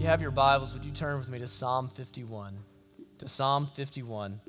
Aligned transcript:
you 0.00 0.06
have 0.06 0.22
your 0.22 0.30
Bibles, 0.30 0.72
would 0.72 0.82
you 0.82 0.92
turn 0.92 1.18
with 1.18 1.28
me 1.28 1.38
to 1.40 1.46
Psalm 1.46 1.90
51? 1.90 2.56
To 3.18 3.28
Psalm 3.28 3.66
51. 3.66 4.40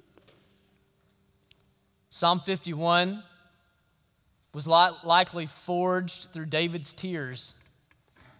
Psalm 2.09 2.39
51 2.39 3.21
was 4.53 4.65
likely 4.65 5.45
forged 5.45 6.29
through 6.31 6.45
David's 6.45 6.93
tears 6.93 7.53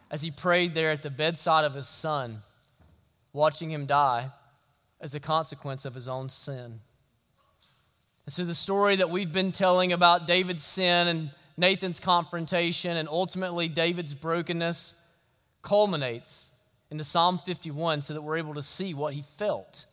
as 0.10 0.22
he 0.22 0.32
prayed 0.32 0.74
there 0.74 0.90
at 0.90 1.02
the 1.02 1.10
bedside 1.10 1.66
of 1.66 1.74
his 1.74 1.90
son, 1.90 2.44
watching 3.34 3.70
him 3.70 3.86
die 3.86 4.32
as 5.02 5.14
a 5.14 5.20
consequence 5.20 5.84
of 5.84 5.94
his 5.94 6.08
own 6.08 6.30
sin. 6.30 6.80
And 8.26 8.34
so, 8.34 8.46
the 8.46 8.56
story 8.56 8.96
that 8.96 9.10
we've 9.10 9.34
been 9.34 9.52
telling 9.52 9.92
about 9.92 10.28
David's 10.28 10.64
sin 10.64 11.10
and 11.10 11.32
Nathan's 11.58 12.00
confrontation 12.00 12.96
and 12.96 13.10
ultimately 13.10 13.68
David's 13.68 14.14
brokenness 14.14 14.96
culminates 15.62 16.51
into 16.92 17.04
Psalm 17.06 17.40
51 17.46 18.02
so 18.02 18.14
that 18.14 18.22
we're 18.22 18.38
able 18.38 18.54
to 18.54 18.62
see 18.62 18.94
what 18.94 19.14
he 19.14 19.24
felt, 19.38 19.86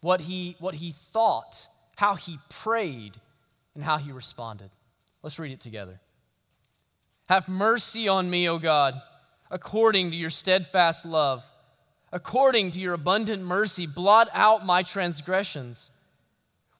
what 0.00 0.22
he, 0.22 0.56
what 0.60 0.76
he 0.76 0.92
thought, 0.92 1.66
how 1.96 2.14
he 2.14 2.38
prayed, 2.48 3.16
and 3.74 3.82
how 3.82 3.98
he 3.98 4.12
responded. 4.12 4.70
Let's 5.22 5.38
read 5.38 5.52
it 5.52 5.60
together. 5.60 6.00
Have 7.28 7.48
mercy 7.48 8.08
on 8.08 8.30
me, 8.30 8.48
O 8.48 8.58
God, 8.58 9.00
according 9.50 10.10
to 10.10 10.16
your 10.16 10.30
steadfast 10.30 11.04
love. 11.04 11.44
According 12.12 12.72
to 12.72 12.80
your 12.80 12.92
abundant 12.92 13.42
mercy, 13.42 13.86
blot 13.86 14.28
out 14.32 14.66
my 14.66 14.82
transgressions. 14.82 15.90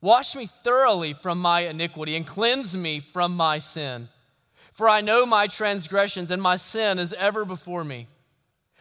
Wash 0.02 0.37
me 0.37 0.46
thoroughly 0.46 1.15
from 1.15 1.40
my 1.40 1.60
iniquity 1.60 2.16
and 2.16 2.27
cleanse 2.27 2.77
me 2.77 3.01
from 3.01 3.34
my 3.34 3.59
sin. 3.59 4.09
For 4.73 4.88
I 4.88 5.01
know 5.01 5.24
my 5.24 5.46
transgressions, 5.46 6.30
and 6.30 6.43
my 6.43 6.56
sin 6.56 6.98
is 6.98 7.12
ever 7.15 7.45
before 7.45 7.84
me. 7.84 8.09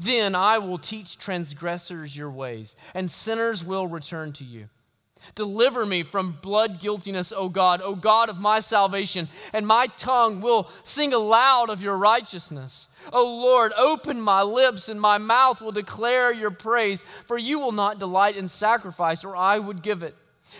Then 0.00 0.34
I 0.34 0.56
will 0.56 0.78
teach 0.78 1.18
transgressors 1.18 2.16
your 2.16 2.30
ways, 2.30 2.74
and 2.94 3.10
sinners 3.10 3.62
will 3.62 3.86
return 3.86 4.32
to 4.32 4.44
you. 4.44 4.70
Deliver 5.34 5.84
me 5.84 6.02
from 6.02 6.38
blood 6.40 6.80
guiltiness, 6.80 7.34
O 7.36 7.50
God, 7.50 7.82
O 7.82 7.94
God 7.94 8.30
of 8.30 8.40
my 8.40 8.60
salvation, 8.60 9.28
and 9.52 9.66
my 9.66 9.88
tongue 9.98 10.40
will 10.40 10.70
sing 10.82 11.12
aloud 11.12 11.68
of 11.68 11.82
your 11.82 11.98
righteousness. 11.98 12.88
O 13.12 13.22
Lord, 13.22 13.74
open 13.76 14.22
my 14.22 14.42
lips, 14.42 14.88
and 14.88 14.98
my 14.98 15.18
mouth 15.18 15.60
will 15.60 15.70
declare 15.70 16.32
your 16.32 16.50
praise, 16.50 17.04
for 17.26 17.36
you 17.36 17.58
will 17.58 17.72
not 17.72 17.98
delight 17.98 18.36
in 18.36 18.48
sacrifice, 18.48 19.22
or 19.22 19.36
I 19.36 19.58
would 19.58 19.82
give 19.82 20.02
it. 20.02 20.16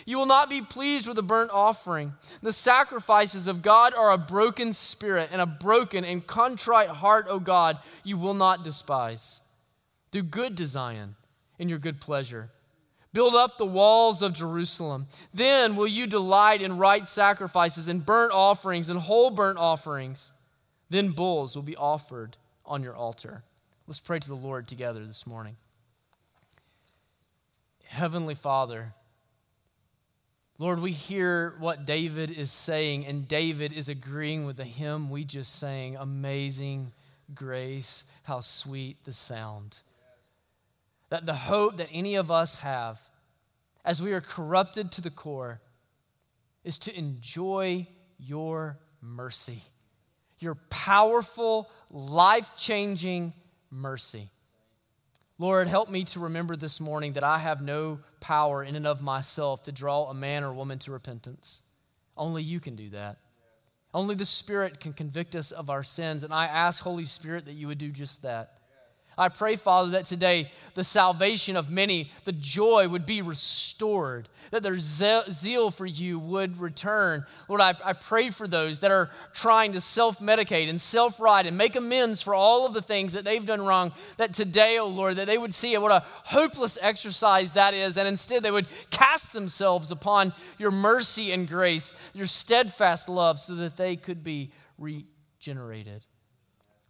You 0.07 0.19
will 0.19 0.27
not 0.27 0.49
be 0.49 0.63
pleased 0.63 1.07
with 1.07 1.19
a 1.19 1.23
burnt 1.23 1.51
offering. 1.53 2.15
The 2.43 2.53
sacrifices 2.53 3.47
of 3.47 3.63
God 3.63 3.95
are 3.95 4.13
a 4.13 4.19
broken 4.19 4.73
spirit, 4.73 5.31
and 5.33 5.41
a 5.41 5.47
broken 5.47 6.05
and 6.05 6.27
contrite 6.27 6.89
heart, 6.89 7.27
O 7.29 7.39
God, 7.39 7.79
you 8.05 8.17
will 8.17 8.35
not 8.35 8.65
despise. 8.65 9.41
Do 10.11 10.23
good 10.23 10.57
to 10.59 10.67
Zion 10.67 11.17
in 11.59 11.69
your 11.69 11.79
good 11.79 12.01
pleasure 12.01 12.51
Build 13.13 13.35
up 13.35 13.59
the 13.59 13.67
walls 13.67 14.23
of 14.23 14.35
Jerusalem. 14.35 15.07
Then 15.35 15.75
will 15.75 15.89
you 15.89 16.07
delight 16.07 16.63
in 16.63 16.79
right 16.79 17.09
sacrifices 17.09 17.89
and 17.89 18.07
burnt 18.07 18.33
offerings 18.33 18.89
and 18.89 19.01
whole 19.01 19.31
burnt 19.31 19.59
offerings. 19.59 20.33
Then 20.91 21.11
bulls 21.11 21.57
will 21.57 21.63
be 21.63 21.77
offered 21.77 22.37
on 22.65 22.83
your 22.83 22.95
altar. 22.95 23.43
Let's 23.89 24.01
pray 24.01 24.21
to 24.21 24.29
the 24.29 24.35
Lord 24.35 24.69
together 24.69 25.05
this 25.05 25.27
morning. 25.27 25.57
Heavenly 27.85 28.37
Father, 28.37 28.95
Lord, 30.61 30.83
we 30.83 30.93
hear 30.93 31.55
what 31.59 31.87
David 31.87 32.31
is 32.31 32.53
saying, 32.53 33.07
and 33.07 33.27
David 33.27 33.73
is 33.73 33.89
agreeing 33.89 34.45
with 34.45 34.59
the 34.59 34.65
hymn 34.65 35.09
we 35.09 35.25
just 35.25 35.59
sang 35.59 35.97
Amazing 35.97 36.93
Grace, 37.35 38.05
how 38.25 38.41
sweet 38.41 39.03
the 39.07 39.13
sound 39.15 39.79
that 41.09 41.25
the 41.25 41.35
hope 41.35 41.79
that 41.79 41.89
any 41.91 42.17
of 42.17 42.31
us 42.31 42.59
have 42.59 43.01
as 43.87 44.03
we 44.03 44.13
are 44.13 44.21
corrupted 44.21 44.93
to 44.93 45.01
the 45.01 45.09
core 45.09 45.63
is 46.63 46.77
to 46.77 46.95
enjoy 46.95 47.87
your 48.19 48.79
mercy, 49.01 49.63
your 50.41 50.57
powerful, 50.69 51.71
life 51.91 52.51
changing 52.59 53.33
mercy. 53.71 54.31
Lord, 55.41 55.69
help 55.69 55.89
me 55.89 56.05
to 56.05 56.21
remember 56.21 56.55
this 56.55 56.81
morning 56.81 57.15
that 57.15 57.25
I 57.25 57.39
have 57.39 57.63
no 57.63 58.01
power 58.21 58.63
in 58.63 58.77
and 58.77 58.87
of 58.87 59.01
myself 59.01 59.63
to 59.63 59.73
draw 59.73 60.11
a 60.11 60.13
man 60.13 60.45
or 60.45 60.53
woman 60.53 60.79
to 60.81 60.93
repentance. 60.93 61.63
Only 62.15 62.43
you 62.43 62.61
can 62.61 62.77
do 62.77 62.91
that. 62.91 63.17
Only 63.95 64.15
the 64.15 64.27
Spirit 64.27 64.81
can 64.81 64.93
convict 64.93 65.35
us 65.35 65.51
of 65.51 65.71
our 65.71 65.83
sins. 65.83 66.25
And 66.25 66.35
I 66.35 66.45
ask, 66.45 66.83
Holy 66.83 67.07
Spirit, 67.07 67.47
that 67.47 67.55
you 67.55 67.69
would 67.69 67.79
do 67.79 67.89
just 67.91 68.21
that. 68.21 68.59
I 69.21 69.29
pray, 69.29 69.57
Father, 69.57 69.91
that 69.91 70.07
today 70.07 70.51
the 70.75 70.83
salvation 70.83 71.55
of 71.55 71.69
many, 71.69 72.11
the 72.25 72.33
joy 72.33 72.89
would 72.89 73.05
be 73.05 73.21
restored, 73.21 74.31
that 74.51 74.63
their 74.63 74.79
zeal 74.79 75.71
for 75.71 75.85
you 75.85 76.19
would 76.19 76.59
return. 76.59 77.27
Lord, 77.47 77.61
I, 77.61 77.75
I 77.85 77.93
pray 77.93 78.31
for 78.31 78.49
those 78.49 78.81
that 78.81 78.91
are 78.91 79.11
trying 79.35 79.75
to 79.75 79.81
self 79.83 80.21
medicate 80.21 80.71
and 80.71 80.81
self 80.81 81.21
right 81.21 81.45
and 81.45 81.59
make 81.59 81.77
amends 81.77 82.23
for 82.23 82.35
all 82.35 82.65
of 82.65 82.73
the 82.73 82.81
things 82.81 83.13
that 83.13 83.27
they've 83.27 83.45
done 83.45 83.61
wrong, 83.61 83.93
that 84.17 84.33
today, 84.33 84.79
oh 84.79 84.87
Lord, 84.87 85.17
that 85.17 85.27
they 85.27 85.37
would 85.37 85.53
see 85.53 85.77
what 85.77 85.93
a 85.93 86.03
hopeless 86.25 86.79
exercise 86.81 87.53
that 87.53 87.75
is, 87.75 87.99
and 87.99 88.09
instead 88.09 88.43
they 88.43 88.51
would 88.51 88.69
cast 88.89 89.35
themselves 89.35 89.91
upon 89.91 90.33
your 90.57 90.71
mercy 90.71 91.31
and 91.31 91.47
grace, 91.47 91.93
your 92.15 92.27
steadfast 92.27 93.07
love, 93.07 93.39
so 93.39 93.55
that 93.57 93.77
they 93.77 93.97
could 93.97 94.25
be 94.25 94.51
regenerated. 94.79 96.07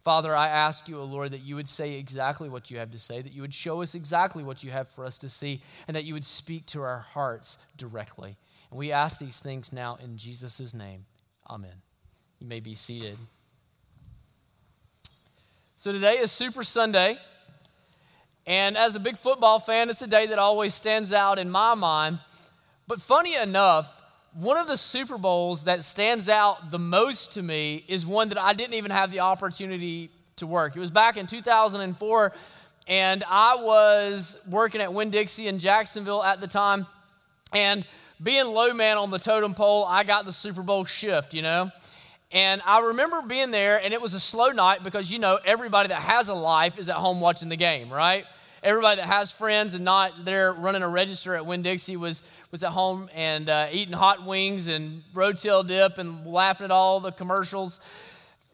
Father, 0.03 0.35
I 0.35 0.47
ask 0.47 0.87
you, 0.87 0.99
O 0.99 1.03
Lord, 1.03 1.31
that 1.31 1.43
you 1.43 1.55
would 1.55 1.69
say 1.69 1.93
exactly 1.93 2.49
what 2.49 2.71
you 2.71 2.79
have 2.79 2.91
to 2.91 2.99
say, 2.99 3.21
that 3.21 3.33
you 3.33 3.41
would 3.41 3.53
show 3.53 3.83
us 3.83 3.93
exactly 3.93 4.43
what 4.43 4.63
you 4.63 4.71
have 4.71 4.87
for 4.89 5.05
us 5.05 5.19
to 5.19 5.29
see, 5.29 5.61
and 5.87 5.95
that 5.95 6.05
you 6.05 6.15
would 6.15 6.25
speak 6.25 6.65
to 6.67 6.81
our 6.81 6.99
hearts 6.99 7.57
directly. 7.77 8.35
And 8.71 8.79
we 8.79 8.91
ask 8.91 9.19
these 9.19 9.39
things 9.39 9.71
now 9.71 9.97
in 10.03 10.17
Jesus' 10.17 10.73
name. 10.73 11.05
Amen. 11.47 11.83
You 12.39 12.47
may 12.47 12.59
be 12.59 12.73
seated. 12.73 13.17
So 15.77 15.91
today 15.91 16.17
is 16.17 16.31
Super 16.31 16.63
Sunday. 16.63 17.17
And 18.47 18.75
as 18.75 18.95
a 18.95 18.99
big 18.99 19.17
football 19.17 19.59
fan, 19.59 19.91
it's 19.91 20.01
a 20.01 20.07
day 20.07 20.25
that 20.25 20.39
always 20.39 20.73
stands 20.73 21.13
out 21.13 21.37
in 21.37 21.51
my 21.51 21.75
mind. 21.75 22.19
But 22.87 23.01
funny 23.01 23.35
enough, 23.35 24.00
one 24.33 24.57
of 24.57 24.67
the 24.67 24.77
Super 24.77 25.17
Bowls 25.17 25.65
that 25.65 25.83
stands 25.83 26.29
out 26.29 26.71
the 26.71 26.79
most 26.79 27.33
to 27.33 27.41
me 27.41 27.83
is 27.87 28.05
one 28.05 28.29
that 28.29 28.37
I 28.37 28.53
didn't 28.53 28.75
even 28.75 28.91
have 28.91 29.11
the 29.11 29.19
opportunity 29.19 30.09
to 30.37 30.47
work. 30.47 30.75
It 30.75 30.79
was 30.79 30.91
back 30.91 31.17
in 31.17 31.27
2004, 31.27 32.33
and 32.87 33.23
I 33.27 33.55
was 33.55 34.37
working 34.49 34.79
at 34.79 34.93
Winn 34.93 35.09
Dixie 35.09 35.47
in 35.47 35.59
Jacksonville 35.59 36.23
at 36.23 36.39
the 36.39 36.47
time. 36.47 36.87
And 37.53 37.85
being 38.23 38.45
low 38.45 38.73
man 38.73 38.97
on 38.97 39.11
the 39.11 39.19
totem 39.19 39.53
pole, 39.53 39.83
I 39.83 40.05
got 40.05 40.25
the 40.25 40.33
Super 40.33 40.61
Bowl 40.61 40.85
shift, 40.85 41.33
you 41.33 41.41
know? 41.41 41.69
And 42.31 42.61
I 42.65 42.79
remember 42.79 43.21
being 43.23 43.51
there, 43.51 43.81
and 43.83 43.93
it 43.93 44.01
was 44.01 44.13
a 44.13 44.19
slow 44.19 44.51
night 44.51 44.83
because, 44.83 45.11
you 45.11 45.19
know, 45.19 45.39
everybody 45.43 45.89
that 45.89 46.01
has 46.01 46.29
a 46.29 46.33
life 46.33 46.79
is 46.79 46.87
at 46.87 46.95
home 46.95 47.19
watching 47.19 47.49
the 47.49 47.57
game, 47.57 47.91
right? 47.91 48.25
Everybody 48.63 49.01
that 49.01 49.07
has 49.07 49.31
friends 49.31 49.73
and 49.73 49.83
not 49.83 50.23
there 50.23 50.53
running 50.53 50.83
a 50.83 50.87
register 50.87 51.35
at 51.35 51.45
Winn 51.45 51.61
Dixie 51.61 51.97
was 51.97 52.23
was 52.51 52.63
at 52.63 52.71
home 52.71 53.09
and 53.15 53.49
uh, 53.49 53.67
eating 53.71 53.93
hot 53.93 54.25
wings 54.25 54.67
and 54.67 55.03
roadkill 55.13 55.65
dip 55.65 55.97
and 55.97 56.27
laughing 56.27 56.65
at 56.65 56.71
all 56.71 56.99
the 56.99 57.11
commercials. 57.11 57.79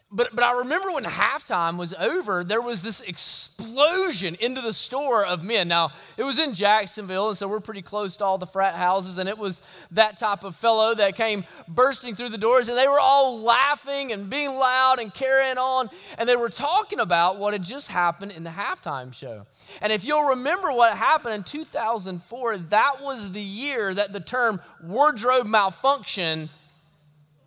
But, 0.09 0.33
but 0.33 0.41
I 0.41 0.59
remember 0.59 0.91
when 0.91 1.03
halftime 1.03 1.75
was 1.75 1.93
over, 1.93 2.41
there 2.41 2.61
was 2.61 2.81
this 2.81 3.01
explosion 3.01 4.37
into 4.39 4.61
the 4.61 4.71
store 4.71 5.25
of 5.25 5.43
men. 5.43 5.67
Now, 5.67 5.91
it 6.15 6.23
was 6.23 6.39
in 6.39 6.53
Jacksonville, 6.53 7.27
and 7.27 7.37
so 7.37 7.45
we're 7.49 7.59
pretty 7.59 7.81
close 7.81 8.15
to 8.17 8.23
all 8.23 8.37
the 8.37 8.45
frat 8.45 8.75
houses, 8.75 9.17
and 9.17 9.27
it 9.27 9.37
was 9.37 9.61
that 9.91 10.17
type 10.17 10.45
of 10.45 10.55
fellow 10.55 10.95
that 10.95 11.17
came 11.17 11.43
bursting 11.67 12.15
through 12.15 12.29
the 12.29 12.37
doors, 12.37 12.69
and 12.69 12.77
they 12.77 12.87
were 12.87 13.01
all 13.01 13.41
laughing 13.41 14.13
and 14.13 14.29
being 14.29 14.55
loud 14.55 14.99
and 14.99 15.13
carrying 15.13 15.57
on, 15.57 15.89
and 16.17 16.29
they 16.29 16.37
were 16.37 16.49
talking 16.49 17.01
about 17.01 17.37
what 17.37 17.51
had 17.51 17.63
just 17.63 17.89
happened 17.89 18.31
in 18.31 18.45
the 18.45 18.49
halftime 18.49 19.13
show. 19.13 19.45
And 19.81 19.91
if 19.91 20.05
you'll 20.05 20.29
remember 20.29 20.71
what 20.71 20.95
happened 20.95 21.35
in 21.35 21.43
2004, 21.43 22.57
that 22.57 23.01
was 23.01 23.33
the 23.33 23.41
year 23.41 23.93
that 23.93 24.13
the 24.13 24.21
term 24.21 24.61
wardrobe 24.81 25.47
malfunction 25.47 26.49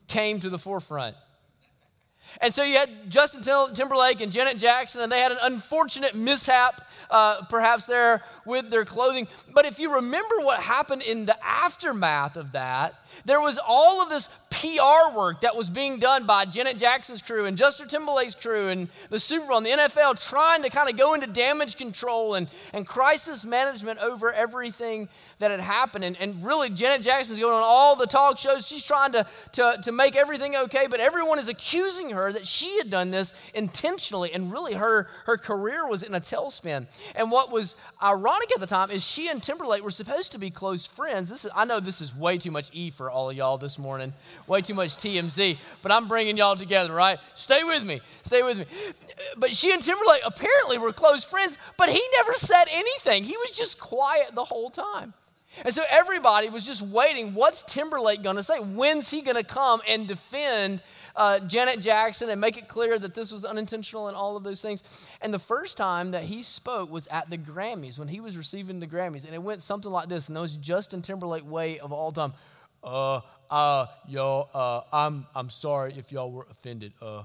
came 0.09 0.41
to 0.41 0.51
the 0.51 0.59
forefront. 0.59 1.17
And 2.41 2.53
so 2.55 2.63
you 2.63 2.77
had 2.77 2.89
Justin 3.09 3.43
Timberlake 3.75 4.21
and 4.21 4.33
Janet 4.33 4.59
Jackson, 4.59 5.03
and 5.03 5.11
they 5.11 5.21
had 5.21 5.33
an 5.33 5.39
unfortunate 5.43 6.15
mishap, 6.15 6.87
uh, 7.11 7.45
perhaps 7.47 7.87
there 7.87 8.23
with 8.45 8.71
their 8.71 8.85
clothing. 8.85 9.29
But 9.53 9.67
if 9.67 9.79
you 9.79 9.95
remember 9.95 10.41
what 10.41 10.61
happened 10.61 11.03
in 11.03 11.27
the 11.27 11.37
aftermath 11.45 12.37
of 12.37 12.53
that, 12.53 12.95
there 13.25 13.41
was 13.41 13.59
all 13.59 14.01
of 14.01 14.09
this 14.09 14.29
PR 14.61 15.17
work 15.17 15.41
that 15.41 15.57
was 15.57 15.71
being 15.71 15.99
done 15.99 16.27
by 16.27 16.45
Janet 16.45 16.77
Jackson's 16.77 17.23
crew 17.23 17.47
and 17.47 17.57
Justin 17.57 17.89
Timberlake's 17.89 18.35
crew 18.35 18.69
and 18.69 18.89
the 19.09 19.19
Super 19.19 19.47
Bowl 19.47 19.57
and 19.57 19.65
the 19.65 19.71
NFL 19.71 20.23
trying 20.29 20.63
to 20.63 20.69
kind 20.69 20.91
of 20.91 20.99
go 20.99 21.15
into 21.15 21.27
damage 21.27 21.79
control 21.79 22.35
and, 22.35 22.47
and 22.75 22.87
crisis 22.87 23.47
management 23.47 23.99
over 24.01 24.31
everything 24.35 25.09
that 25.39 25.51
had 25.51 25.61
happened. 25.61 26.05
And, 26.05 26.21
and 26.21 26.45
really, 26.45 26.69
Janet 26.69 27.01
Jackson's 27.01 27.39
going 27.39 27.55
on 27.55 27.63
all 27.63 27.97
the 27.97 28.07
talk 28.07 28.39
shows. 28.39 28.67
She's 28.67 28.85
trying 28.85 29.13
to, 29.13 29.27
to, 29.53 29.81
to 29.83 29.93
make 29.93 30.15
everything 30.15 30.55
okay, 30.55 30.87
but 30.89 31.01
everyone 31.01 31.39
is 31.39 31.49
accusing 31.49 32.11
her 32.11 32.31
that 32.31 32.47
she 32.47 32.77
had 32.77 32.91
done 32.91 33.11
this 33.11 33.33
intentionally. 33.55 34.31
And 34.35 34.53
really, 34.53 34.75
her, 34.75 35.09
her 35.25 35.39
career 35.39 35.89
was 35.89 36.03
in 36.03 36.15
a 36.15 36.21
tailspin. 36.21 36.87
And 37.15 37.31
what 37.31 37.51
was 37.51 37.77
ironic 38.03 38.53
at 38.53 38.61
the 38.61 38.67
time 38.67 38.91
is 38.91 39.03
she 39.03 39.29
and 39.29 39.43
Timberlake 39.43 39.83
were 39.83 39.91
supposed 39.91 40.33
to 40.33 40.39
be 40.39 40.51
close 40.51 40.85
friends. 40.85 41.31
This 41.31 41.47
is, 41.47 41.51
I 41.55 41.65
know 41.65 41.81
this 41.81 42.03
is 42.03 42.15
way 42.15 42.37
too 42.37 42.51
much 42.51 42.69
E 42.75 42.91
for 42.91 43.11
all 43.11 43.31
of 43.31 43.37
y'all 43.37 43.57
this 43.57 43.79
morning, 43.79 44.13
way 44.51 44.61
too 44.61 44.75
much 44.75 44.97
TMZ, 44.97 45.57
but 45.81 45.93
I'm 45.93 46.09
bringing 46.09 46.37
y'all 46.37 46.57
together, 46.57 46.93
right? 46.93 47.19
Stay 47.35 47.63
with 47.63 47.85
me, 47.85 48.01
stay 48.23 48.43
with 48.43 48.59
me. 48.59 48.67
But 49.37 49.55
she 49.55 49.73
and 49.73 49.81
Timberlake 49.81 50.23
apparently 50.25 50.77
were 50.77 50.93
close 50.93 51.23
friends, 51.23 51.57
but 51.79 51.89
he 51.89 52.03
never 52.17 52.35
said 52.35 52.65
anything. 52.71 53.23
He 53.23 53.37
was 53.37 53.53
just 53.53 53.79
quiet 53.79 54.35
the 54.35 54.45
whole 54.45 54.69
time. 54.69 55.15
And 55.65 55.75
so 55.75 55.83
everybody 55.89 56.49
was 56.49 56.67
just 56.67 56.83
waiting. 56.83 57.35
What's 57.35 57.63
Timberlake 57.63 58.23
going 58.23 58.37
to 58.37 58.43
say? 58.43 58.59
When's 58.59 59.09
he 59.11 59.21
going 59.21 59.37
to 59.37 59.45
come 59.45 59.83
and 59.89 60.07
defend 60.07 60.83
uh, 61.17 61.41
Janet 61.41 61.81
Jackson 61.81 62.29
and 62.31 62.41
make 62.41 62.57
it 62.57 62.69
clear 62.69 62.99
that 62.99 63.15
this 63.15 63.33
was 63.33 63.45
unintentional 63.45 64.09
and 64.09 64.17
all 64.17 64.37
of 64.37 64.45
those 64.45 64.63
things? 64.63 64.83
And 65.21 65.35
the 65.35 65.41
first 65.41 65.77
time 65.77 66.13
that 66.13 66.23
he 66.23 66.43
spoke 66.43 66.91
was 66.91 67.09
at 67.09 67.31
the 67.31 67.39
Grammys 67.39 67.99
when 67.99 68.07
he 68.07 68.21
was 68.21 68.37
receiving 68.37 68.79
the 68.79 68.87
Grammys. 68.87 69.25
And 69.25 69.35
it 69.35 69.43
went 69.43 69.61
something 69.61 69.91
like 69.91 70.09
this, 70.09 70.29
and 70.29 70.37
that 70.37 70.41
was 70.41 70.55
Justin 70.55 71.03
Timberlake 71.03 71.49
way 71.49 71.81
of 71.81 71.93
all 71.93 72.13
time. 72.13 72.33
Uh, 72.83 73.21
uh, 73.51 73.87
y'all, 74.07 74.49
uh, 74.55 74.97
I'm, 74.97 75.27
I'm 75.35 75.51
sorry 75.51 75.95
if 75.97 76.13
y'all 76.13 76.31
were 76.31 76.47
offended. 76.51 76.93
Uh, 77.03 77.25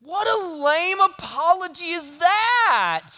what 0.00 0.28
a 0.28 0.46
lame 0.62 1.00
apology 1.00 1.86
is 1.86 2.10
that? 2.18 3.10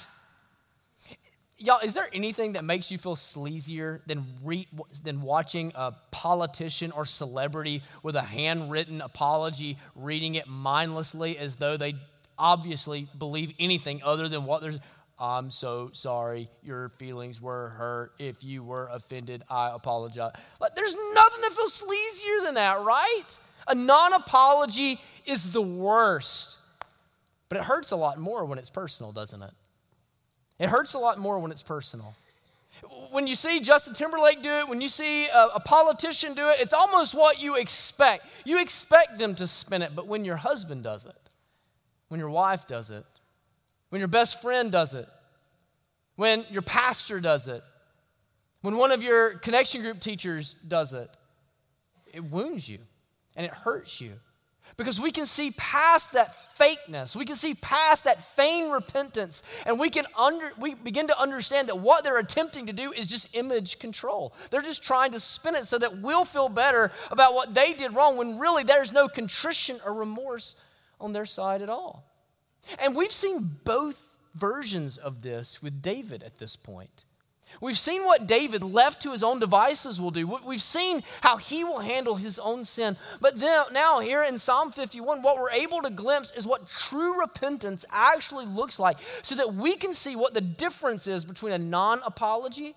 Y'all, 1.59 1.81
is 1.81 1.93
there 1.93 2.09
anything 2.13 2.53
that 2.53 2.65
makes 2.65 2.91
you 2.91 2.99
feel 2.99 3.17
sleazier 3.17 4.01
than, 4.07 4.25
re- 4.45 4.69
than 5.03 5.21
watching 5.21 5.73
a 5.75 5.93
politician 6.13 6.93
or 6.93 7.05
celebrity 7.05 7.83
with 8.05 8.15
a 8.15 8.23
handwritten 8.23 9.01
apology 9.01 9.77
reading 9.97 10.37
it 10.37 10.47
mindlessly 10.47 11.37
as 11.37 11.57
though 11.57 11.77
they 11.77 11.95
obviously 12.39 13.09
believe 13.19 13.53
anything 13.59 14.01
other 14.05 14.29
than 14.29 14.45
what 14.45 14.63
there's. 14.63 14.79
I'm 15.21 15.51
so 15.51 15.91
sorry 15.93 16.49
your 16.63 16.91
feelings 16.91 17.41
were 17.41 17.71
hurt. 17.71 18.13
If 18.19 18.45
you 18.45 18.63
were 18.63 18.89
offended, 18.93 19.43
I 19.51 19.71
apologize. 19.75 20.33
Like, 20.61 20.77
there's 20.77 20.95
nothing 21.15 21.41
that 21.41 21.53
feels 21.53 21.81
sleazier 21.81 22.45
than 22.45 22.55
that, 22.55 22.85
right? 22.85 23.39
A 23.67 23.75
non 23.75 24.13
apology 24.13 25.01
is 25.27 25.51
the 25.51 25.63
worst. 25.63 26.59
But 27.49 27.59
it 27.59 27.65
hurts 27.65 27.91
a 27.91 27.97
lot 27.97 28.19
more 28.19 28.45
when 28.45 28.59
it's 28.59 28.71
personal, 28.71 29.11
doesn't 29.11 29.43
it? 29.43 29.53
It 30.59 30.69
hurts 30.69 30.95
a 30.95 30.99
lot 30.99 31.19
more 31.19 31.39
when 31.39 31.51
it's 31.51 31.63
personal. 31.63 32.15
When 33.11 33.27
you 33.27 33.35
see 33.35 33.61
Justin 33.61 33.95
Timberlake 33.95 34.43
do 34.43 34.51
it, 34.51 34.69
when 34.69 34.81
you 34.81 34.89
see 34.89 35.27
a, 35.27 35.47
a, 35.55 35.61
politician 35.61 36.35
do 36.35 36.49
it, 36.49 36.61
it's 36.61 36.73
almost 36.73 37.15
what 37.15 37.41
you 37.41 37.57
expect. 37.57 38.25
You 38.45 38.61
expect 38.61 39.19
them 39.19 39.35
to 39.37 39.47
spin 39.47 39.83
it, 39.83 39.97
but 39.97 40.07
when 40.07 40.25
your 40.25 40.37
husband 40.37 40.85
does 40.85 41.07
it, 41.07 41.17
when 42.09 42.21
your 42.21 42.31
wife 42.31 42.67
does 42.69 42.91
it, 42.91 43.05
when 43.91 44.01
your 44.01 44.09
best 44.09 44.41
friend 44.41 44.71
does 44.71 44.95
it, 44.95 45.09
when 46.17 46.45
your 46.51 46.63
pastor 46.63 47.21
does 47.21 47.49
it, 47.49 47.63
when 48.63 48.77
one 48.77 48.91
of 48.91 49.03
your 49.03 49.39
connection 49.39 49.83
group 49.83 50.01
teachers 50.01 50.57
does 50.67 50.93
it, 50.93 51.09
it 52.13 52.25
wounds 52.25 52.69
you 52.69 52.79
and 53.37 53.47
it 53.47 53.53
hurts 53.53 54.01
you. 54.01 54.15
Because 54.77 55.01
we 55.01 55.11
can 55.11 55.25
see 55.25 55.53
past 55.53 56.13
that 56.13 56.37
fakeness. 56.59 57.17
We 57.17 57.25
can 57.25 57.37
see 57.37 57.55
past 57.55 58.05
that 58.05 58.23
feigned 58.37 58.73
repentance. 58.73 59.43
And 59.65 59.79
we 59.79 59.89
can 59.89 60.05
under, 60.17 60.53
we 60.59 60.75
begin 60.75 61.07
to 61.09 61.19
understand 61.19 61.69
that 61.69 61.79
what 61.79 62.05
they're 62.05 62.19
attempting 62.19 62.67
to 62.67 62.73
do 62.73 62.93
is 62.93 63.07
just 63.07 63.29
image 63.35 63.79
control. 63.79 64.35
They're 64.51 64.61
just 64.61 64.83
trying 64.83 65.13
to 65.13 65.21
spin 65.21 65.55
it 65.55 65.67
so 65.67 65.79
that 65.79 65.99
we'll 65.99 66.25
feel 66.25 66.49
better 66.49 66.93
about 67.11 67.35
what 67.35 67.55
they 67.55 67.73
did 67.73 67.95
wrong 67.95 68.17
when 68.17 68.39
really 68.39 68.63
there's 68.63 68.93
no 68.93 69.09
contrition 69.09 69.81
or 69.85 69.95
remorse 69.95 70.55
on 71.01 71.13
their 71.13 71.27
side 71.27 71.63
at 71.63 71.71
all. 71.71 72.08
And 72.79 72.95
we've 72.95 73.13
seen 73.13 73.59
both 73.65 74.17
versions 74.35 74.99
of 74.99 75.23
this 75.23 75.63
with 75.63 75.83
David 75.83 76.23
at 76.23 76.39
this 76.39 76.57
point. 76.57 77.05
We've 77.61 77.79
seen 77.79 78.05
what 78.05 78.27
David, 78.27 78.63
left 78.63 79.03
to 79.03 79.11
his 79.11 79.23
own 79.23 79.41
devices, 79.41 80.01
will 80.01 80.11
do. 80.11 80.27
We've 80.45 80.63
seen 80.63 81.03
how 81.23 81.39
he 81.39 81.65
will 81.65 81.81
handle 81.81 82.17
his 82.17 82.39
own 82.39 82.65
sin. 82.65 82.97
But 83.21 83.39
now, 83.39 84.01
here 84.01 84.23
in 84.23 84.39
Psalm 84.39 84.71
51, 84.71 85.23
what 85.23 85.39
we're 85.39 85.51
able 85.51 85.83
to 85.83 85.91
glimpse 85.91 86.33
is 86.37 86.47
what 86.47 86.69
true 86.69 87.19
repentance 87.19 87.85
actually 87.91 88.47
looks 88.47 88.79
like 88.79 88.99
so 89.23 89.35
that 89.35 89.55
we 89.55 89.77
can 89.77 89.95
see 89.95 90.15
what 90.15 90.35
the 90.35 90.41
difference 90.41 91.07
is 91.07 91.25
between 91.25 91.53
a 91.53 91.59
non 91.59 92.01
apology 92.05 92.77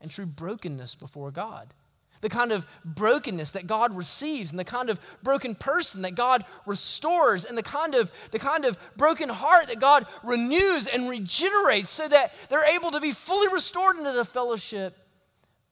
and 0.00 0.10
true 0.10 0.26
brokenness 0.26 0.94
before 0.94 1.30
God 1.30 1.74
the 2.20 2.28
kind 2.28 2.52
of 2.52 2.66
brokenness 2.84 3.52
that 3.52 3.66
God 3.66 3.94
receives 3.94 4.50
and 4.50 4.58
the 4.58 4.64
kind 4.64 4.90
of 4.90 5.00
broken 5.22 5.54
person 5.54 6.02
that 6.02 6.14
God 6.14 6.44
restores 6.66 7.44
and 7.44 7.56
the 7.56 7.62
kind 7.62 7.94
of 7.94 8.10
the 8.30 8.38
kind 8.38 8.64
of 8.64 8.78
broken 8.96 9.28
heart 9.28 9.68
that 9.68 9.80
God 9.80 10.06
renews 10.22 10.86
and 10.86 11.08
regenerates 11.08 11.90
so 11.90 12.08
that 12.08 12.32
they're 12.48 12.64
able 12.64 12.90
to 12.90 13.00
be 13.00 13.12
fully 13.12 13.52
restored 13.52 13.96
into 13.96 14.12
the 14.12 14.24
fellowship 14.24 14.96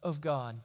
of 0.03 0.21
God. 0.21 0.61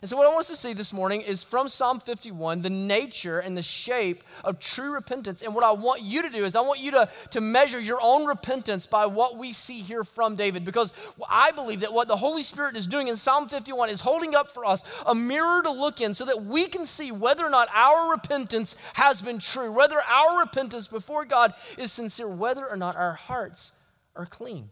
And 0.00 0.08
so, 0.08 0.16
what 0.16 0.26
I 0.26 0.30
want 0.30 0.40
us 0.40 0.48
to 0.48 0.56
see 0.56 0.72
this 0.72 0.92
morning 0.92 1.20
is 1.20 1.44
from 1.44 1.68
Psalm 1.68 2.00
51 2.00 2.62
the 2.62 2.70
nature 2.70 3.40
and 3.40 3.56
the 3.56 3.62
shape 3.62 4.24
of 4.42 4.58
true 4.58 4.92
repentance. 4.92 5.42
And 5.42 5.54
what 5.54 5.64
I 5.64 5.72
want 5.72 6.00
you 6.00 6.22
to 6.22 6.30
do 6.30 6.44
is, 6.44 6.56
I 6.56 6.62
want 6.62 6.80
you 6.80 6.92
to, 6.92 7.10
to 7.32 7.40
measure 7.40 7.78
your 7.78 7.98
own 8.00 8.24
repentance 8.24 8.86
by 8.86 9.06
what 9.06 9.36
we 9.36 9.52
see 9.52 9.80
here 9.80 10.02
from 10.02 10.34
David. 10.36 10.64
Because 10.64 10.92
I 11.28 11.50
believe 11.50 11.80
that 11.80 11.92
what 11.92 12.08
the 12.08 12.16
Holy 12.16 12.42
Spirit 12.42 12.76
is 12.76 12.86
doing 12.86 13.08
in 13.08 13.16
Psalm 13.16 13.48
51 13.48 13.90
is 13.90 14.00
holding 14.00 14.34
up 14.34 14.50
for 14.50 14.64
us 14.64 14.82
a 15.04 15.14
mirror 15.14 15.62
to 15.62 15.70
look 15.70 16.00
in 16.00 16.14
so 16.14 16.24
that 16.24 16.42
we 16.42 16.66
can 16.68 16.86
see 16.86 17.12
whether 17.12 17.44
or 17.44 17.50
not 17.50 17.68
our 17.74 18.10
repentance 18.10 18.76
has 18.94 19.20
been 19.20 19.38
true, 19.38 19.70
whether 19.70 20.00
our 20.02 20.40
repentance 20.40 20.88
before 20.88 21.24
God 21.26 21.52
is 21.76 21.92
sincere, 21.92 22.28
whether 22.28 22.66
or 22.66 22.76
not 22.76 22.96
our 22.96 23.14
hearts 23.14 23.72
are 24.16 24.26
clean. 24.26 24.70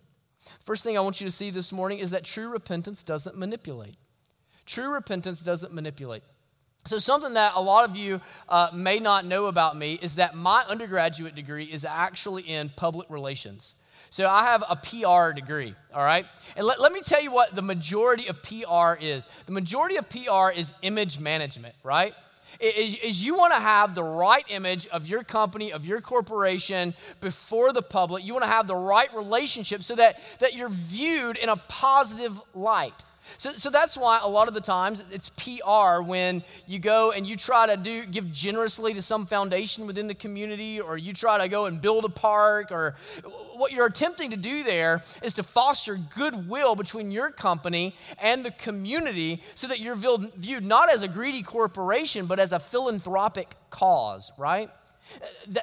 First 0.65 0.83
thing 0.83 0.97
I 0.97 1.03
want 1.03 1.21
you 1.21 1.27
to 1.27 1.33
see 1.33 1.51
this 1.51 1.73
morning 1.73 1.99
is 1.99 2.11
that 2.11 2.25
true 2.25 2.49
repentance 2.49 3.03
doesn't 3.03 3.37
manipulate. 3.37 3.97
True 4.71 4.91
repentance 4.91 5.41
doesn't 5.41 5.75
manipulate. 5.75 6.23
So, 6.87 6.99
something 6.99 7.35
that 7.35 7.55
a 7.57 7.61
lot 7.61 7.91
of 7.91 7.97
you 7.97 8.21
uh, 8.49 8.71
may 8.73 9.01
not 9.01 9.27
know 9.27 9.47
about 9.47 9.77
me 9.77 9.99
is 10.01 10.15
that 10.15 10.37
my 10.37 10.63
undergraduate 10.63 11.35
degree 11.35 11.65
is 11.65 11.85
actually 11.85 12.43
in 12.43 12.71
public 12.77 13.11
relations. 13.11 13.75
So, 14.11 14.29
I 14.29 14.45
have 14.45 14.63
a 14.69 14.77
PR 14.77 15.33
degree, 15.33 15.75
all 15.93 16.05
right? 16.05 16.25
And 16.55 16.65
let, 16.65 16.81
let 16.81 16.93
me 16.93 17.01
tell 17.01 17.21
you 17.21 17.33
what 17.33 17.57
the 17.57 17.63
majority 17.63 18.29
of 18.29 18.41
PR 18.45 18.95
is 19.01 19.29
the 19.47 19.53
majority 19.53 19.97
of 19.97 20.09
PR 20.09 20.57
is 20.57 20.73
image 20.83 21.19
management, 21.19 21.75
right? 21.83 22.15
Is, 22.61 23.27
you 23.27 23.35
want 23.35 23.53
to 23.53 23.61
have 23.61 23.97
the 23.97 24.05
right 24.05 24.45
image 24.51 24.87
of 24.89 25.05
your 25.05 25.25
company, 25.25 25.73
of 25.73 25.85
your 25.85 26.01
corporation 26.01 26.95
before 27.21 27.73
the 27.73 27.83
public. 27.83 28.25
You 28.25 28.35
want 28.35 28.45
to 28.45 28.51
have 28.51 28.69
the 28.69 28.77
right 28.77 29.13
relationship 29.17 29.83
so 29.83 29.97
that, 29.97 30.21
that 30.39 30.55
you're 30.55 30.69
viewed 30.69 31.39
in 31.39 31.49
a 31.49 31.57
positive 31.57 32.41
light. 32.55 33.05
So, 33.39 33.53
so 33.53 33.71
that's 33.71 33.97
why 33.97 34.21
a 34.23 34.29
lot 34.29 34.49
of 34.49 34.55
the 34.55 34.61
times 34.61 35.05
it's 35.11 35.31
PR 35.31 36.03
when 36.03 36.43
you 36.67 36.79
go 36.79 37.13
and 37.13 37.27
you 37.27 37.37
try 37.37 37.67
to 37.67 37.77
do 37.77 38.07
give 38.07 38.31
generously 38.33 38.95
to 38.95 39.03
some 39.03 39.27
foundation 39.27 39.87
within 39.87 40.07
the 40.07 40.15
community, 40.15 40.81
or 40.81 40.97
you 40.97 41.13
try 41.13 41.39
to 41.39 41.49
go 41.49 41.67
and 41.67 41.81
build 41.81 42.05
a 42.05 42.09
park, 42.09 42.71
or 42.71 42.97
what 43.55 43.73
you're 43.73 43.87
attempting 43.87 44.31
to 44.31 44.37
do 44.37 44.63
there 44.63 45.03
is 45.23 45.35
to 45.35 45.43
foster 45.43 45.99
goodwill 46.17 46.75
between 46.75 47.11
your 47.11 47.31
company 47.31 47.95
and 48.21 48.45
the 48.45 48.51
community 48.53 49.43
so 49.55 49.67
that 49.67 49.81
you're 49.81 49.97
viewed 49.97 50.65
not 50.65 50.91
as 50.91 51.03
a 51.03 51.09
greedy 51.09 51.43
corporation, 51.43 52.27
but 52.27 52.39
as 52.39 52.53
a 52.53 52.59
philanthropic 52.59 53.55
cause, 53.71 54.33
right? 54.39 54.71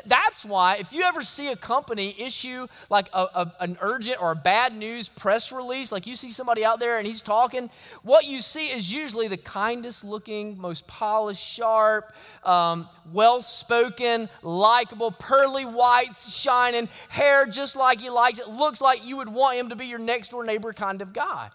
That's 0.06 0.44
why, 0.44 0.76
if 0.76 0.92
you 0.92 1.04
ever 1.04 1.22
see 1.22 1.48
a 1.48 1.56
company 1.56 2.16
issue 2.20 2.68
like 2.90 3.08
a, 3.14 3.20
a, 3.20 3.54
an 3.62 3.78
urgent 3.82 4.22
or 4.22 4.32
a 4.32 4.36
bad 4.36 4.74
news 4.74 5.08
press 5.08 5.52
release, 5.52 5.92
like 5.92 6.06
you 6.06 6.16
see 6.16 6.32
somebody 6.32 6.66
out 6.66 6.80
there 6.80 6.98
and 6.98 7.08
he's 7.08 7.22
talking, 7.22 7.70
what 8.04 8.26
you 8.26 8.42
see 8.42 8.68
is 8.68 8.92
usually 8.92 9.28
the 9.28 9.38
kindest 9.38 10.04
looking, 10.04 10.60
most 10.60 10.86
polished, 10.88 11.44
sharp, 11.44 12.14
um, 12.44 12.90
well 13.14 13.42
spoken, 13.42 14.30
likable, 14.42 15.12
pearly 15.12 15.66
whites 15.66 16.34
shining, 16.36 16.90
hair 17.08 17.46
just 17.46 17.76
like 17.76 18.00
he 18.00 18.10
likes 18.10 18.40
it, 18.40 18.50
looks 18.50 18.82
like 18.82 19.06
you 19.06 19.18
would 19.18 19.30
want 19.30 19.58
him 19.58 19.70
to 19.70 19.76
be 19.76 19.86
your 19.86 20.00
next 20.00 20.32
door 20.32 20.44
neighbor 20.44 20.74
kind 20.74 21.02
of 21.02 21.14
guy. 21.14 21.50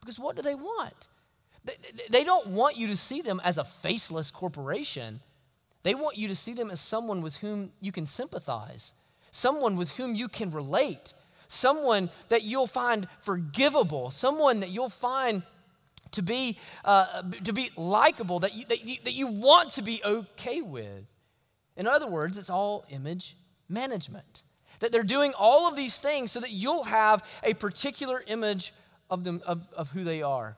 Because 0.00 0.18
what 0.18 0.36
do 0.36 0.42
they 0.42 0.54
want? 0.54 1.08
They, 1.64 1.76
they 2.10 2.24
don't 2.24 2.48
want 2.48 2.76
you 2.76 2.88
to 2.88 2.96
see 2.96 3.22
them 3.22 3.40
as 3.42 3.58
a 3.58 3.64
faceless 3.64 4.30
corporation. 4.30 5.20
They 5.88 5.94
want 5.94 6.18
you 6.18 6.28
to 6.28 6.36
see 6.36 6.52
them 6.52 6.70
as 6.70 6.82
someone 6.82 7.22
with 7.22 7.36
whom 7.36 7.72
you 7.80 7.92
can 7.92 8.04
sympathize, 8.04 8.92
someone 9.30 9.74
with 9.74 9.92
whom 9.92 10.14
you 10.14 10.28
can 10.28 10.50
relate, 10.50 11.14
someone 11.48 12.10
that 12.28 12.42
you'll 12.42 12.66
find 12.66 13.08
forgivable, 13.22 14.10
someone 14.10 14.60
that 14.60 14.68
you'll 14.68 14.90
find 14.90 15.44
to 16.10 16.20
be, 16.20 16.58
uh, 16.84 17.22
to 17.42 17.54
be 17.54 17.70
likable, 17.74 18.40
that 18.40 18.54
you, 18.54 18.66
that, 18.66 18.84
you, 18.84 18.98
that 19.02 19.14
you 19.14 19.28
want 19.28 19.70
to 19.70 19.82
be 19.82 20.02
okay 20.04 20.60
with. 20.60 21.06
In 21.74 21.86
other 21.86 22.06
words, 22.06 22.36
it's 22.36 22.50
all 22.50 22.84
image 22.90 23.34
management. 23.70 24.42
That 24.80 24.92
they're 24.92 25.02
doing 25.02 25.32
all 25.38 25.66
of 25.66 25.74
these 25.74 25.96
things 25.96 26.30
so 26.30 26.40
that 26.40 26.50
you'll 26.50 26.84
have 26.84 27.24
a 27.42 27.54
particular 27.54 28.22
image 28.26 28.74
of, 29.08 29.24
them, 29.24 29.40
of, 29.46 29.66
of 29.74 29.88
who 29.88 30.04
they 30.04 30.20
are. 30.20 30.54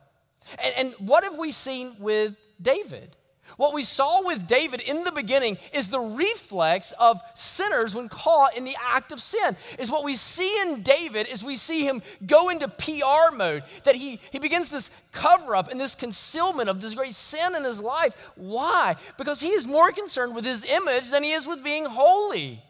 And, 0.61 0.73
and 0.75 1.07
what 1.07 1.23
have 1.23 1.37
we 1.37 1.51
seen 1.51 1.95
with 1.99 2.35
David? 2.61 3.15
What 3.57 3.73
we 3.73 3.83
saw 3.83 4.25
with 4.25 4.47
David 4.47 4.81
in 4.81 5.03
the 5.03 5.11
beginning 5.11 5.57
is 5.73 5.89
the 5.89 5.99
reflex 5.99 6.93
of 6.99 7.21
sinners 7.35 7.93
when 7.93 8.09
caught 8.09 8.55
in 8.55 8.63
the 8.63 8.75
act 8.81 9.11
of 9.11 9.21
sin. 9.21 9.55
Is 9.77 9.91
what 9.91 10.03
we 10.03 10.15
see 10.15 10.61
in 10.61 10.83
David 10.83 11.27
is 11.27 11.43
we 11.43 11.55
see 11.55 11.85
him 11.85 12.01
go 12.25 12.49
into 12.49 12.67
PR 12.67 13.35
mode, 13.35 13.63
that 13.83 13.95
he, 13.95 14.19
he 14.31 14.39
begins 14.39 14.69
this 14.69 14.91
cover 15.11 15.55
up 15.55 15.69
and 15.69 15.79
this 15.79 15.95
concealment 15.95 16.69
of 16.69 16.81
this 16.81 16.95
great 16.95 17.15
sin 17.15 17.55
in 17.55 17.63
his 17.63 17.81
life. 17.81 18.13
Why? 18.35 18.95
Because 19.17 19.41
he 19.41 19.49
is 19.49 19.67
more 19.67 19.91
concerned 19.91 20.35
with 20.35 20.45
his 20.45 20.65
image 20.65 21.09
than 21.09 21.23
he 21.23 21.31
is 21.31 21.47
with 21.47 21.63
being 21.63 21.85
holy. 21.85 22.61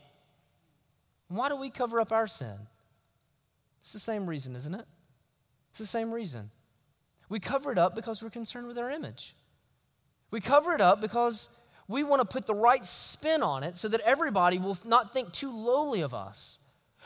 Why 1.28 1.50
do 1.50 1.56
we 1.56 1.70
cover 1.70 2.00
up 2.00 2.12
our 2.12 2.28
sin? 2.28 2.56
It's 3.82 3.94
the 3.94 4.00
same 4.00 4.28
reason, 4.28 4.56
isn't 4.56 4.76
it? 4.76 4.86
It's 5.72 5.80
the 5.80 5.86
same 5.86 6.12
reason. 6.12 6.52
We 7.30 7.40
cover 7.40 7.72
it 7.72 7.78
up 7.78 7.96
because 7.96 8.22
we're 8.22 8.30
concerned 8.30 8.68
with 8.68 8.78
our 8.78 8.92
image. 8.92 9.36
We 10.32 10.40
cover 10.42 10.74
it 10.74 10.82
up 10.82 11.02
because 11.02 11.50
we 11.88 12.04
want 12.04 12.22
to 12.22 12.26
put 12.26 12.46
the 12.46 12.56
right 12.56 12.86
spin 12.86 13.44
on 13.44 13.64
it 13.64 13.78
so 13.78 13.88
that 13.90 14.00
everybody 14.02 14.58
will 14.58 14.78
not 14.86 15.14
think 15.14 15.34
too 15.34 15.52
lowly 15.52 16.02
of 16.02 16.14
us. 16.14 16.58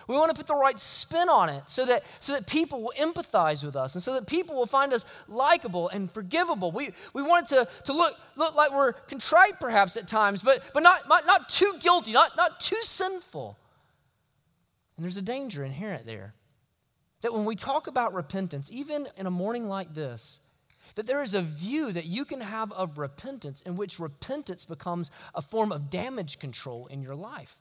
We 0.07 0.15
want 0.15 0.29
to 0.29 0.35
put 0.35 0.47
the 0.47 0.55
right 0.55 0.77
spin 0.77 1.29
on 1.29 1.49
it 1.49 1.63
so 1.67 1.85
that, 1.85 2.03
so 2.19 2.33
that 2.33 2.45
people 2.45 2.83
will 2.83 2.93
empathize 2.99 3.63
with 3.63 3.75
us 3.75 3.95
and 3.95 4.03
so 4.03 4.13
that 4.13 4.27
people 4.27 4.55
will 4.55 4.67
find 4.67 4.93
us 4.93 5.05
likable 5.27 5.89
and 5.89 6.11
forgivable. 6.11 6.71
We, 6.71 6.91
we 7.13 7.23
want 7.23 7.51
it 7.51 7.55
to, 7.55 7.67
to 7.85 7.93
look, 7.93 8.15
look 8.35 8.55
like 8.55 8.71
we're 8.71 8.91
contrite 8.93 9.59
perhaps 9.59 9.97
at 9.97 10.07
times, 10.07 10.41
but, 10.41 10.61
but 10.73 10.83
not, 10.83 11.07
not, 11.07 11.49
too 11.49 11.73
guilty, 11.79 12.11
not, 12.11 12.35
not 12.35 12.59
too 12.59 12.81
sinful. 12.81 13.57
And 14.97 15.03
there's 15.03 15.17
a 15.17 15.21
danger 15.21 15.63
inherent 15.63 16.05
there. 16.05 16.33
That 17.21 17.33
when 17.33 17.45
we 17.45 17.55
talk 17.55 17.87
about 17.87 18.13
repentance, 18.13 18.69
even 18.71 19.07
in 19.17 19.25
a 19.25 19.31
morning 19.31 19.67
like 19.67 19.95
this, 19.95 20.39
that 20.95 21.07
there 21.07 21.21
is 21.21 21.33
a 21.33 21.41
view 21.41 21.91
that 21.91 22.05
you 22.05 22.25
can 22.25 22.41
have 22.41 22.71
of 22.71 22.97
repentance 22.97 23.61
in 23.61 23.75
which 23.75 23.99
repentance 23.99 24.65
becomes 24.65 25.11
a 25.33 25.41
form 25.41 25.71
of 25.71 25.89
damage 25.89 26.39
control 26.39 26.87
in 26.87 27.01
your 27.01 27.15
life. 27.15 27.57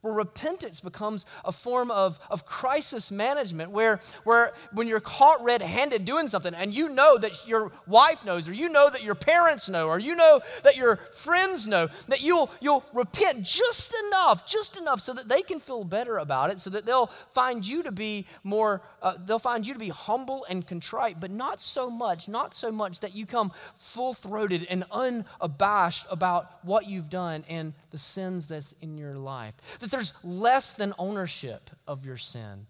Where 0.00 0.14
repentance 0.14 0.80
becomes 0.80 1.26
a 1.44 1.52
form 1.52 1.92
of, 1.92 2.18
of 2.28 2.44
crisis 2.44 3.12
management, 3.12 3.70
where, 3.70 4.00
where 4.24 4.52
when 4.72 4.88
you're 4.88 4.98
caught 4.98 5.44
red 5.44 5.62
handed 5.62 6.04
doing 6.04 6.26
something 6.26 6.54
and 6.54 6.74
you 6.74 6.88
know 6.88 7.18
that 7.18 7.46
your 7.46 7.70
wife 7.86 8.24
knows, 8.24 8.48
or 8.48 8.52
you 8.52 8.68
know 8.68 8.90
that 8.90 9.04
your 9.04 9.14
parents 9.14 9.68
know, 9.68 9.86
or 9.86 10.00
you 10.00 10.16
know 10.16 10.40
that 10.64 10.76
your 10.76 10.96
friends 10.96 11.68
know, 11.68 11.88
that 12.08 12.20
you'll, 12.20 12.50
you'll 12.60 12.84
repent 12.92 13.44
just 13.44 13.94
enough, 14.08 14.44
just 14.44 14.76
enough 14.76 15.00
so 15.00 15.14
that 15.14 15.28
they 15.28 15.40
can 15.40 15.60
feel 15.60 15.84
better 15.84 16.18
about 16.18 16.50
it, 16.50 16.58
so 16.58 16.70
that 16.70 16.84
they'll 16.84 17.10
find 17.32 17.64
you 17.64 17.84
to 17.84 17.92
be 17.92 18.26
more, 18.42 18.82
uh, 19.02 19.14
they'll 19.26 19.38
find 19.38 19.66
you 19.66 19.74
to 19.74 19.78
be 19.78 19.88
humble 19.88 20.46
and 20.48 20.66
contrite, 20.66 21.20
but 21.20 21.30
not 21.30 21.62
so 21.62 21.90
much, 21.90 22.28
not 22.28 22.54
so 22.54 22.70
much 22.70 23.00
that 23.00 23.14
you 23.14 23.26
come 23.26 23.52
full 23.76 24.14
throated 24.14 24.66
and 24.70 24.84
unabashed 24.90 26.06
about 26.10 26.64
what 26.64 26.86
you've 26.86 27.10
done 27.10 27.44
and 27.48 27.74
the 27.90 27.98
sins 27.98 28.46
that's 28.46 28.74
in 28.80 28.96
your 28.96 29.14
life. 29.14 29.54
That 29.80 29.90
there's 29.90 30.14
less 30.22 30.72
than 30.72 30.94
ownership 30.98 31.70
of 31.86 32.06
your 32.06 32.16
sin. 32.16 32.66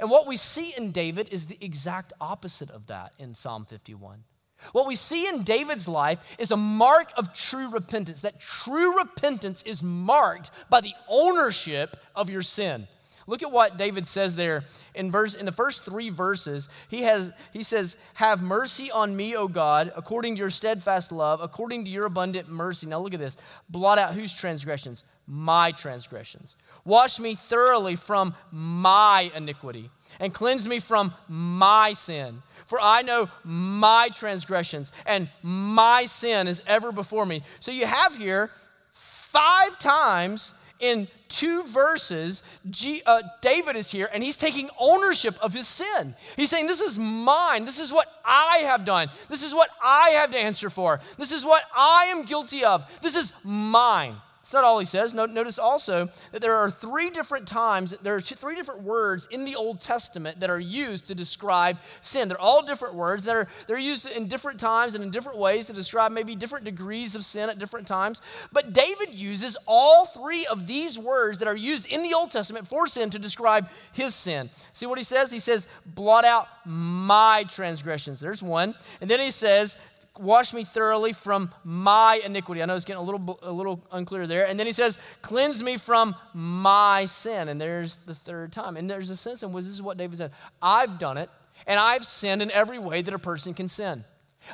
And 0.00 0.08
what 0.08 0.26
we 0.26 0.36
see 0.36 0.72
in 0.76 0.92
David 0.92 1.28
is 1.30 1.46
the 1.46 1.58
exact 1.60 2.12
opposite 2.20 2.70
of 2.70 2.86
that 2.86 3.14
in 3.18 3.34
Psalm 3.34 3.64
51. 3.64 4.22
What 4.70 4.86
we 4.86 4.94
see 4.94 5.26
in 5.26 5.42
David's 5.42 5.88
life 5.88 6.20
is 6.38 6.52
a 6.52 6.56
mark 6.56 7.08
of 7.16 7.34
true 7.34 7.68
repentance, 7.70 8.20
that 8.20 8.38
true 8.38 8.98
repentance 8.98 9.62
is 9.62 9.82
marked 9.82 10.52
by 10.70 10.80
the 10.80 10.94
ownership 11.08 11.96
of 12.14 12.30
your 12.30 12.42
sin. 12.42 12.86
Look 13.26 13.42
at 13.42 13.52
what 13.52 13.76
David 13.76 14.06
says 14.08 14.36
there 14.36 14.64
in 14.94 15.10
verse 15.10 15.34
in 15.34 15.46
the 15.46 15.52
first 15.52 15.84
3 15.84 16.10
verses. 16.10 16.68
He 16.88 17.02
has 17.02 17.32
he 17.52 17.62
says, 17.62 17.96
"Have 18.14 18.42
mercy 18.42 18.90
on 18.90 19.16
me, 19.16 19.36
O 19.36 19.48
God, 19.48 19.92
according 19.96 20.34
to 20.34 20.40
your 20.40 20.50
steadfast 20.50 21.12
love, 21.12 21.40
according 21.40 21.84
to 21.84 21.90
your 21.90 22.06
abundant 22.06 22.48
mercy." 22.48 22.86
Now 22.86 23.00
look 23.00 23.14
at 23.14 23.20
this. 23.20 23.36
Blot 23.68 23.98
out 23.98 24.14
whose 24.14 24.32
transgressions? 24.32 25.04
My 25.26 25.70
transgressions. 25.70 26.56
Wash 26.84 27.20
me 27.20 27.36
thoroughly 27.36 27.94
from 27.94 28.34
my 28.50 29.30
iniquity 29.36 29.88
and 30.18 30.34
cleanse 30.34 30.66
me 30.66 30.80
from 30.80 31.14
my 31.28 31.92
sin. 31.92 32.42
For 32.66 32.80
I 32.80 33.02
know 33.02 33.28
my 33.44 34.08
transgressions 34.08 34.90
and 35.06 35.28
my 35.42 36.06
sin 36.06 36.48
is 36.48 36.60
ever 36.66 36.90
before 36.90 37.24
me. 37.24 37.44
So 37.60 37.70
you 37.70 37.86
have 37.86 38.16
here 38.16 38.50
five 38.90 39.78
times 39.78 40.54
in 40.82 41.08
two 41.28 41.62
verses, 41.62 42.42
G, 42.68 43.02
uh, 43.06 43.22
David 43.40 43.76
is 43.76 43.90
here 43.90 44.10
and 44.12 44.22
he's 44.22 44.36
taking 44.36 44.68
ownership 44.78 45.34
of 45.40 45.54
his 45.54 45.66
sin. 45.66 46.14
He's 46.36 46.50
saying, 46.50 46.66
This 46.66 46.82
is 46.82 46.98
mine. 46.98 47.64
This 47.64 47.80
is 47.80 47.92
what 47.92 48.08
I 48.24 48.58
have 48.58 48.84
done. 48.84 49.08
This 49.30 49.42
is 49.42 49.54
what 49.54 49.70
I 49.82 50.10
have 50.10 50.32
to 50.32 50.38
answer 50.38 50.68
for. 50.68 51.00
This 51.16 51.32
is 51.32 51.44
what 51.44 51.62
I 51.74 52.06
am 52.06 52.24
guilty 52.24 52.64
of. 52.64 52.84
This 53.00 53.14
is 53.14 53.32
mine. 53.42 54.16
It's 54.42 54.52
not 54.52 54.64
all 54.64 54.80
he 54.80 54.84
says. 54.84 55.14
Notice 55.14 55.56
also 55.56 56.08
that 56.32 56.42
there 56.42 56.56
are 56.56 56.68
three 56.68 57.10
different 57.10 57.46
times, 57.46 57.94
there 58.02 58.16
are 58.16 58.20
three 58.20 58.56
different 58.56 58.82
words 58.82 59.28
in 59.30 59.44
the 59.44 59.54
Old 59.54 59.80
Testament 59.80 60.40
that 60.40 60.50
are 60.50 60.58
used 60.58 61.06
to 61.06 61.14
describe 61.14 61.78
sin. 62.00 62.26
They're 62.26 62.40
all 62.40 62.62
different 62.62 62.96
words. 62.96 63.22
They're, 63.22 63.46
they're 63.68 63.78
used 63.78 64.04
in 64.04 64.26
different 64.26 64.58
times 64.58 64.96
and 64.96 65.04
in 65.04 65.10
different 65.10 65.38
ways 65.38 65.66
to 65.66 65.72
describe 65.72 66.10
maybe 66.10 66.34
different 66.34 66.64
degrees 66.64 67.14
of 67.14 67.24
sin 67.24 67.50
at 67.50 67.60
different 67.60 67.86
times. 67.86 68.20
But 68.50 68.72
David 68.72 69.10
uses 69.10 69.56
all 69.64 70.06
three 70.06 70.44
of 70.46 70.66
these 70.66 70.98
words 70.98 71.38
that 71.38 71.46
are 71.46 71.56
used 71.56 71.86
in 71.86 72.02
the 72.02 72.12
Old 72.12 72.32
Testament 72.32 72.66
for 72.66 72.88
sin 72.88 73.10
to 73.10 73.20
describe 73.20 73.68
his 73.92 74.12
sin. 74.12 74.50
See 74.72 74.86
what 74.86 74.98
he 74.98 75.04
says? 75.04 75.30
He 75.30 75.38
says, 75.38 75.68
blot 75.86 76.24
out 76.24 76.48
my 76.64 77.44
transgressions. 77.48 78.18
There's 78.18 78.42
one. 78.42 78.74
And 79.00 79.08
then 79.08 79.20
he 79.20 79.30
says, 79.30 79.78
wash 80.18 80.52
me 80.52 80.64
thoroughly 80.64 81.12
from 81.12 81.52
my 81.64 82.20
iniquity. 82.24 82.62
I 82.62 82.66
know 82.66 82.76
it's 82.76 82.84
getting 82.84 83.00
a 83.00 83.04
little, 83.04 83.38
a 83.42 83.52
little 83.52 83.84
unclear 83.92 84.26
there. 84.26 84.46
And 84.46 84.58
then 84.58 84.66
he 84.66 84.72
says, 84.72 84.98
cleanse 85.22 85.62
me 85.62 85.76
from 85.76 86.14
my 86.34 87.06
sin. 87.06 87.48
And 87.48 87.60
there's 87.60 87.96
the 87.98 88.14
third 88.14 88.52
time. 88.52 88.76
And 88.76 88.90
there's 88.90 89.10
a 89.10 89.16
sense 89.16 89.42
in 89.42 89.52
which 89.52 89.64
this 89.64 89.74
is 89.74 89.82
what 89.82 89.96
David 89.96 90.18
said 90.18 90.32
I've 90.60 90.98
done 90.98 91.18
it, 91.18 91.30
and 91.66 91.78
I've 91.78 92.06
sinned 92.06 92.42
in 92.42 92.50
every 92.50 92.78
way 92.78 93.02
that 93.02 93.14
a 93.14 93.18
person 93.18 93.54
can 93.54 93.68
sin. 93.68 94.04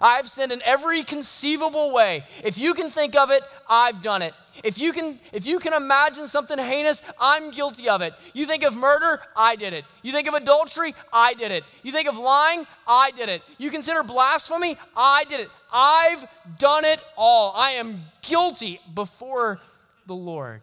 I've 0.02 0.28
sinned 0.28 0.52
in 0.52 0.62
every 0.62 1.02
conceivable 1.02 1.92
way. 1.92 2.24
If 2.44 2.58
you 2.58 2.74
can 2.74 2.90
think 2.90 3.16
of 3.16 3.30
it, 3.30 3.42
I've 3.68 4.02
done 4.02 4.22
it. 4.22 4.34
If 4.64 4.78
you 4.78 4.92
can 4.92 5.18
if 5.32 5.46
you 5.46 5.58
can 5.58 5.72
imagine 5.72 6.26
something 6.26 6.58
heinous, 6.58 7.02
I'm 7.18 7.50
guilty 7.50 7.88
of 7.88 8.02
it. 8.02 8.14
You 8.34 8.46
think 8.46 8.62
of 8.62 8.76
murder, 8.76 9.20
I 9.36 9.56
did 9.56 9.72
it. 9.72 9.84
You 10.02 10.12
think 10.12 10.28
of 10.28 10.34
adultery, 10.34 10.94
I 11.12 11.34
did 11.34 11.52
it. 11.52 11.64
You 11.82 11.92
think 11.92 12.08
of 12.08 12.18
lying, 12.18 12.66
I 12.86 13.10
did 13.12 13.28
it. 13.28 13.42
You 13.58 13.70
consider 13.70 14.02
blasphemy, 14.02 14.76
I 14.96 15.24
did 15.24 15.40
it. 15.40 15.48
I've 15.72 16.26
done 16.58 16.84
it 16.84 17.02
all. 17.16 17.52
I 17.54 17.72
am 17.72 18.02
guilty 18.22 18.80
before 18.94 19.60
the 20.06 20.14
Lord. 20.14 20.62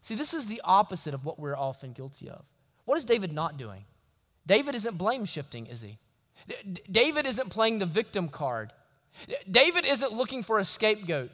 See, 0.00 0.14
this 0.14 0.32
is 0.32 0.46
the 0.46 0.60
opposite 0.64 1.12
of 1.14 1.24
what 1.24 1.38
we're 1.38 1.56
often 1.56 1.92
guilty 1.92 2.30
of. 2.30 2.44
What 2.84 2.96
is 2.96 3.04
David 3.04 3.32
not 3.32 3.58
doing? 3.58 3.84
David 4.46 4.74
isn't 4.74 4.96
blame 4.96 5.26
shifting, 5.26 5.66
is 5.66 5.82
he? 5.82 5.98
David 6.90 7.26
isn't 7.26 7.50
playing 7.50 7.78
the 7.78 7.86
victim 7.86 8.28
card. 8.28 8.72
David 9.50 9.84
isn't 9.84 10.12
looking 10.12 10.42
for 10.42 10.58
a 10.58 10.64
scapegoat. 10.64 11.30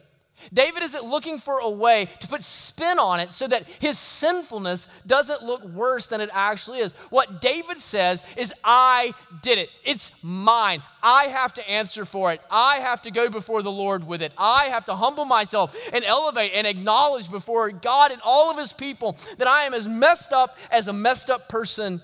David 0.53 0.83
isn't 0.83 1.03
looking 1.03 1.39
for 1.39 1.59
a 1.59 1.69
way 1.69 2.07
to 2.19 2.27
put 2.27 2.43
spin 2.43 2.99
on 2.99 3.19
it 3.19 3.33
so 3.33 3.47
that 3.47 3.65
his 3.79 3.97
sinfulness 3.97 4.87
doesn't 5.07 5.43
look 5.43 5.63
worse 5.63 6.07
than 6.07 6.21
it 6.21 6.29
actually 6.33 6.79
is. 6.79 6.93
What 7.09 7.41
David 7.41 7.81
says 7.81 8.23
is, 8.37 8.53
I 8.63 9.13
did 9.41 9.57
it. 9.57 9.69
It's 9.83 10.11
mine. 10.21 10.83
I 11.01 11.25
have 11.25 11.53
to 11.55 11.69
answer 11.69 12.05
for 12.05 12.31
it. 12.31 12.41
I 12.51 12.77
have 12.77 13.01
to 13.03 13.11
go 13.11 13.29
before 13.29 13.63
the 13.63 13.71
Lord 13.71 14.05
with 14.05 14.21
it. 14.21 14.33
I 14.37 14.65
have 14.65 14.85
to 14.85 14.95
humble 14.95 15.25
myself 15.25 15.75
and 15.93 16.03
elevate 16.03 16.51
and 16.53 16.67
acknowledge 16.67 17.29
before 17.31 17.71
God 17.71 18.11
and 18.11 18.21
all 18.23 18.51
of 18.51 18.57
his 18.57 18.73
people 18.73 19.17
that 19.37 19.47
I 19.47 19.63
am 19.63 19.73
as 19.73 19.87
messed 19.87 20.33
up 20.33 20.57
as 20.71 20.87
a 20.87 20.93
messed 20.93 21.29
up 21.29 21.49
person 21.49 22.01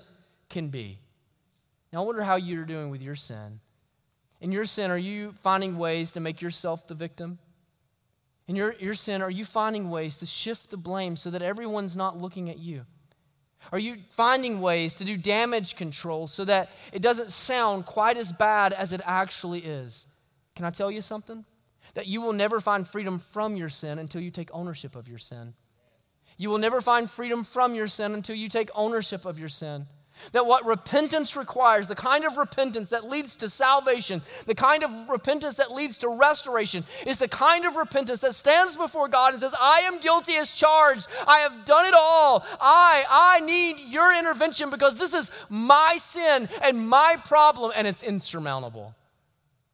can 0.48 0.68
be. 0.68 0.98
Now, 1.92 2.02
I 2.02 2.06
wonder 2.06 2.22
how 2.22 2.36
you're 2.36 2.64
doing 2.64 2.90
with 2.90 3.02
your 3.02 3.16
sin. 3.16 3.60
In 4.40 4.50
your 4.50 4.64
sin, 4.64 4.90
are 4.90 4.98
you 4.98 5.34
finding 5.42 5.78
ways 5.78 6.10
to 6.12 6.20
make 6.20 6.40
yourself 6.40 6.86
the 6.86 6.94
victim? 6.94 7.38
In 8.48 8.56
your, 8.56 8.74
your 8.74 8.94
sin, 8.94 9.22
are 9.22 9.30
you 9.30 9.44
finding 9.44 9.90
ways 9.90 10.16
to 10.18 10.26
shift 10.26 10.70
the 10.70 10.76
blame 10.76 11.16
so 11.16 11.30
that 11.30 11.42
everyone's 11.42 11.96
not 11.96 12.18
looking 12.18 12.50
at 12.50 12.58
you? 12.58 12.84
Are 13.70 13.78
you 13.78 13.98
finding 14.10 14.60
ways 14.60 14.94
to 14.96 15.04
do 15.04 15.16
damage 15.16 15.76
control 15.76 16.26
so 16.26 16.44
that 16.46 16.70
it 16.92 17.00
doesn't 17.00 17.30
sound 17.30 17.86
quite 17.86 18.16
as 18.16 18.32
bad 18.32 18.72
as 18.72 18.92
it 18.92 19.00
actually 19.04 19.60
is? 19.60 20.06
Can 20.56 20.64
I 20.64 20.70
tell 20.70 20.90
you 20.90 21.00
something? 21.00 21.44
That 21.94 22.06
you 22.06 22.20
will 22.20 22.32
never 22.32 22.60
find 22.60 22.86
freedom 22.86 23.20
from 23.20 23.56
your 23.56 23.68
sin 23.68 23.98
until 23.98 24.20
you 24.20 24.30
take 24.30 24.50
ownership 24.52 24.96
of 24.96 25.06
your 25.06 25.18
sin. 25.18 25.54
You 26.36 26.50
will 26.50 26.58
never 26.58 26.80
find 26.80 27.08
freedom 27.08 27.44
from 27.44 27.74
your 27.74 27.86
sin 27.86 28.14
until 28.14 28.34
you 28.34 28.48
take 28.48 28.70
ownership 28.74 29.24
of 29.24 29.38
your 29.38 29.48
sin. 29.48 29.86
That 30.32 30.46
what 30.46 30.64
repentance 30.64 31.36
requires, 31.36 31.88
the 31.88 31.94
kind 31.94 32.24
of 32.24 32.36
repentance 32.36 32.90
that 32.90 33.08
leads 33.08 33.36
to 33.36 33.48
salvation, 33.48 34.22
the 34.46 34.54
kind 34.54 34.84
of 34.84 35.08
repentance 35.08 35.56
that 35.56 35.72
leads 35.72 35.98
to 35.98 36.08
restoration, 36.08 36.84
is 37.06 37.18
the 37.18 37.28
kind 37.28 37.64
of 37.64 37.76
repentance 37.76 38.20
that 38.20 38.34
stands 38.34 38.76
before 38.76 39.08
God 39.08 39.32
and 39.32 39.42
says, 39.42 39.54
I 39.58 39.80
am 39.80 40.00
guilty 40.00 40.34
as 40.36 40.52
charged. 40.52 41.08
I 41.26 41.38
have 41.40 41.64
done 41.64 41.86
it 41.86 41.94
all. 41.94 42.44
I, 42.60 43.04
I 43.08 43.40
need 43.40 43.78
your 43.90 44.16
intervention 44.16 44.70
because 44.70 44.96
this 44.96 45.14
is 45.14 45.30
my 45.48 45.96
sin 45.98 46.48
and 46.62 46.88
my 46.88 47.16
problem, 47.24 47.72
and 47.74 47.86
it's 47.86 48.02
insurmountable. 48.02 48.94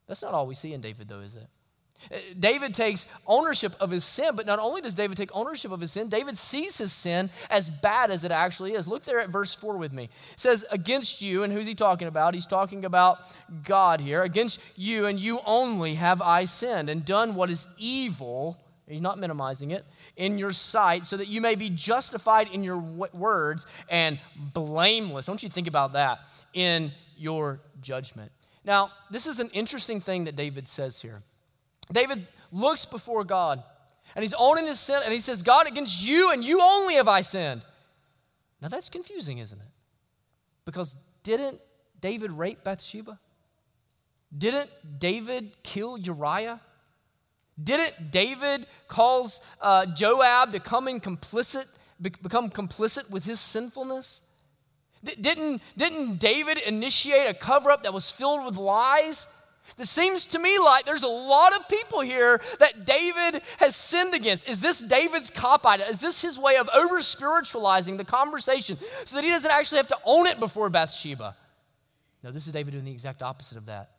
That's 0.06 0.22
not 0.22 0.32
all 0.32 0.46
we 0.46 0.54
see 0.54 0.72
in 0.72 0.80
David, 0.80 1.08
though, 1.08 1.20
is 1.20 1.34
it? 1.34 1.46
David 2.38 2.74
takes 2.74 3.06
ownership 3.26 3.74
of 3.80 3.90
his 3.90 4.04
sin, 4.04 4.34
but 4.34 4.46
not 4.46 4.58
only 4.58 4.80
does 4.80 4.94
David 4.94 5.16
take 5.16 5.30
ownership 5.32 5.72
of 5.72 5.80
his 5.80 5.92
sin, 5.92 6.08
David 6.08 6.38
sees 6.38 6.78
his 6.78 6.92
sin 6.92 7.30
as 7.50 7.70
bad 7.70 8.10
as 8.10 8.24
it 8.24 8.30
actually 8.30 8.74
is. 8.74 8.88
Look 8.88 9.04
there 9.04 9.20
at 9.20 9.30
verse 9.30 9.54
4 9.54 9.76
with 9.76 9.92
me. 9.92 10.04
It 10.04 10.40
says, 10.40 10.64
Against 10.70 11.20
you, 11.20 11.42
and 11.42 11.52
who's 11.52 11.66
he 11.66 11.74
talking 11.74 12.08
about? 12.08 12.34
He's 12.34 12.46
talking 12.46 12.84
about 12.84 13.18
God 13.64 14.00
here. 14.00 14.22
Against 14.22 14.60
you 14.76 15.06
and 15.06 15.18
you 15.18 15.40
only 15.44 15.94
have 15.94 16.22
I 16.22 16.44
sinned 16.44 16.88
and 16.88 17.04
done 17.04 17.34
what 17.34 17.50
is 17.50 17.66
evil. 17.76 18.58
He's 18.86 19.02
not 19.02 19.18
minimizing 19.18 19.72
it 19.72 19.84
in 20.16 20.38
your 20.38 20.52
sight, 20.52 21.04
so 21.04 21.18
that 21.18 21.28
you 21.28 21.40
may 21.40 21.56
be 21.56 21.68
justified 21.68 22.48
in 22.48 22.64
your 22.64 22.78
words 22.78 23.66
and 23.90 24.18
blameless. 24.36 25.28
Want 25.28 25.42
you 25.42 25.50
think 25.50 25.66
about 25.66 25.92
that 25.92 26.20
in 26.54 26.92
your 27.16 27.60
judgment. 27.82 28.32
Now, 28.64 28.90
this 29.10 29.26
is 29.26 29.40
an 29.40 29.50
interesting 29.50 30.00
thing 30.00 30.24
that 30.24 30.36
David 30.36 30.68
says 30.68 31.02
here. 31.02 31.22
David 31.92 32.26
looks 32.52 32.84
before 32.84 33.24
God 33.24 33.62
and 34.14 34.22
he's 34.22 34.34
owning 34.34 34.66
his 34.66 34.80
sin 34.80 35.00
and 35.04 35.12
he 35.12 35.20
says, 35.20 35.42
God, 35.42 35.66
against 35.66 36.04
you 36.04 36.32
and 36.32 36.44
you 36.44 36.60
only 36.60 36.94
have 36.94 37.08
I 37.08 37.20
sinned. 37.20 37.62
Now 38.60 38.68
that's 38.68 38.88
confusing, 38.88 39.38
isn't 39.38 39.58
it? 39.58 39.68
Because 40.64 40.96
didn't 41.22 41.60
David 42.00 42.32
rape 42.32 42.64
Bathsheba? 42.64 43.18
Didn't 44.36 44.70
David 44.98 45.62
kill 45.62 45.96
Uriah? 45.96 46.60
Didn't 47.62 48.10
David 48.10 48.66
cause 48.86 49.40
uh, 49.60 49.86
Joab 49.86 50.52
to 50.52 50.60
come 50.60 50.86
in 50.86 51.00
complicit, 51.00 51.66
become 52.00 52.50
complicit 52.50 53.10
with 53.10 53.24
his 53.24 53.40
sinfulness? 53.40 54.22
D- 55.02 55.16
didn't, 55.20 55.62
didn't 55.76 56.18
David 56.18 56.58
initiate 56.58 57.28
a 57.28 57.34
cover 57.34 57.70
up 57.70 57.82
that 57.82 57.92
was 57.92 58.10
filled 58.10 58.44
with 58.44 58.56
lies? 58.56 59.26
It 59.76 59.86
seems 59.86 60.26
to 60.26 60.38
me 60.38 60.58
like 60.58 60.86
there's 60.86 61.02
a 61.02 61.08
lot 61.08 61.54
of 61.54 61.68
people 61.68 62.00
here 62.00 62.40
that 62.58 62.86
David 62.86 63.42
has 63.58 63.76
sinned 63.76 64.14
against. 64.14 64.48
Is 64.48 64.60
this 64.60 64.80
David's 64.80 65.30
cop 65.30 65.66
out? 65.66 65.80
Is 65.80 66.00
this 66.00 66.22
his 66.22 66.38
way 66.38 66.56
of 66.56 66.68
over 66.74 67.02
spiritualizing 67.02 67.96
the 67.96 68.04
conversation 68.04 68.78
so 69.04 69.16
that 69.16 69.24
he 69.24 69.30
doesn't 69.30 69.50
actually 69.50 69.78
have 69.78 69.88
to 69.88 69.98
own 70.04 70.26
it 70.26 70.40
before 70.40 70.70
Bathsheba? 70.70 71.36
No, 72.22 72.30
this 72.30 72.46
is 72.46 72.52
David 72.52 72.72
doing 72.72 72.84
the 72.84 72.90
exact 72.90 73.22
opposite 73.22 73.58
of 73.58 73.66
that. 73.66 73.90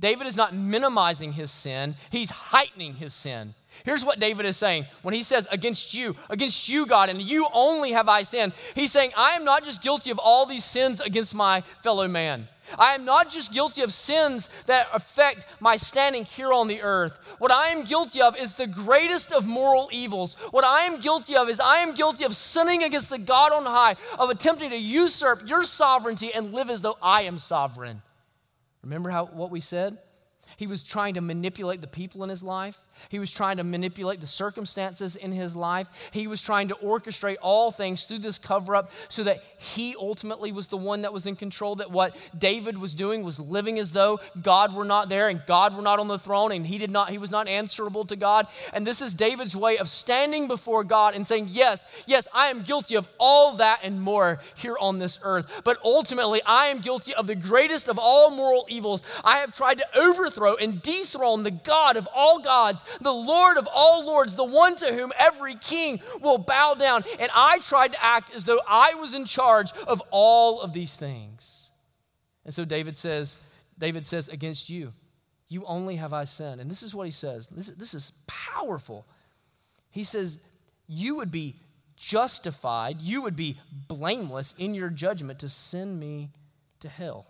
David 0.00 0.26
is 0.26 0.36
not 0.36 0.54
minimizing 0.54 1.32
his 1.32 1.50
sin, 1.50 1.96
he's 2.10 2.30
heightening 2.30 2.94
his 2.94 3.12
sin. 3.12 3.54
Here's 3.84 4.04
what 4.04 4.20
David 4.20 4.46
is 4.46 4.56
saying 4.56 4.86
when 5.02 5.14
he 5.14 5.22
says, 5.22 5.48
Against 5.50 5.94
you, 5.94 6.16
against 6.28 6.68
you, 6.68 6.86
God, 6.86 7.08
and 7.08 7.20
you 7.20 7.46
only 7.52 7.92
have 7.92 8.08
I 8.08 8.22
sinned. 8.22 8.52
He's 8.74 8.92
saying, 8.92 9.12
I 9.16 9.32
am 9.32 9.44
not 9.44 9.64
just 9.64 9.82
guilty 9.82 10.10
of 10.10 10.18
all 10.18 10.46
these 10.46 10.64
sins 10.64 11.00
against 11.00 11.34
my 11.34 11.62
fellow 11.82 12.08
man. 12.08 12.48
I 12.78 12.94
am 12.94 13.04
not 13.04 13.30
just 13.30 13.52
guilty 13.52 13.82
of 13.82 13.92
sins 13.92 14.48
that 14.66 14.88
affect 14.92 15.46
my 15.60 15.76
standing 15.76 16.24
here 16.24 16.52
on 16.52 16.68
the 16.68 16.82
earth. 16.82 17.18
What 17.38 17.50
I 17.50 17.68
am 17.68 17.84
guilty 17.84 18.20
of 18.20 18.36
is 18.36 18.54
the 18.54 18.66
greatest 18.66 19.32
of 19.32 19.46
moral 19.46 19.88
evils. 19.92 20.34
What 20.50 20.64
I 20.64 20.82
am 20.82 21.00
guilty 21.00 21.36
of 21.36 21.48
is 21.48 21.60
I 21.60 21.78
am 21.78 21.94
guilty 21.94 22.24
of 22.24 22.36
sinning 22.36 22.82
against 22.82 23.10
the 23.10 23.18
God 23.18 23.52
on 23.52 23.64
high, 23.64 23.96
of 24.18 24.30
attempting 24.30 24.70
to 24.70 24.76
usurp 24.76 25.42
your 25.46 25.64
sovereignty 25.64 26.32
and 26.32 26.52
live 26.52 26.70
as 26.70 26.80
though 26.80 26.96
I 27.02 27.22
am 27.22 27.38
sovereign. 27.38 28.02
Remember 28.82 29.10
how 29.10 29.26
what 29.26 29.50
we 29.50 29.60
said? 29.60 29.98
He 30.56 30.66
was 30.66 30.84
trying 30.84 31.14
to 31.14 31.20
manipulate 31.20 31.80
the 31.80 31.86
people 31.86 32.22
in 32.24 32.30
his 32.30 32.42
life. 32.42 32.78
He 33.08 33.18
was 33.18 33.30
trying 33.30 33.56
to 33.58 33.64
manipulate 33.64 34.20
the 34.20 34.26
circumstances 34.26 35.16
in 35.16 35.32
his 35.32 35.54
life. 35.56 35.88
He 36.10 36.26
was 36.26 36.42
trying 36.42 36.68
to 36.68 36.74
orchestrate 36.76 37.36
all 37.40 37.70
things 37.70 38.04
through 38.04 38.18
this 38.18 38.38
cover 38.38 38.74
up 38.74 38.90
so 39.08 39.24
that 39.24 39.42
he 39.58 39.94
ultimately 39.98 40.52
was 40.52 40.68
the 40.68 40.76
one 40.76 41.02
that 41.02 41.12
was 41.12 41.26
in 41.26 41.36
control. 41.36 41.76
That 41.76 41.90
what 41.90 42.16
David 42.36 42.78
was 42.78 42.94
doing 42.94 43.22
was 43.22 43.38
living 43.38 43.78
as 43.78 43.92
though 43.92 44.20
God 44.40 44.74
were 44.74 44.84
not 44.84 45.08
there 45.08 45.28
and 45.28 45.42
God 45.46 45.74
were 45.74 45.82
not 45.82 45.98
on 45.98 46.08
the 46.08 46.18
throne 46.18 46.52
and 46.52 46.66
he 46.66 46.78
did 46.78 46.90
not, 46.90 47.10
he 47.10 47.18
was 47.18 47.30
not 47.30 47.48
answerable 47.48 48.04
to 48.06 48.16
God. 48.16 48.46
And 48.72 48.86
this 48.86 49.02
is 49.02 49.14
David's 49.14 49.56
way 49.56 49.78
of 49.78 49.88
standing 49.88 50.48
before 50.48 50.84
God 50.84 51.14
and 51.14 51.26
saying, 51.26 51.48
Yes, 51.50 51.84
yes, 52.06 52.26
I 52.32 52.48
am 52.48 52.62
guilty 52.62 52.94
of 52.94 53.08
all 53.18 53.56
that 53.56 53.80
and 53.82 54.00
more 54.00 54.40
here 54.54 54.76
on 54.80 54.98
this 54.98 55.18
earth. 55.22 55.50
But 55.64 55.78
ultimately, 55.84 56.42
I 56.44 56.66
am 56.66 56.80
guilty 56.80 57.14
of 57.14 57.26
the 57.26 57.34
greatest 57.34 57.88
of 57.88 57.98
all 57.98 58.30
moral 58.30 58.66
evils. 58.68 59.02
I 59.24 59.38
have 59.38 59.56
tried 59.56 59.78
to 59.78 59.98
overthrow 59.98 60.56
and 60.56 60.80
dethrone 60.82 61.42
the 61.42 61.50
God 61.50 61.96
of 61.96 62.08
all 62.14 62.38
gods 62.38 62.84
the 63.00 63.12
Lord 63.12 63.56
of 63.56 63.68
all 63.72 64.04
lords, 64.04 64.36
the 64.36 64.44
one 64.44 64.76
to 64.76 64.92
whom 64.92 65.12
every 65.18 65.54
king 65.54 66.00
will 66.20 66.38
bow 66.38 66.74
down. 66.74 67.04
And 67.18 67.30
I 67.34 67.58
tried 67.58 67.92
to 67.94 68.04
act 68.04 68.34
as 68.34 68.44
though 68.44 68.60
I 68.68 68.94
was 68.94 69.14
in 69.14 69.24
charge 69.24 69.72
of 69.86 70.02
all 70.10 70.60
of 70.60 70.72
these 70.72 70.96
things. 70.96 71.70
And 72.44 72.52
so 72.52 72.64
David 72.64 72.96
says, 72.96 73.38
David 73.78 74.06
says, 74.06 74.28
against 74.28 74.70
you, 74.70 74.92
you 75.48 75.64
only 75.66 75.96
have 75.96 76.12
I 76.12 76.24
sinned. 76.24 76.60
And 76.60 76.70
this 76.70 76.82
is 76.82 76.94
what 76.94 77.06
he 77.06 77.12
says. 77.12 77.48
This, 77.48 77.68
this 77.68 77.94
is 77.94 78.12
powerful. 78.26 79.06
He 79.90 80.02
says, 80.02 80.38
you 80.86 81.16
would 81.16 81.30
be 81.30 81.56
justified, 81.96 83.00
you 83.00 83.22
would 83.22 83.36
be 83.36 83.58
blameless 83.86 84.54
in 84.58 84.74
your 84.74 84.88
judgment 84.88 85.38
to 85.40 85.48
send 85.48 86.00
me 86.00 86.30
to 86.80 86.88
hell. 86.88 87.26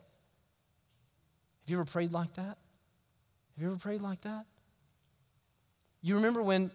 Have 1.62 1.70
you 1.70 1.77
ever 1.77 1.85
prayed 1.85 2.12
like 2.12 2.35
that? 2.35 2.57
Have 3.55 3.59
you 3.59 3.66
ever 3.66 3.77
prayed 3.77 4.03
like 4.03 4.22
that? 4.22 4.46
You 6.03 6.17
remember 6.17 6.43
when 6.43 6.71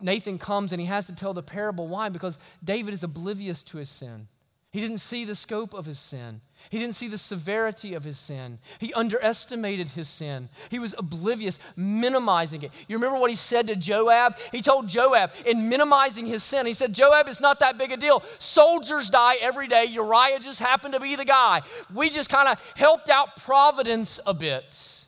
Nathan 0.00 0.38
comes 0.38 0.72
and 0.72 0.80
he 0.80 0.86
has 0.86 1.06
to 1.06 1.14
tell 1.14 1.34
the 1.34 1.42
parable. 1.42 1.86
Why? 1.86 2.08
Because 2.08 2.38
David 2.62 2.94
is 2.94 3.02
oblivious 3.02 3.62
to 3.64 3.78
his 3.78 3.88
sin. 3.88 4.28
He 4.74 4.80
didn't 4.80 4.98
see 4.98 5.24
the 5.24 5.36
scope 5.36 5.72
of 5.72 5.86
his 5.86 6.00
sin. 6.00 6.40
He 6.68 6.80
didn't 6.80 6.96
see 6.96 7.06
the 7.06 7.16
severity 7.16 7.94
of 7.94 8.02
his 8.02 8.18
sin. 8.18 8.58
He 8.80 8.92
underestimated 8.92 9.90
his 9.90 10.08
sin. 10.08 10.48
He 10.68 10.80
was 10.80 10.96
oblivious, 10.98 11.60
minimizing 11.76 12.62
it. 12.62 12.72
You 12.88 12.96
remember 12.96 13.20
what 13.20 13.30
he 13.30 13.36
said 13.36 13.68
to 13.68 13.76
Joab? 13.76 14.36
He 14.50 14.62
told 14.62 14.88
Joab, 14.88 15.30
in 15.46 15.68
minimizing 15.68 16.26
his 16.26 16.42
sin, 16.42 16.66
he 16.66 16.72
said, 16.72 16.92
Joab, 16.92 17.28
it's 17.28 17.40
not 17.40 17.60
that 17.60 17.78
big 17.78 17.92
a 17.92 17.96
deal. 17.96 18.24
Soldiers 18.40 19.10
die 19.10 19.36
every 19.40 19.68
day. 19.68 19.84
Uriah 19.84 20.40
just 20.40 20.58
happened 20.58 20.94
to 20.94 21.00
be 21.00 21.14
the 21.14 21.24
guy. 21.24 21.62
We 21.94 22.10
just 22.10 22.28
kind 22.28 22.48
of 22.48 22.60
helped 22.74 23.10
out 23.10 23.36
Providence 23.36 24.18
a 24.26 24.34
bit. 24.34 25.04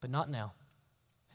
But 0.00 0.10
not 0.10 0.30
now. 0.30 0.52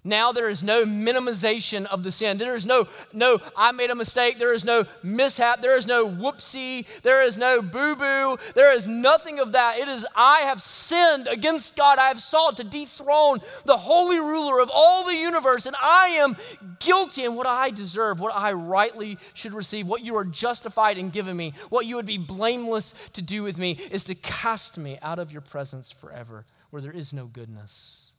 Now 0.04 0.34
there 0.34 0.50
is 0.50 0.62
no 0.62 0.84
minimization 0.84 1.86
of 1.86 2.04
the 2.04 2.12
sin. 2.12 2.38
There 2.38 2.56
is 2.56 2.66
no, 2.66 2.88
no, 3.14 3.40
I 3.56 3.72
made 3.72 3.90
a 3.90 3.96
mistake. 3.96 4.38
There 4.38 4.54
is 4.54 4.66
no 4.66 4.86
mishap. 5.02 5.62
There 5.62 5.78
is 5.78 5.88
no 5.88 6.06
whoopsie. 6.06 6.86
There 7.04 7.24
is 7.24 7.38
no 7.38 7.62
boo 7.62 7.96
boo. 7.96 8.38
There 8.54 8.74
is 8.74 8.88
nothing 8.88 9.40
of 9.40 9.54
that. 9.54 9.80
It 9.80 9.88
is, 9.88 10.06
I 10.14 10.40
have 10.40 10.62
sinned 10.62 11.28
against 11.28 11.78
God. 11.78 12.00
I 12.00 12.10
have 12.10 12.22
sought 12.22 12.58
to 12.58 12.66
dethrone 12.66 13.40
the 13.64 13.78
holy 13.78 14.20
ruler 14.20 14.60
of 14.60 14.70
all 14.74 15.06
the 15.06 15.16
universe, 15.16 15.66
and 15.66 15.76
I 15.82 16.08
am 16.08 16.36
guilty 16.80 17.24
in 17.24 17.36
what 17.36 17.48
I 17.48 17.70
deserve, 17.70 18.20
what 18.20 18.36
I 18.36 18.52
rightly 18.52 19.18
should 19.34 19.54
receive, 19.54 19.88
what 19.88 20.04
you 20.04 20.18
are 20.18 20.26
justified 20.26 20.98
in 20.98 21.12
giving 21.12 21.38
me, 21.38 21.54
what 21.70 21.86
you 21.86 21.96
would 21.96 22.06
be 22.06 22.18
blameless 22.18 22.94
to 23.14 23.22
do 23.22 23.42
with 23.44 23.58
me 23.58 23.80
is 23.90 24.04
to 24.06 24.16
cast 24.16 24.78
me 24.78 25.00
out 25.02 25.20
of 25.20 25.32
your 25.32 25.42
presence 25.42 25.92
forever 25.92 26.46
where 26.72 26.82
there 26.82 26.92
is 26.92 27.14
no 27.14 27.26
goodness 27.26 28.13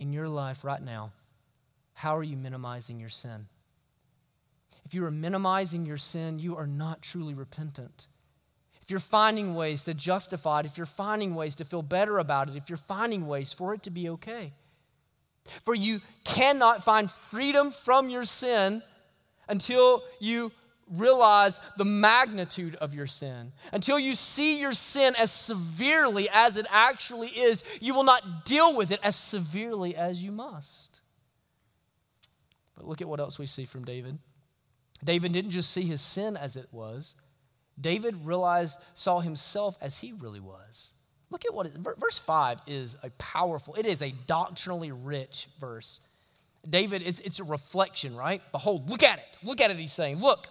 in 0.00 0.12
your 0.12 0.28
life 0.28 0.64
right 0.64 0.82
now, 0.82 1.12
how 1.92 2.16
are 2.16 2.22
you 2.22 2.36
minimizing 2.36 2.98
your 2.98 3.10
sin? 3.10 3.46
If 4.86 4.94
you 4.94 5.04
are 5.04 5.10
minimizing 5.10 5.84
your 5.84 5.98
sin, 5.98 6.38
you 6.38 6.56
are 6.56 6.66
not 6.66 7.02
truly 7.02 7.34
repentant. 7.34 8.06
If 8.82 8.90
you're 8.90 8.98
finding 8.98 9.54
ways 9.54 9.84
to 9.84 9.94
justify 9.94 10.60
it, 10.60 10.66
if 10.66 10.78
you're 10.78 10.86
finding 10.86 11.34
ways 11.34 11.54
to 11.56 11.64
feel 11.64 11.82
better 11.82 12.18
about 12.18 12.48
it, 12.48 12.56
if 12.56 12.68
you're 12.68 12.78
finding 12.78 13.28
ways 13.28 13.52
for 13.52 13.74
it 13.74 13.82
to 13.84 13.90
be 13.90 14.08
okay. 14.08 14.52
For 15.64 15.74
you 15.74 16.00
cannot 16.24 16.82
find 16.82 17.10
freedom 17.10 17.70
from 17.70 18.08
your 18.08 18.24
sin 18.24 18.82
until 19.48 20.02
you 20.18 20.50
realize 20.90 21.60
the 21.76 21.84
magnitude 21.84 22.74
of 22.76 22.94
your 22.94 23.06
sin. 23.06 23.52
Until 23.72 23.98
you 23.98 24.14
see 24.14 24.58
your 24.58 24.72
sin 24.72 25.14
as 25.16 25.30
severely 25.30 26.28
as 26.32 26.56
it 26.56 26.66
actually 26.70 27.28
is, 27.28 27.62
you 27.80 27.94
will 27.94 28.04
not 28.04 28.44
deal 28.44 28.74
with 28.74 28.90
it 28.90 29.00
as 29.02 29.16
severely 29.16 29.94
as 29.94 30.22
you 30.22 30.32
must. 30.32 31.00
But 32.76 32.86
look 32.86 33.00
at 33.00 33.08
what 33.08 33.20
else 33.20 33.38
we 33.38 33.46
see 33.46 33.64
from 33.64 33.84
David. 33.84 34.18
David 35.04 35.32
didn't 35.32 35.52
just 35.52 35.70
see 35.70 35.82
his 35.82 36.00
sin 36.00 36.36
as 36.36 36.56
it 36.56 36.68
was, 36.72 37.14
David 37.80 38.26
realized, 38.26 38.78
saw 38.94 39.20
himself 39.20 39.78
as 39.80 39.98
he 39.98 40.12
really 40.12 40.40
was. 40.40 40.92
Look 41.30 41.44
at 41.44 41.54
what 41.54 41.66
it, 41.66 41.74
verse 41.76 42.18
5 42.18 42.58
is 42.66 42.96
a 43.02 43.10
powerful, 43.10 43.74
it 43.76 43.86
is 43.86 44.02
a 44.02 44.12
doctrinally 44.26 44.92
rich 44.92 45.48
verse. 45.58 46.00
David, 46.68 47.02
it's, 47.02 47.20
it's 47.20 47.40
a 47.40 47.44
reflection, 47.44 48.14
right? 48.16 48.42
Behold, 48.52 48.90
look 48.90 49.02
at 49.02 49.18
it. 49.18 49.38
Look 49.42 49.60
at 49.60 49.70
it, 49.70 49.78
he's 49.78 49.92
saying. 49.92 50.18
Look, 50.18 50.48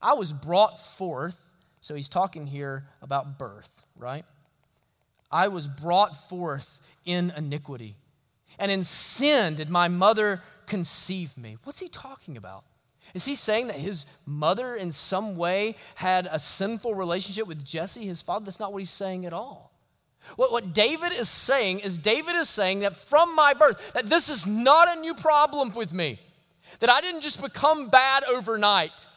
I 0.00 0.14
was 0.14 0.32
brought 0.32 0.80
forth. 0.80 1.38
So 1.80 1.94
he's 1.94 2.08
talking 2.08 2.46
here 2.46 2.84
about 3.00 3.38
birth, 3.38 3.70
right? 3.96 4.24
I 5.30 5.48
was 5.48 5.66
brought 5.68 6.28
forth 6.28 6.80
in 7.04 7.32
iniquity. 7.36 7.96
And 8.58 8.70
in 8.70 8.84
sin 8.84 9.56
did 9.56 9.70
my 9.70 9.88
mother 9.88 10.42
conceive 10.66 11.36
me. 11.38 11.56
What's 11.64 11.80
he 11.80 11.88
talking 11.88 12.36
about? 12.36 12.64
Is 13.14 13.24
he 13.24 13.34
saying 13.34 13.68
that 13.68 13.76
his 13.76 14.06
mother 14.26 14.76
in 14.76 14.92
some 14.92 15.36
way 15.36 15.76
had 15.96 16.28
a 16.30 16.38
sinful 16.38 16.94
relationship 16.94 17.46
with 17.46 17.64
Jesse, 17.64 18.06
his 18.06 18.22
father? 18.22 18.44
That's 18.44 18.60
not 18.60 18.72
what 18.72 18.78
he's 18.78 18.90
saying 18.90 19.26
at 19.26 19.32
all. 19.32 19.72
What, 20.36 20.52
what 20.52 20.72
David 20.72 21.12
is 21.12 21.28
saying 21.28 21.80
is 21.80 21.98
David 21.98 22.36
is 22.36 22.48
saying 22.48 22.80
that 22.80 22.94
from 22.94 23.34
my 23.34 23.54
birth, 23.54 23.92
that 23.94 24.06
this 24.06 24.28
is 24.28 24.46
not 24.46 24.96
a 24.96 25.00
new 25.00 25.14
problem 25.14 25.72
with 25.72 25.92
me. 25.92 26.20
That 26.78 26.90
I 26.90 27.00
didn't 27.00 27.22
just 27.22 27.42
become 27.42 27.88
bad 27.88 28.22
overnight. 28.24 29.08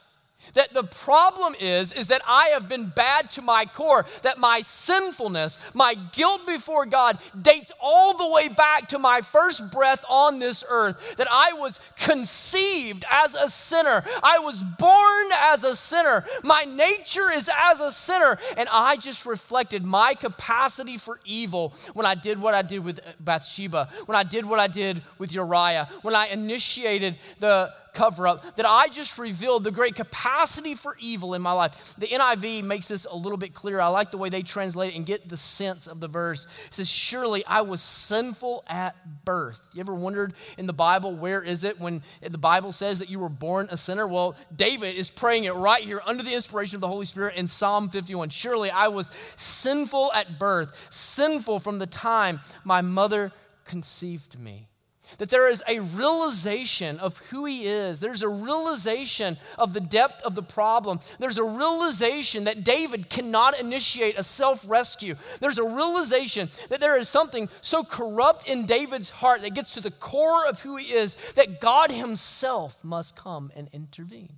That 0.54 0.74
the 0.74 0.84
problem 0.84 1.56
is, 1.60 1.92
is 1.94 2.08
that 2.08 2.22
I 2.28 2.50
have 2.50 2.70
been 2.70 2.88
bad 2.88 3.30
to 3.32 3.42
my 3.42 3.66
core, 3.66 4.06
that 4.22 4.38
my 4.38 4.62
sinfulness, 4.62 5.60
my 5.74 5.96
guilt 6.12 6.46
before 6.46 6.86
God 6.86 7.18
dates 7.42 7.72
all 7.80 8.16
the 8.16 8.28
way 8.28 8.50
back 8.50 8.90
to 8.90 9.00
my 9.00 9.22
first 9.22 9.72
breath 9.72 10.06
on 10.08 10.40
this 10.40 10.64
earth, 10.70 11.16
that 11.18 11.28
I 11.32 11.54
was 11.54 11.80
conceived 11.98 13.04
as 13.10 13.36
a 13.36 13.50
sinner. 13.50 14.04
I 14.22 14.40
was 14.40 14.62
born 14.62 15.28
as 15.36 15.64
a 15.64 15.76
sinner. 15.76 16.26
My 16.44 16.64
nature 16.64 17.32
is 17.32 17.50
as 17.56 17.80
a 17.80 17.92
sinner. 17.92 18.38
And 18.58 18.70
I 18.72 18.96
just 18.98 19.26
reflected 19.26 19.84
my 19.84 20.14
capacity 20.14 20.98
for 20.98 21.20
evil 21.26 21.74
when 21.94 22.06
I 22.06 22.16
did 22.16 22.40
what 22.40 22.54
I 22.54 22.62
did 22.62 22.84
with 22.84 23.00
Bathsheba, 23.20 23.90
when 24.06 24.16
I 24.16 24.24
did 24.24 24.46
what 24.46 24.60
I 24.60 24.68
did 24.68 25.02
with 25.18 25.34
Uriah, 25.34 25.90
when 26.02 26.16
I 26.16 26.28
initiated 26.28 27.18
the 27.40 27.74
cover 27.94 28.28
up, 28.28 28.56
that 28.56 28.66
I 28.66 28.88
just 28.88 29.18
revealed 29.18 29.64
the 29.64 29.72
great 29.72 29.96
capacity 29.96 30.76
for 30.76 30.98
evil 31.00 31.34
in 31.34 31.42
my 31.42 31.52
life. 31.52 31.96
The 31.98 32.08
NIV 32.08 32.64
makes 32.64 32.88
this 32.88 33.06
a 33.10 33.16
little 33.16 33.38
bit 33.38 33.54
clearer. 33.54 33.82
I 33.82 33.88
like 33.88 34.12
the 34.12 34.18
way 34.18 34.30
they 34.30 34.42
translate 34.42 34.94
it 34.94 34.98
and 34.98 35.06
get 35.06 35.30
the 35.30 35.38
sense 35.38 35.88
of 35.88 36.00
the 36.00 36.08
verse. 36.08 36.46
It 36.68 36.74
says, 36.74 36.90
Surely 36.90 37.46
I 37.46 37.62
was 37.62 37.82
sinful 37.82 38.64
at 38.68 39.26
birth. 39.26 39.62
You 39.74 39.80
ever 39.82 39.94
wondered 39.94 40.34
in 40.58 40.66
the 40.66 40.74
Bible, 40.74 41.16
where 41.16 41.42
is 41.42 41.64
it 41.64 41.80
when 41.80 42.04
the 42.22 42.38
Bible 42.38 42.72
says 42.72 43.00
that 43.00 43.10
you 43.10 43.20
were 43.20 43.30
born 43.30 43.68
a 43.72 43.78
sinner? 43.78 44.08
Well, 44.08 44.36
David 44.56 44.96
is 44.96 45.10
praying 45.10 45.46
it 45.46 45.54
right 45.54 45.84
here 45.84 46.02
under 46.06 46.24
the 46.24 46.34
inspiration 46.34 46.76
of 46.76 46.82
the 46.82 46.88
Holy 46.88 47.06
Spirit 47.06 47.36
in 47.36 47.48
Psalm 47.48 47.90
51. 47.90 48.30
Surely 48.30 48.70
I 48.70 48.88
was 48.88 49.12
sinful 49.36 50.12
at 50.14 50.40
birth, 50.40 50.76
sinful 50.90 51.60
from 51.60 51.80
the 51.80 51.88
time 51.88 52.40
my 52.64 52.82
mother 52.82 53.32
conceived 53.66 54.38
me 54.40 54.68
that 55.18 55.30
there 55.30 55.50
is 55.50 55.64
a 55.68 55.80
realization 55.80 57.00
of 57.00 57.18
who 57.30 57.46
he 57.46 57.66
is. 57.66 58.00
There's 58.00 58.22
a 58.22 58.30
realization 58.30 59.38
of 59.58 59.74
the 59.74 59.80
depth 59.80 60.22
of 60.24 60.36
the 60.36 60.44
problem. 60.44 61.00
There's 61.20 61.38
a 61.38 61.44
realization 61.44 62.46
that 62.46 62.64
David 62.64 63.10
cannot 63.10 63.60
initiate 63.60 64.18
a 64.18 64.24
self 64.24 64.64
rescue. 64.68 65.16
There's 65.40 65.60
a 65.60 65.64
realization 65.64 66.50
that 66.70 66.80
there 66.80 66.98
is 66.98 67.10
something 67.10 67.50
so 67.62 67.84
corrupt 67.84 68.48
in 68.48 68.66
David's 68.66 69.10
heart 69.10 69.42
that 69.42 69.56
gets 69.56 69.72
to 69.72 69.82
the 69.82 69.92
core 69.92 70.46
of 70.46 70.60
who 70.62 70.78
he 70.78 70.94
is 70.94 71.18
that 71.36 71.62
God 71.62 71.92
himself 71.92 72.84
must 72.84 73.16
come 73.16 73.52
and 73.56 73.70
intervene. 73.72 74.38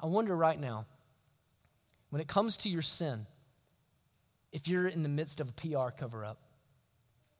I 0.00 0.06
wonder 0.06 0.36
right 0.36 0.58
now, 0.58 0.86
when 2.10 2.20
it 2.20 2.28
comes 2.28 2.56
to 2.58 2.68
your 2.68 2.82
sin, 2.82 3.26
if 4.52 4.68
you're 4.68 4.88
in 4.88 5.02
the 5.02 5.08
midst 5.08 5.40
of 5.40 5.48
a 5.48 5.52
PR 5.52 5.90
cover 5.96 6.24
up, 6.24 6.38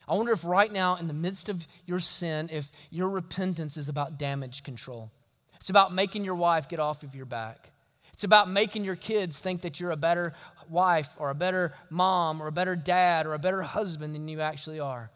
I 0.09 0.15
wonder 0.15 0.33
if 0.33 0.45
right 0.45 0.73
now, 0.73 0.97
in 0.97 1.07
the 1.07 1.15
midst 1.15 1.49
of 1.49 1.67
your 1.87 2.01
sin, 2.01 2.49
if 2.53 2.71
your 2.91 3.09
repentance 3.09 3.77
is 3.77 3.89
about 3.89 4.19
damage 4.19 4.63
control. 4.63 5.11
It's 5.57 5.71
about 5.71 5.95
making 5.95 6.25
your 6.25 6.35
wife 6.35 6.69
get 6.69 6.81
off 6.81 7.03
of 7.03 7.15
your 7.15 7.27
back. 7.27 7.71
It's 8.13 8.25
about 8.25 8.51
making 8.51 8.85
your 8.85 8.97
kids 8.97 9.39
think 9.39 9.63
that 9.63 9.81
you're 9.81 9.93
a 9.93 9.97
better 9.97 10.35
wife 10.69 11.09
or 11.19 11.31
a 11.31 11.35
better 11.35 11.75
mom 11.89 12.43
or 12.43 12.49
a 12.49 12.53
better 12.53 12.77
dad 12.77 13.27
or 13.27 13.35
a 13.35 13.39
better 13.39 13.63
husband 13.63 14.15
than 14.15 14.29
you 14.29 14.41
actually 14.41 14.81
are. 14.81 15.11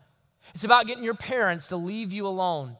It's 0.54 0.64
about 0.64 0.86
getting 0.86 1.04
your 1.04 1.14
parents 1.14 1.68
to 1.68 1.76
leave 1.76 2.12
you 2.12 2.26
alone. 2.26 2.76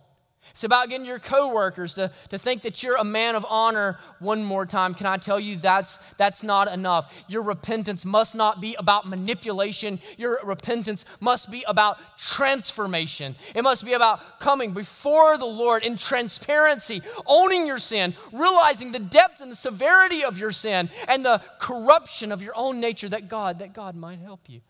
It's 0.53 0.65
about 0.65 0.89
getting 0.89 1.07
your 1.07 1.19
coworkers 1.19 1.95
to, 1.95 2.11
to 2.31 2.39
think 2.39 2.63
that 2.63 2.83
you're 2.83 2.97
a 2.97 3.05
man 3.05 3.35
of 3.35 3.45
honor 3.49 3.99
one 4.19 4.43
more 4.43 4.65
time. 4.65 4.95
Can 4.95 5.07
I 5.07 5.17
tell 5.17 5.39
you 5.39 5.57
that's, 5.57 5.99
that's 6.17 6.43
not 6.43 6.73
enough? 6.73 7.13
Your 7.29 7.43
repentance 7.43 8.05
must 8.05 8.35
not 8.35 8.61
be 8.61 8.75
about 8.79 9.07
manipulation. 9.07 10.01
Your 10.17 10.41
repentance 10.43 11.05
must 11.21 11.51
be 11.51 11.65
about 11.69 11.99
transformation. 12.19 13.37
It 13.55 13.63
must 13.63 13.85
be 13.85 13.93
about 13.93 14.41
coming 14.41 14.73
before 14.73 15.37
the 15.37 15.47
Lord 15.47 15.85
in 15.85 15.97
transparency, 15.97 17.03
owning 17.27 17.67
your 17.67 17.79
sin, 17.79 18.15
realizing 18.33 18.93
the 18.93 18.99
depth 18.99 19.41
and 19.41 19.53
the 19.53 19.57
severity 19.57 20.25
of 20.25 20.39
your 20.39 20.53
sin 20.53 20.89
and 21.09 21.25
the 21.25 21.43
corruption 21.59 22.33
of 22.33 22.43
your 22.43 22.57
own 22.57 22.81
nature 22.81 23.09
that 23.09 23.29
God, 23.29 23.59
that 23.59 23.73
God 23.73 23.95
might 23.95 24.21
help 24.21 24.49
you. 24.49 24.61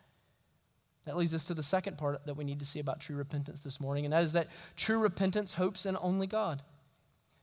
That 1.07 1.17
leads 1.17 1.35
us 1.35 1.45
to 1.45 1.55
the 1.55 1.63
second 1.63 1.99
part 1.99 2.27
that 2.27 2.37
we 2.37 2.45
need 2.45 2.59
to 2.59 2.65
see 2.65 2.81
about 2.81 3.01
true 3.01 3.17
repentance 3.17 3.61
this 3.61 3.81
morning, 3.81 4.05
and 4.05 4.13
that 4.13 4.23
is 4.23 4.33
that 4.33 4.49
true 4.77 4.99
repentance 4.99 5.55
hopes 5.55 5.87
in 5.87 5.97
only 6.01 6.27
God. 6.27 6.63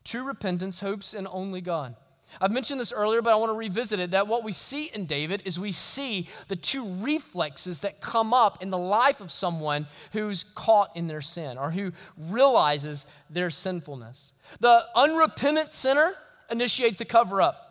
True 0.04 0.24
repentance 0.24 0.82
hopes 0.82 1.14
in 1.14 1.28
only 1.28 1.62
God. 1.62 1.96
I've 2.42 2.52
mentioned 2.52 2.80
this 2.80 2.92
earlier, 2.92 3.22
but 3.22 3.32
I 3.32 3.36
want 3.36 3.52
to 3.52 3.58
revisit 3.58 4.00
it 4.00 4.12
that 4.12 4.28
what 4.28 4.44
we 4.44 4.52
see 4.52 4.86
in 4.94 5.06
David 5.06 5.44
is 5.46 5.60
we 5.60 5.72
see 5.72 6.28
the 6.48 6.56
two 6.56 6.86
reflexes 6.96 7.82
that 7.82 8.02
come 8.02 8.34
up 8.34 8.62
in 8.62 8.70
the 8.70 8.78
life 8.78 9.22
of 9.22 9.32
someone 9.32 9.88
who's 10.12 10.44
caught 10.56 10.96
in 10.96 11.08
their 11.08 11.22
sin 11.22 11.58
or 11.58 11.72
who 11.72 11.92
realizes 12.18 13.06
their 13.30 13.50
sinfulness. 13.50 14.34
The 14.60 14.84
unrepentant 14.96 15.74
sinner 15.74 16.16
initiates 16.50 17.02
a 17.02 17.06
cover 17.06 17.42
up. 17.42 17.63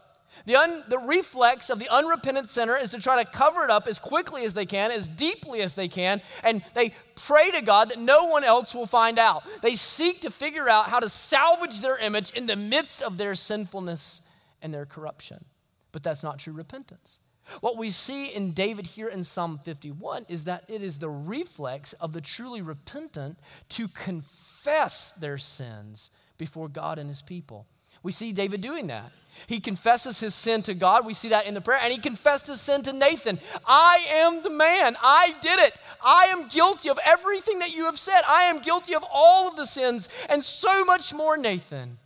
The, 0.47 0.57
un, 0.57 0.83
the 0.89 0.99
reflex 0.99 1.71
of 1.71 1.79
the 1.79 1.89
unrepentant 1.89 2.51
sinner 2.51 2.77
is 2.77 2.91
to 2.91 2.99
try 2.99 3.23
to 3.23 3.31
cover 3.31 3.65
it 3.65 3.71
up 3.71 3.87
as 3.87 3.99
quickly 3.99 4.45
as 4.45 4.55
they 4.55 4.67
can, 4.67 4.91
as 4.91 5.09
deeply 5.09 5.61
as 5.61 5.75
they 5.75 5.89
can, 5.89 6.21
and 6.43 6.65
they 6.75 6.95
pray 7.15 7.51
to 7.53 7.63
God 7.63 7.91
that 7.91 7.99
no 7.99 8.25
one 8.25 8.43
else 8.43 8.75
will 8.75 8.87
find 8.87 9.19
out. 9.19 9.45
They 9.63 9.75
seek 9.75 10.21
to 10.23 10.31
figure 10.31 10.69
out 10.69 10.89
how 10.89 11.01
to 11.01 11.09
salvage 11.09 11.81
their 11.81 11.97
image 11.99 12.31
in 12.33 12.47
the 12.47 12.57
midst 12.57 13.03
of 13.03 13.19
their 13.19 13.35
sinfulness 13.35 14.23
and 14.61 14.75
their 14.75 14.87
corruption. 14.87 15.45
But 15.93 16.03
that's 16.03 16.23
not 16.23 16.39
true 16.39 16.55
repentance. 16.55 17.21
What 17.61 17.77
we 17.77 17.91
see 17.91 18.27
in 18.27 18.53
David 18.53 18.87
here 18.89 19.09
in 19.09 19.25
Psalm 19.25 19.59
51 19.63 20.27
is 20.29 20.45
that 20.45 20.65
it 20.69 20.83
is 20.83 20.99
the 20.99 21.11
reflex 21.11 21.93
of 21.95 22.13
the 22.13 22.21
truly 22.21 22.63
repentant 22.63 23.39
to 23.71 23.89
confess 23.89 25.11
their 25.11 25.39
sins 25.39 26.11
before 26.39 26.69
God 26.69 26.99
and 26.99 27.09
his 27.09 27.23
people. 27.23 27.67
We 28.03 28.13
see 28.13 28.33
David 28.33 28.61
doing 28.61 28.89
that. 28.89 29.13
He 29.47 29.61
confesses 29.61 30.21
his 30.21 30.35
sin 30.35 30.63
to 30.63 30.75
God. 30.75 31.07
We 31.07 31.15
see 31.15 31.31
that 31.31 31.47
in 31.47 31.55
the 31.55 31.61
prayer. 31.61 31.81
And 31.83 31.93
he 31.93 31.99
confessed 31.99 32.47
his 32.47 32.61
sin 32.61 32.83
to 32.83 32.93
Nathan. 32.93 33.41
I 33.67 34.05
am 34.11 34.43
the 34.43 34.51
man. 34.51 34.97
I 35.03 35.35
did 35.41 35.59
it. 35.59 35.81
I 36.05 36.27
am 36.27 36.49
guilty 36.49 36.91
of 36.91 36.99
everything 37.05 37.61
that 37.61 37.73
you 37.73 37.87
have 37.87 37.99
said. 37.99 38.23
I 38.29 38.45
am 38.45 38.61
guilty 38.61 38.95
of 38.95 39.05
all 39.11 39.49
of 39.49 39.57
the 39.57 39.67
sins 39.67 40.09
and 40.29 40.45
so 40.45 40.85
much 40.85 41.13
more, 41.13 41.37
Nathan. 41.37 41.99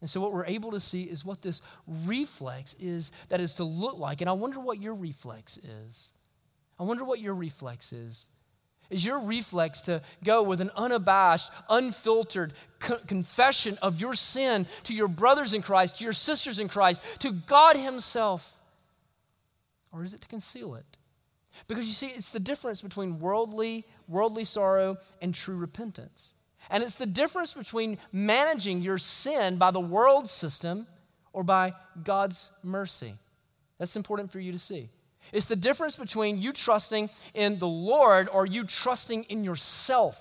And 0.00 0.10
so, 0.10 0.20
what 0.20 0.32
we're 0.32 0.46
able 0.46 0.72
to 0.72 0.80
see 0.80 1.04
is 1.04 1.24
what 1.24 1.42
this 1.42 1.62
reflex 1.86 2.74
is 2.80 3.12
that 3.28 3.40
is 3.40 3.54
to 3.54 3.64
look 3.64 3.98
like. 3.98 4.20
And 4.20 4.28
I 4.28 4.32
wonder 4.32 4.58
what 4.58 4.80
your 4.80 4.94
reflex 4.94 5.58
is. 5.58 6.10
I 6.78 6.82
wonder 6.82 7.04
what 7.04 7.20
your 7.20 7.34
reflex 7.34 7.92
is 7.92 8.28
is 8.92 9.04
your 9.04 9.18
reflex 9.20 9.80
to 9.82 10.02
go 10.22 10.42
with 10.42 10.60
an 10.60 10.70
unabashed, 10.76 11.50
unfiltered 11.68 12.52
co- 12.78 12.98
confession 13.06 13.78
of 13.80 14.00
your 14.00 14.14
sin 14.14 14.66
to 14.84 14.94
your 14.94 15.08
brothers 15.08 15.54
in 15.54 15.62
Christ, 15.62 15.96
to 15.96 16.04
your 16.04 16.12
sisters 16.12 16.60
in 16.60 16.68
Christ, 16.68 17.02
to 17.20 17.32
God 17.32 17.76
Himself? 17.76 18.58
Or 19.92 20.04
is 20.04 20.14
it 20.14 20.20
to 20.20 20.28
conceal 20.28 20.74
it? 20.74 20.84
Because 21.68 21.86
you 21.86 21.92
see, 21.92 22.08
it's 22.08 22.30
the 22.30 22.40
difference 22.40 22.82
between 22.82 23.18
worldly, 23.18 23.84
worldly 24.08 24.44
sorrow 24.44 24.98
and 25.20 25.34
true 25.34 25.56
repentance. 25.56 26.34
And 26.70 26.82
it's 26.82 26.94
the 26.94 27.06
difference 27.06 27.52
between 27.52 27.98
managing 28.12 28.82
your 28.82 28.98
sin 28.98 29.56
by 29.56 29.70
the 29.70 29.80
world 29.80 30.30
system 30.30 30.86
or 31.32 31.44
by 31.44 31.74
God's 32.02 32.50
mercy. 32.62 33.14
That's 33.78 33.96
important 33.96 34.30
for 34.30 34.38
you 34.38 34.52
to 34.52 34.58
see. 34.58 34.90
It's 35.32 35.46
the 35.46 35.56
difference 35.56 35.96
between 35.96 36.40
you 36.40 36.52
trusting 36.52 37.10
in 37.34 37.58
the 37.58 37.68
Lord 37.68 38.28
or 38.30 38.46
you 38.46 38.64
trusting 38.64 39.24
in 39.24 39.44
yourself. 39.44 40.20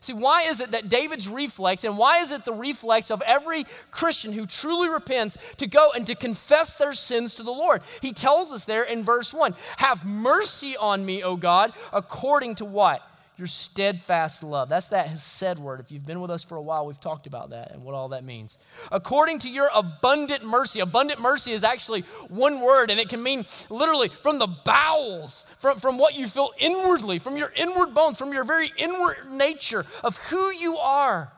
See, 0.00 0.12
why 0.12 0.42
is 0.42 0.60
it 0.60 0.72
that 0.72 0.88
David's 0.88 1.28
reflex, 1.28 1.84
and 1.84 1.96
why 1.96 2.18
is 2.18 2.32
it 2.32 2.44
the 2.44 2.52
reflex 2.52 3.08
of 3.08 3.22
every 3.22 3.64
Christian 3.92 4.32
who 4.32 4.46
truly 4.46 4.88
repents 4.88 5.38
to 5.58 5.68
go 5.68 5.92
and 5.92 6.04
to 6.08 6.16
confess 6.16 6.74
their 6.74 6.92
sins 6.92 7.36
to 7.36 7.44
the 7.44 7.52
Lord? 7.52 7.82
He 8.00 8.12
tells 8.12 8.50
us 8.50 8.64
there 8.64 8.82
in 8.82 9.04
verse 9.04 9.32
1 9.32 9.54
Have 9.76 10.04
mercy 10.04 10.76
on 10.76 11.06
me, 11.06 11.22
O 11.22 11.36
God, 11.36 11.72
according 11.92 12.56
to 12.56 12.64
what? 12.64 13.00
Your 13.36 13.46
steadfast 13.46 14.42
love. 14.42 14.68
That's 14.68 14.88
that 14.88 15.08
hesed 15.08 15.58
word. 15.58 15.80
If 15.80 15.90
you've 15.90 16.04
been 16.04 16.20
with 16.20 16.30
us 16.30 16.42
for 16.42 16.56
a 16.56 16.62
while, 16.62 16.86
we've 16.86 17.00
talked 17.00 17.26
about 17.26 17.50
that 17.50 17.72
and 17.72 17.82
what 17.82 17.94
all 17.94 18.10
that 18.10 18.24
means. 18.24 18.58
According 18.90 19.40
to 19.40 19.50
your 19.50 19.70
abundant 19.74 20.44
mercy. 20.44 20.80
Abundant 20.80 21.20
mercy 21.20 21.52
is 21.52 21.64
actually 21.64 22.02
one 22.28 22.60
word, 22.60 22.90
and 22.90 23.00
it 23.00 23.08
can 23.08 23.22
mean 23.22 23.46
literally 23.70 24.08
from 24.08 24.38
the 24.38 24.46
bowels, 24.46 25.46
from, 25.58 25.80
from 25.80 25.98
what 25.98 26.16
you 26.16 26.28
feel 26.28 26.52
inwardly, 26.58 27.18
from 27.18 27.36
your 27.36 27.52
inward 27.56 27.94
bones, 27.94 28.18
from 28.18 28.32
your 28.32 28.44
very 28.44 28.70
inward 28.76 29.16
nature 29.30 29.86
of 30.04 30.16
who 30.16 30.50
you 30.50 30.76
are. 30.76 31.32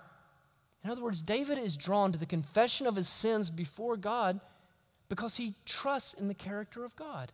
In 0.83 0.91
other 0.91 1.03
words, 1.03 1.23
David 1.23 1.59
is 1.59 1.77
drawn 1.77 2.13
to 2.13 2.19
the 2.19 2.27
confession 2.27 2.87
of 2.87 2.97
his 2.97 3.09
sins 3.09 3.51
before 3.51 3.97
God 3.97 4.41
because 5.09 5.37
he 5.37 5.55
trusts 5.65 6.13
in 6.15 6.29
the 6.29 6.35
character 6.35 6.85
of 6.85 6.95
God 6.97 7.33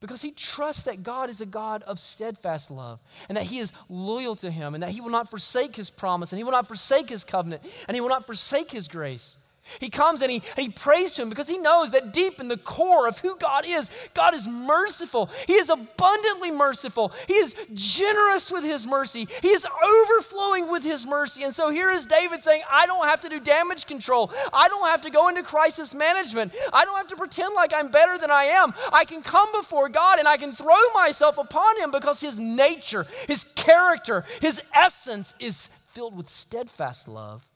because 0.00 0.22
he 0.22 0.30
trusts 0.30 0.84
that 0.84 1.02
God 1.02 1.28
is 1.28 1.40
a 1.40 1.46
God 1.46 1.82
of 1.82 1.98
steadfast 1.98 2.70
love 2.70 2.98
and 3.28 3.36
that 3.36 3.44
he 3.44 3.58
is 3.58 3.72
loyal 3.88 4.34
to 4.36 4.50
him 4.50 4.74
and 4.74 4.82
that 4.82 4.90
he 4.90 5.00
will 5.00 5.10
not 5.10 5.28
forsake 5.28 5.76
his 5.76 5.90
promise 5.90 6.32
and 6.32 6.38
he 6.38 6.44
will 6.44 6.52
not 6.52 6.66
forsake 6.66 7.10
his 7.10 7.22
covenant 7.22 7.62
and 7.86 7.94
he 7.94 8.00
will 8.00 8.08
not 8.08 8.26
forsake 8.26 8.70
his 8.70 8.88
grace. 8.88 9.36
He 9.78 9.90
comes 9.90 10.20
and 10.22 10.30
he, 10.30 10.42
and 10.56 10.66
he 10.66 10.68
prays 10.68 11.14
to 11.14 11.22
him 11.22 11.28
because 11.28 11.48
he 11.48 11.58
knows 11.58 11.92
that 11.92 12.12
deep 12.12 12.40
in 12.40 12.48
the 12.48 12.56
core 12.56 13.06
of 13.06 13.18
who 13.18 13.36
God 13.36 13.64
is, 13.66 13.90
God 14.14 14.34
is 14.34 14.48
merciful. 14.48 15.30
He 15.46 15.54
is 15.54 15.68
abundantly 15.68 16.50
merciful. 16.50 17.12
He 17.28 17.34
is 17.34 17.54
generous 17.72 18.50
with 18.50 18.64
his 18.64 18.86
mercy. 18.86 19.28
He 19.42 19.48
is 19.48 19.66
overflowing 19.66 20.70
with 20.70 20.82
his 20.82 21.06
mercy. 21.06 21.44
And 21.44 21.54
so 21.54 21.70
here 21.70 21.90
is 21.90 22.06
David 22.06 22.42
saying, 22.42 22.62
I 22.70 22.86
don't 22.86 23.06
have 23.06 23.20
to 23.20 23.28
do 23.28 23.38
damage 23.38 23.86
control. 23.86 24.32
I 24.52 24.68
don't 24.68 24.86
have 24.86 25.02
to 25.02 25.10
go 25.10 25.28
into 25.28 25.42
crisis 25.42 25.94
management. 25.94 26.52
I 26.72 26.84
don't 26.84 26.96
have 26.96 27.08
to 27.08 27.16
pretend 27.16 27.54
like 27.54 27.72
I'm 27.72 27.88
better 27.88 28.18
than 28.18 28.30
I 28.30 28.44
am. 28.44 28.74
I 28.92 29.04
can 29.04 29.22
come 29.22 29.50
before 29.52 29.88
God 29.88 30.18
and 30.18 30.26
I 30.26 30.36
can 30.36 30.52
throw 30.54 30.80
myself 30.94 31.38
upon 31.38 31.78
him 31.78 31.90
because 31.90 32.20
his 32.20 32.38
nature, 32.38 33.06
his 33.28 33.44
character, 33.54 34.24
his 34.40 34.62
essence 34.74 35.34
is 35.38 35.68
filled 35.92 36.16
with 36.16 36.28
steadfast 36.28 37.08
love 37.08 37.46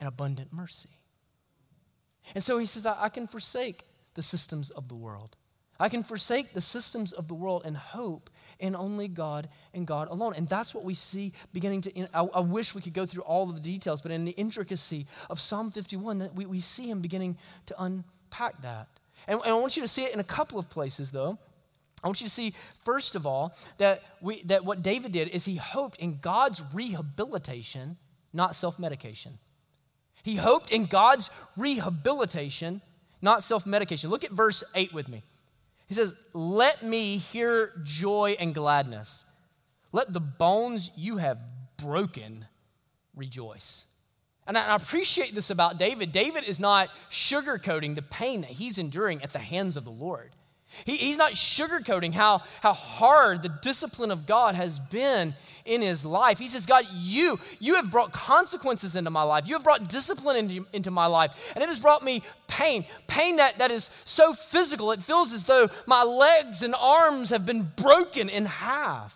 and 0.00 0.08
abundant 0.08 0.52
mercy. 0.52 0.90
And 2.34 2.44
so 2.44 2.58
he 2.58 2.66
says, 2.66 2.86
I, 2.86 3.04
I 3.04 3.08
can 3.08 3.26
forsake 3.26 3.84
the 4.14 4.22
systems 4.22 4.70
of 4.70 4.88
the 4.88 4.94
world. 4.94 5.36
I 5.80 5.88
can 5.88 6.02
forsake 6.02 6.54
the 6.54 6.60
systems 6.60 7.12
of 7.12 7.28
the 7.28 7.34
world 7.34 7.62
and 7.64 7.76
hope 7.76 8.30
in 8.58 8.74
only 8.74 9.06
God 9.06 9.48
and 9.72 9.86
God 9.86 10.08
alone. 10.08 10.34
And 10.36 10.48
that's 10.48 10.74
what 10.74 10.84
we 10.84 10.94
see 10.94 11.32
beginning 11.52 11.82
to. 11.82 12.08
I, 12.12 12.22
I, 12.22 12.40
wish 12.40 12.74
we 12.74 12.82
could 12.82 12.94
go 12.94 13.06
through 13.06 13.22
all 13.22 13.48
of 13.48 13.54
the 13.54 13.60
details, 13.60 14.02
but 14.02 14.10
in 14.10 14.24
the 14.24 14.32
intricacy 14.32 15.06
of 15.30 15.40
Psalm 15.40 15.70
51, 15.70 16.18
that 16.18 16.34
we, 16.34 16.46
we 16.46 16.58
see 16.58 16.90
him 16.90 17.00
beginning 17.00 17.38
to 17.66 17.80
unpack 17.80 18.60
that. 18.62 18.88
And, 19.28 19.40
and 19.40 19.52
I 19.52 19.54
want 19.54 19.76
you 19.76 19.82
to 19.82 19.88
see 19.88 20.02
it 20.02 20.12
in 20.12 20.18
a 20.18 20.24
couple 20.24 20.58
of 20.58 20.68
places, 20.68 21.12
though. 21.12 21.38
I 22.02 22.08
want 22.08 22.20
you 22.20 22.26
to 22.26 22.32
see, 22.32 22.54
first 22.84 23.14
of 23.14 23.26
all, 23.26 23.54
that, 23.78 24.02
we, 24.20 24.42
that 24.44 24.64
what 24.64 24.82
David 24.82 25.12
did 25.12 25.28
is 25.28 25.44
he 25.44 25.56
hoped 25.56 25.98
in 25.98 26.18
God's 26.20 26.60
rehabilitation, 26.72 27.98
not 28.32 28.56
self 28.56 28.78
medication. 28.80 29.38
He 30.22 30.36
hoped 30.36 30.70
in 30.70 30.86
God's 30.86 31.30
rehabilitation, 31.56 32.80
not 33.22 33.44
self 33.44 33.66
medication. 33.66 34.10
Look 34.10 34.24
at 34.24 34.32
verse 34.32 34.64
8 34.74 34.92
with 34.92 35.08
me. 35.08 35.22
He 35.86 35.94
says, 35.94 36.14
Let 36.32 36.82
me 36.82 37.16
hear 37.16 37.72
joy 37.82 38.36
and 38.38 38.54
gladness. 38.54 39.24
Let 39.92 40.12
the 40.12 40.20
bones 40.20 40.90
you 40.96 41.16
have 41.16 41.38
broken 41.78 42.46
rejoice. 43.16 43.86
And 44.46 44.56
I 44.56 44.74
appreciate 44.74 45.34
this 45.34 45.50
about 45.50 45.78
David. 45.78 46.10
David 46.10 46.44
is 46.44 46.58
not 46.58 46.88
sugarcoating 47.10 47.94
the 47.94 48.02
pain 48.02 48.40
that 48.42 48.50
he's 48.50 48.78
enduring 48.78 49.22
at 49.22 49.32
the 49.32 49.38
hands 49.38 49.76
of 49.76 49.84
the 49.84 49.90
Lord. 49.90 50.34
He, 50.84 50.96
he's 50.96 51.16
not 51.16 51.32
sugarcoating 51.32 52.12
how, 52.12 52.42
how 52.60 52.72
hard 52.72 53.42
the 53.42 53.48
discipline 53.48 54.10
of 54.10 54.26
God 54.26 54.54
has 54.54 54.78
been 54.78 55.34
in 55.64 55.82
his 55.82 56.04
life. 56.04 56.38
He 56.38 56.48
says, 56.48 56.66
God, 56.66 56.86
you, 56.92 57.40
you 57.58 57.74
have 57.76 57.90
brought 57.90 58.12
consequences 58.12 58.94
into 58.94 59.10
my 59.10 59.22
life. 59.22 59.46
You 59.46 59.54
have 59.54 59.64
brought 59.64 59.88
discipline 59.88 60.36
into, 60.36 60.66
into 60.72 60.90
my 60.90 61.06
life. 61.06 61.32
And 61.54 61.62
it 61.62 61.68
has 61.68 61.80
brought 61.80 62.04
me 62.04 62.22
pain. 62.46 62.84
Pain 63.06 63.36
that, 63.36 63.58
that 63.58 63.70
is 63.70 63.90
so 64.04 64.34
physical, 64.34 64.92
it 64.92 65.02
feels 65.02 65.32
as 65.32 65.44
though 65.44 65.68
my 65.86 66.02
legs 66.02 66.62
and 66.62 66.74
arms 66.78 67.30
have 67.30 67.44
been 67.44 67.70
broken 67.76 68.28
in 68.28 68.46
half. 68.46 69.14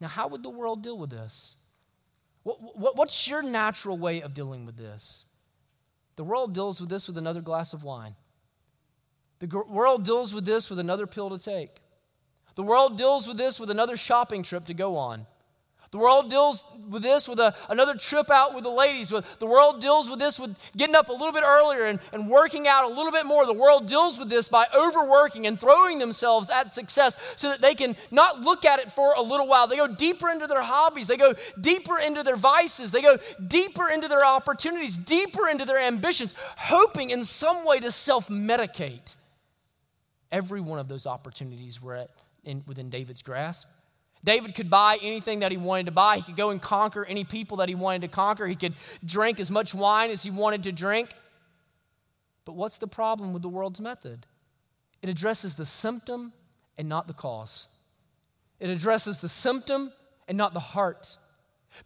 Now, 0.00 0.08
how 0.08 0.28
would 0.28 0.42
the 0.42 0.50
world 0.50 0.82
deal 0.82 0.98
with 0.98 1.10
this? 1.10 1.56
What, 2.42 2.78
what, 2.78 2.96
what's 2.96 3.28
your 3.28 3.42
natural 3.42 3.98
way 3.98 4.22
of 4.22 4.34
dealing 4.34 4.64
with 4.64 4.76
this? 4.76 5.24
The 6.16 6.24
world 6.24 6.54
deals 6.54 6.80
with 6.80 6.88
this 6.88 7.06
with 7.06 7.18
another 7.18 7.40
glass 7.40 7.72
of 7.72 7.84
wine. 7.84 8.14
The 9.40 9.64
world 9.68 10.04
deals 10.04 10.34
with 10.34 10.44
this 10.44 10.68
with 10.68 10.78
another 10.78 11.06
pill 11.06 11.30
to 11.30 11.38
take. 11.38 11.80
The 12.56 12.62
world 12.62 12.98
deals 12.98 13.28
with 13.28 13.36
this 13.36 13.60
with 13.60 13.70
another 13.70 13.96
shopping 13.96 14.42
trip 14.42 14.64
to 14.66 14.74
go 14.74 14.96
on. 14.96 15.26
The 15.90 15.98
world 15.98 16.28
deals 16.28 16.64
with 16.90 17.02
this 17.02 17.26
with 17.26 17.38
a, 17.38 17.54
another 17.70 17.94
trip 17.94 18.30
out 18.30 18.54
with 18.54 18.64
the 18.64 18.70
ladies. 18.70 19.08
The 19.08 19.46
world 19.46 19.80
deals 19.80 20.10
with 20.10 20.18
this 20.18 20.38
with 20.38 20.54
getting 20.76 20.94
up 20.94 21.08
a 21.08 21.12
little 21.12 21.32
bit 21.32 21.44
earlier 21.44 21.86
and, 21.86 21.98
and 22.12 22.28
working 22.28 22.68
out 22.68 22.84
a 22.84 22.88
little 22.88 23.10
bit 23.10 23.24
more. 23.24 23.46
The 23.46 23.54
world 23.54 23.88
deals 23.88 24.18
with 24.18 24.28
this 24.28 24.48
by 24.50 24.66
overworking 24.76 25.46
and 25.46 25.58
throwing 25.58 25.98
themselves 25.98 26.50
at 26.50 26.74
success 26.74 27.16
so 27.36 27.48
that 27.48 27.62
they 27.62 27.74
can 27.74 27.96
not 28.10 28.42
look 28.42 28.66
at 28.66 28.80
it 28.80 28.92
for 28.92 29.14
a 29.16 29.22
little 29.22 29.48
while. 29.48 29.66
They 29.66 29.76
go 29.76 29.86
deeper 29.86 30.28
into 30.28 30.46
their 30.46 30.62
hobbies, 30.62 31.06
they 31.06 31.16
go 31.16 31.34
deeper 31.58 31.98
into 31.98 32.22
their 32.22 32.36
vices, 32.36 32.90
they 32.90 33.00
go 33.00 33.16
deeper 33.46 33.88
into 33.88 34.08
their 34.08 34.26
opportunities, 34.26 34.98
deeper 34.98 35.48
into 35.48 35.64
their 35.64 35.78
ambitions, 35.78 36.34
hoping 36.56 37.10
in 37.10 37.24
some 37.24 37.64
way 37.64 37.80
to 37.80 37.90
self 37.90 38.28
medicate. 38.28 39.16
Every 40.30 40.60
one 40.60 40.78
of 40.78 40.88
those 40.88 41.06
opportunities 41.06 41.80
were 41.80 41.94
at, 41.94 42.10
in, 42.44 42.62
within 42.66 42.90
David's 42.90 43.22
grasp. 43.22 43.68
David 44.24 44.54
could 44.54 44.68
buy 44.68 44.98
anything 45.00 45.40
that 45.40 45.52
he 45.52 45.58
wanted 45.58 45.86
to 45.86 45.92
buy. 45.92 46.16
He 46.16 46.22
could 46.22 46.36
go 46.36 46.50
and 46.50 46.60
conquer 46.60 47.04
any 47.04 47.24
people 47.24 47.58
that 47.58 47.68
he 47.68 47.74
wanted 47.74 48.02
to 48.02 48.08
conquer. 48.08 48.46
He 48.46 48.56
could 48.56 48.74
drink 49.04 49.38
as 49.40 49.50
much 49.50 49.74
wine 49.74 50.10
as 50.10 50.22
he 50.22 50.30
wanted 50.30 50.64
to 50.64 50.72
drink. 50.72 51.10
But 52.44 52.54
what's 52.54 52.78
the 52.78 52.88
problem 52.88 53.32
with 53.32 53.42
the 53.42 53.48
world's 53.48 53.80
method? 53.80 54.26
It 55.02 55.08
addresses 55.08 55.54
the 55.54 55.66
symptom 55.66 56.32
and 56.76 56.88
not 56.88 57.06
the 57.06 57.14
cause. 57.14 57.68
It 58.58 58.70
addresses 58.70 59.18
the 59.18 59.28
symptom 59.28 59.92
and 60.26 60.36
not 60.36 60.52
the 60.52 60.60
heart. 60.60 61.16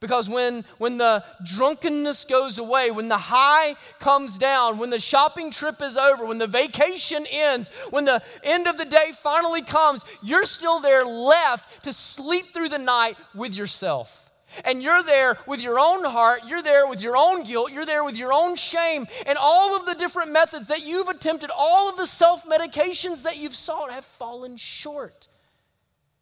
Because 0.00 0.28
when, 0.28 0.64
when 0.78 0.98
the 0.98 1.24
drunkenness 1.44 2.24
goes 2.24 2.59
away, 2.59 2.90
when 2.90 3.09
the 3.09 3.18
high 3.18 3.76
comes 4.00 4.38
down, 4.38 4.78
when 4.78 4.90
the 4.90 4.98
shopping 4.98 5.50
trip 5.50 5.81
is 5.83 5.96
over, 5.96 6.24
when 6.24 6.38
the 6.38 6.46
vacation 6.46 7.26
ends, 7.31 7.70
when 7.90 8.05
the 8.05 8.22
end 8.42 8.66
of 8.66 8.76
the 8.76 8.85
day 8.85 9.12
finally 9.12 9.62
comes, 9.62 10.05
you're 10.22 10.44
still 10.44 10.81
there 10.81 11.05
left 11.05 11.85
to 11.85 11.92
sleep 11.92 12.52
through 12.52 12.68
the 12.68 12.78
night 12.78 13.16
with 13.35 13.55
yourself. 13.55 14.31
And 14.64 14.83
you're 14.83 15.02
there 15.02 15.38
with 15.46 15.62
your 15.62 15.78
own 15.78 16.05
heart, 16.05 16.42
you're 16.46 16.62
there 16.62 16.87
with 16.87 17.00
your 17.00 17.16
own 17.16 17.42
guilt, 17.42 17.72
you're 17.72 17.87
there 17.87 18.05
with 18.05 18.16
your 18.16 18.35
own 18.35 18.55
shame, 18.55 19.07
and 19.24 19.38
all 19.38 19.74
of 19.74 19.87
the 19.87 19.94
different 19.94 20.31
methods 20.31 20.68
that 20.68 20.85
you've 20.85 21.09
attempted, 21.09 21.50
all 21.50 21.88
of 21.88 21.96
the 21.96 22.07
self 22.07 22.44
medications 22.44 23.22
that 23.22 23.38
you've 23.38 23.55
sought 23.55 23.90
have 23.90 24.05
fallen 24.05 24.59
short 24.59 25.28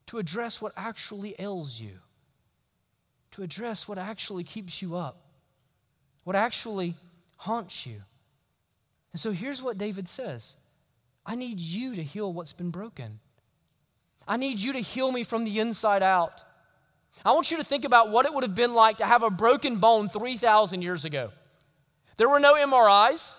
to 0.06 0.18
address 0.18 0.60
what 0.60 0.72
actually 0.76 1.34
ails 1.40 1.80
you 1.80 1.98
address 3.42 3.88
what 3.88 3.98
actually 3.98 4.44
keeps 4.44 4.82
you 4.82 4.96
up, 4.96 5.22
what 6.24 6.36
actually 6.36 6.94
haunts 7.36 7.86
you. 7.86 8.02
And 9.12 9.20
so 9.20 9.32
here's 9.32 9.62
what 9.62 9.78
David 9.78 10.08
says 10.08 10.56
I 11.24 11.34
need 11.34 11.60
you 11.60 11.94
to 11.94 12.02
heal 12.02 12.32
what's 12.32 12.52
been 12.52 12.70
broken. 12.70 13.20
I 14.26 14.36
need 14.36 14.60
you 14.60 14.72
to 14.74 14.80
heal 14.80 15.10
me 15.10 15.24
from 15.24 15.44
the 15.44 15.58
inside 15.58 16.02
out. 16.02 16.42
I 17.24 17.32
want 17.32 17.50
you 17.50 17.56
to 17.56 17.64
think 17.64 17.84
about 17.84 18.10
what 18.10 18.26
it 18.26 18.32
would 18.32 18.44
have 18.44 18.54
been 18.54 18.74
like 18.74 18.98
to 18.98 19.06
have 19.06 19.22
a 19.22 19.30
broken 19.30 19.76
bone 19.76 20.08
3,000 20.08 20.82
years 20.82 21.04
ago. 21.04 21.30
There 22.16 22.28
were 22.28 22.38
no 22.38 22.54
MRIs, 22.54 23.34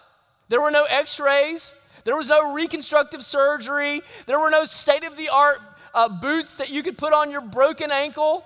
there 0.50 0.60
were 0.60 0.72
no 0.72 0.84
x 0.84 1.20
rays, 1.20 1.76
there 2.04 2.16
was 2.16 2.28
no 2.28 2.54
reconstructive 2.54 3.24
surgery, 3.24 4.02
there 4.26 4.40
were 4.40 4.50
no 4.50 4.66
state 4.66 5.06
of 5.06 5.16
the 5.16 5.30
art 5.30 5.60
uh, 5.94 6.10
boots 6.10 6.56
that 6.56 6.70
you 6.70 6.84
could 6.84 6.98
put 6.98 7.14
on 7.14 7.32
your 7.32 7.42
broken 7.42 7.92
ankle. 7.92 8.44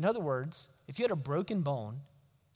In 0.00 0.06
other 0.06 0.18
words, 0.18 0.70
if 0.88 0.98
you 0.98 1.02
had 1.02 1.10
a 1.10 1.14
broken 1.14 1.60
bone, 1.60 2.00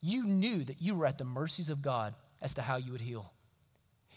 you 0.01 0.25
knew 0.25 0.65
that 0.65 0.81
you 0.81 0.95
were 0.95 1.05
at 1.05 1.19
the 1.19 1.27
mercies 1.27 1.69
of 1.69 1.83
God 1.83 2.15
as 2.41 2.55
to 2.55 2.63
how 2.63 2.79
you 2.79 2.93
would 2.93 3.03
heal. 3.03 3.35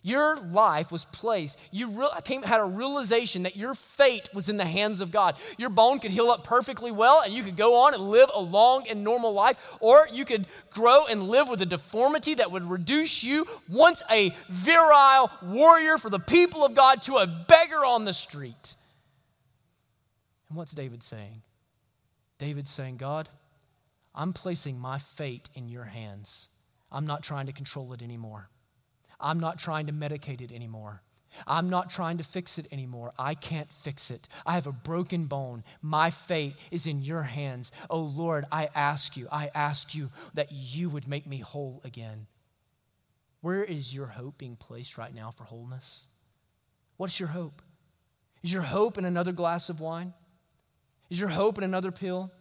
Your 0.02 0.38
life 0.38 0.94
was 0.94 1.04
placed, 1.04 1.60
you 1.70 2.08
came, 2.24 2.42
had 2.42 2.62
a 2.62 2.64
realization 2.64 3.44
that 3.44 3.58
your 3.58 3.76
fate 3.76 4.30
was 4.34 4.48
in 4.48 4.56
the 4.56 4.64
hands 4.64 5.02
of 5.02 5.12
God. 5.12 5.36
Your 5.58 5.70
bone 5.70 6.00
could 6.00 6.12
heal 6.12 6.32
up 6.32 6.46
perfectly 6.46 6.90
well, 6.90 7.20
and 7.20 7.34
you 7.34 7.44
could 7.44 7.58
go 7.58 7.76
on 7.76 7.94
and 7.94 8.02
live 8.02 8.32
a 8.34 8.40
long 8.40 8.88
and 8.88 9.04
normal 9.04 9.34
life, 9.34 9.58
or 9.82 10.08
you 10.10 10.24
could 10.24 10.48
grow 10.70 11.06
and 11.08 11.28
live 11.28 11.50
with 11.50 11.62
a 11.62 11.66
deformity 11.66 12.36
that 12.36 12.50
would 12.50 12.64
reduce 12.64 13.26
you, 13.26 13.46
once 13.68 14.02
a 14.10 14.34
virile 14.48 15.30
warrior 15.44 15.98
for 15.98 16.10
the 16.10 16.18
people 16.18 16.64
of 16.64 16.74
God, 16.74 17.02
to 17.02 17.18
a 17.18 17.28
beggar 17.28 17.84
on 17.84 18.06
the 18.06 18.14
street. 18.14 18.76
And 20.48 20.58
what's 20.58 20.72
David 20.72 21.04
saying? 21.04 21.42
David's 22.38 22.72
saying, 22.72 22.98
God, 22.98 23.30
I'm 24.14 24.34
placing 24.34 24.80
my 24.80 25.00
fate 25.00 25.50
in 25.54 25.70
your 25.70 25.86
hands. 25.86 26.48
I'm 26.92 27.06
not 27.06 27.24
trying 27.24 27.48
to 27.48 27.54
control 27.54 27.94
it 27.94 28.02
anymore. 28.02 28.50
I'm 29.20 29.40
not 29.40 29.60
trying 29.60 29.88
to 29.88 29.94
medicate 29.94 30.42
it 30.42 30.52
anymore. 30.52 31.02
I'm 31.46 31.70
not 31.70 31.90
trying 31.90 32.18
to 32.18 32.24
fix 32.24 32.58
it 32.58 32.68
anymore. 32.72 33.14
I 33.20 33.36
can't 33.36 33.72
fix 33.72 34.10
it. 34.10 34.28
I 34.46 34.54
have 34.54 34.68
a 34.68 34.72
broken 34.72 35.26
bone. 35.26 35.64
My 35.82 36.10
fate 36.10 36.56
is 36.72 36.88
in 36.88 37.02
your 37.02 37.24
hands. 37.24 37.72
Oh 37.90 38.02
Lord, 38.02 38.46
I 38.52 38.70
ask 38.74 39.18
you, 39.18 39.28
I 39.32 39.52
ask 39.54 39.94
you 39.94 40.10
that 40.34 40.52
you 40.52 40.90
would 40.90 41.08
make 41.08 41.28
me 41.28 41.40
whole 41.40 41.82
again. 41.84 42.28
Where 43.42 43.64
is 43.64 43.94
your 43.94 44.08
hope 44.08 44.38
being 44.38 44.56
placed 44.56 44.98
right 44.98 45.14
now 45.14 45.32
for 45.32 45.44
wholeness? 45.44 46.08
What's 46.98 47.20
your 47.20 47.30
hope? 47.30 47.62
Is 48.44 48.52
your 48.52 48.64
hope 48.64 48.98
in 48.98 49.06
another 49.06 49.32
glass 49.32 49.70
of 49.70 49.80
wine? 49.80 50.14
Is 51.10 51.20
your 51.20 51.30
hope 51.30 51.58
in 51.58 51.64
another 51.64 51.92
pill? 51.92 52.32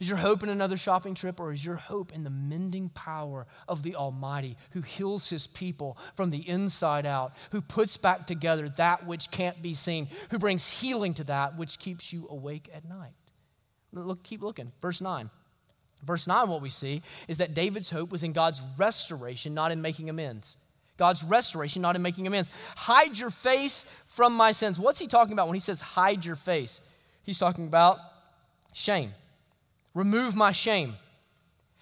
Is 0.00 0.08
your 0.08 0.18
hope 0.18 0.44
in 0.44 0.48
another 0.48 0.76
shopping 0.76 1.14
trip, 1.14 1.40
or 1.40 1.52
is 1.52 1.64
your 1.64 1.74
hope 1.74 2.12
in 2.12 2.22
the 2.22 2.30
mending 2.30 2.88
power 2.90 3.48
of 3.66 3.82
the 3.82 3.96
Almighty 3.96 4.56
who 4.70 4.80
heals 4.80 5.28
his 5.28 5.48
people 5.48 5.98
from 6.14 6.30
the 6.30 6.48
inside 6.48 7.04
out, 7.04 7.32
who 7.50 7.60
puts 7.60 7.96
back 7.96 8.24
together 8.24 8.68
that 8.76 9.06
which 9.06 9.30
can't 9.32 9.60
be 9.60 9.74
seen, 9.74 10.06
who 10.30 10.38
brings 10.38 10.68
healing 10.68 11.14
to 11.14 11.24
that 11.24 11.58
which 11.58 11.80
keeps 11.80 12.12
you 12.12 12.28
awake 12.30 12.70
at 12.72 12.88
night? 12.88 13.14
Look, 13.92 14.22
keep 14.22 14.42
looking. 14.42 14.70
Verse 14.80 15.00
9. 15.00 15.30
Verse 16.04 16.28
9, 16.28 16.48
what 16.48 16.62
we 16.62 16.70
see 16.70 17.02
is 17.26 17.38
that 17.38 17.54
David's 17.54 17.90
hope 17.90 18.12
was 18.12 18.22
in 18.22 18.32
God's 18.32 18.62
restoration, 18.76 19.52
not 19.52 19.72
in 19.72 19.82
making 19.82 20.08
amends. 20.10 20.56
God's 20.96 21.24
restoration, 21.24 21.82
not 21.82 21.96
in 21.96 22.02
making 22.02 22.26
amends. 22.28 22.50
Hide 22.76 23.18
your 23.18 23.30
face 23.30 23.84
from 24.06 24.32
my 24.32 24.52
sins. 24.52 24.78
What's 24.78 24.98
he 25.00 25.08
talking 25.08 25.32
about 25.32 25.48
when 25.48 25.54
he 25.54 25.60
says 25.60 25.80
hide 25.80 26.24
your 26.24 26.36
face? 26.36 26.82
He's 27.28 27.36
talking 27.36 27.66
about 27.66 27.98
shame. 28.72 29.12
Remove 29.92 30.34
my 30.34 30.50
shame. 30.50 30.94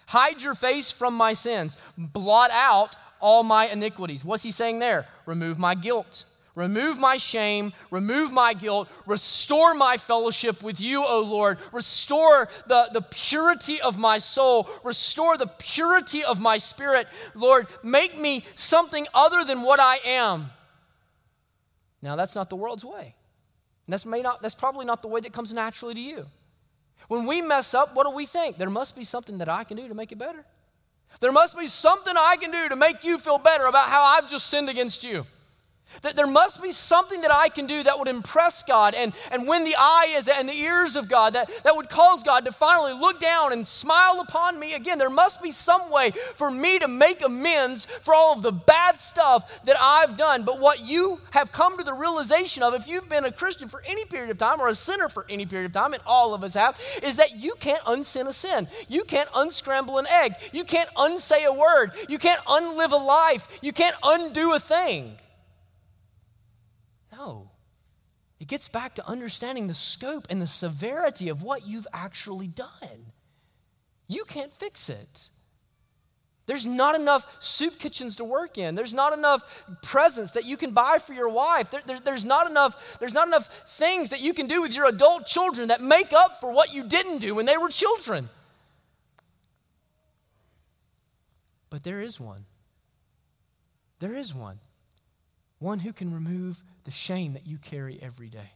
Hide 0.07 0.41
your 0.41 0.55
face 0.55 0.91
from 0.91 1.13
my 1.13 1.31
sins. 1.31 1.77
Blot 1.97 2.51
out 2.51 2.97
all 3.21 3.43
my 3.43 3.67
iniquities. 3.69 4.25
What's 4.25 4.43
he 4.43 4.51
saying 4.51 4.79
there? 4.79 5.07
Remove 5.25 5.57
my 5.57 5.73
guilt. 5.73 6.25
Remove 6.53 6.99
my 6.99 7.15
shame, 7.15 7.71
remove 7.91 8.33
my 8.33 8.53
guilt, 8.53 8.89
restore 9.05 9.73
my 9.73 9.95
fellowship 9.95 10.63
with 10.63 10.81
you, 10.81 11.01
O 11.05 11.21
Lord. 11.21 11.59
Restore 11.71 12.49
the, 12.65 12.89
the 12.91 13.03
purity 13.03 13.79
of 13.79 13.97
my 13.97 14.17
soul, 14.17 14.67
restore 14.83 15.37
the 15.37 15.47
purity 15.47 16.25
of 16.25 16.41
my 16.41 16.57
spirit. 16.57 17.07
Lord, 17.35 17.67
make 17.83 18.19
me 18.19 18.43
something 18.55 19.07
other 19.13 19.45
than 19.45 19.61
what 19.61 19.79
I 19.79 19.99
am. 20.03 20.49
Now, 22.01 22.17
that's 22.17 22.35
not 22.35 22.49
the 22.49 22.57
world's 22.57 22.83
way. 22.83 23.13
That's, 23.87 24.05
may 24.05 24.21
not, 24.21 24.41
that's 24.41 24.55
probably 24.55 24.85
not 24.85 25.01
the 25.01 25.07
way 25.07 25.21
that 25.21 25.33
comes 25.33 25.53
naturally 25.53 25.93
to 25.93 25.99
you. 25.99 26.25
When 27.07 27.25
we 27.25 27.41
mess 27.41 27.73
up, 27.73 27.95
what 27.95 28.05
do 28.05 28.11
we 28.11 28.25
think? 28.25 28.57
There 28.57 28.69
must 28.69 28.95
be 28.95 29.03
something 29.03 29.37
that 29.37 29.49
I 29.49 29.63
can 29.63 29.77
do 29.77 29.87
to 29.87 29.93
make 29.93 30.11
it 30.11 30.17
better. 30.17 30.43
There 31.19 31.31
must 31.31 31.57
be 31.57 31.67
something 31.67 32.13
I 32.17 32.35
can 32.35 32.51
do 32.51 32.69
to 32.69 32.75
make 32.75 33.03
you 33.03 33.17
feel 33.17 33.37
better 33.37 33.65
about 33.65 33.89
how 33.89 34.03
I've 34.03 34.29
just 34.29 34.47
sinned 34.47 34.69
against 34.69 35.03
you. 35.03 35.25
That 36.01 36.15
there 36.15 36.27
must 36.27 36.61
be 36.61 36.71
something 36.71 37.21
that 37.21 37.33
I 37.33 37.49
can 37.49 37.65
do 37.65 37.83
that 37.83 37.97
would 37.97 38.07
impress 38.07 38.63
God 38.63 38.93
and, 38.93 39.13
and 39.31 39.47
win 39.47 39.63
the 39.63 39.75
eyes 39.77 40.27
and 40.27 40.47
the 40.47 40.53
ears 40.53 40.95
of 40.95 41.09
God, 41.09 41.33
that, 41.33 41.49
that 41.63 41.75
would 41.75 41.89
cause 41.89 42.23
God 42.23 42.45
to 42.45 42.51
finally 42.51 42.93
look 42.93 43.19
down 43.19 43.51
and 43.51 43.65
smile 43.65 44.19
upon 44.19 44.59
me 44.59 44.73
again. 44.73 44.97
There 44.97 45.09
must 45.09 45.41
be 45.41 45.51
some 45.51 45.89
way 45.89 46.11
for 46.35 46.51
me 46.51 46.79
to 46.79 46.87
make 46.87 47.23
amends 47.23 47.87
for 48.01 48.13
all 48.13 48.33
of 48.33 48.41
the 48.41 48.51
bad 48.51 48.99
stuff 48.99 49.63
that 49.65 49.77
I've 49.79 50.17
done. 50.17 50.43
But 50.43 50.59
what 50.59 50.79
you 50.81 51.19
have 51.31 51.51
come 51.51 51.77
to 51.77 51.83
the 51.83 51.93
realization 51.93 52.63
of, 52.63 52.73
if 52.73 52.87
you've 52.87 53.09
been 53.09 53.25
a 53.25 53.31
Christian 53.31 53.69
for 53.69 53.81
any 53.85 54.05
period 54.05 54.29
of 54.29 54.37
time 54.37 54.61
or 54.61 54.67
a 54.67 54.75
sinner 54.75 55.09
for 55.09 55.25
any 55.29 55.45
period 55.45 55.65
of 55.67 55.73
time, 55.73 55.93
and 55.93 56.03
all 56.05 56.33
of 56.33 56.43
us 56.43 56.53
have, 56.53 56.79
is 57.01 57.15
that 57.15 57.35
you 57.35 57.53
can't 57.59 57.81
unsin 57.83 58.27
a 58.27 58.33
sin. 58.33 58.67
You 58.87 59.03
can't 59.03 59.29
unscramble 59.35 59.97
an 59.97 60.07
egg. 60.07 60.35
You 60.51 60.63
can't 60.63 60.89
unsay 60.95 61.45
a 61.45 61.53
word. 61.53 61.91
You 62.07 62.17
can't 62.17 62.41
unlive 62.45 62.91
a 62.91 62.97
life. 62.97 63.47
You 63.61 63.71
can't 63.73 63.95
undo 64.03 64.53
a 64.53 64.59
thing. 64.59 65.17
No. 67.17 67.51
It 68.39 68.47
gets 68.47 68.69
back 68.69 68.95
to 68.95 69.07
understanding 69.07 69.67
the 69.67 69.73
scope 69.73 70.27
and 70.29 70.41
the 70.41 70.47
severity 70.47 71.29
of 71.29 71.41
what 71.41 71.65
you've 71.65 71.87
actually 71.91 72.47
done. 72.47 73.11
You 74.07 74.25
can't 74.25 74.53
fix 74.53 74.89
it. 74.89 75.29
There's 76.45 76.65
not 76.65 76.95
enough 76.95 77.25
soup 77.39 77.77
kitchens 77.77 78.15
to 78.17 78.23
work 78.23 78.57
in. 78.57 78.75
There's 78.75 78.93
not 78.93 79.11
enough 79.11 79.43
presents 79.83 80.31
that 80.31 80.45
you 80.45 80.55
can 80.55 80.71
buy 80.71 80.97
for 80.99 81.13
your 81.13 81.27
wife. 81.27 81.71
There, 81.71 81.81
there, 81.85 81.99
there's, 81.99 82.23
not 82.23 82.49
enough, 82.49 82.97
there's 82.99 83.13
not 83.13 83.27
enough 83.27 83.49
things 83.67 84.11
that 84.11 84.21
you 84.21 84.33
can 84.33 84.47
do 84.47 84.61
with 84.61 84.73
your 84.73 84.87
adult 84.87 85.25
children 85.25 85.69
that 85.69 85.81
make 85.81 86.13
up 86.13 86.39
for 86.39 86.51
what 86.51 86.73
you 86.73 86.87
didn't 86.87 87.17
do 87.17 87.35
when 87.35 87.45
they 87.45 87.57
were 87.57 87.67
children. 87.67 88.29
But 91.69 91.83
there 91.83 91.99
is 91.99 92.17
one. 92.17 92.45
There 93.99 94.15
is 94.15 94.33
one. 94.33 94.59
One 95.59 95.79
who 95.79 95.93
can 95.93 96.13
remove 96.13 96.63
the 96.83 96.91
shame 96.91 97.33
that 97.33 97.47
you 97.47 97.57
carry 97.57 97.99
every 98.01 98.29
day. 98.29 98.51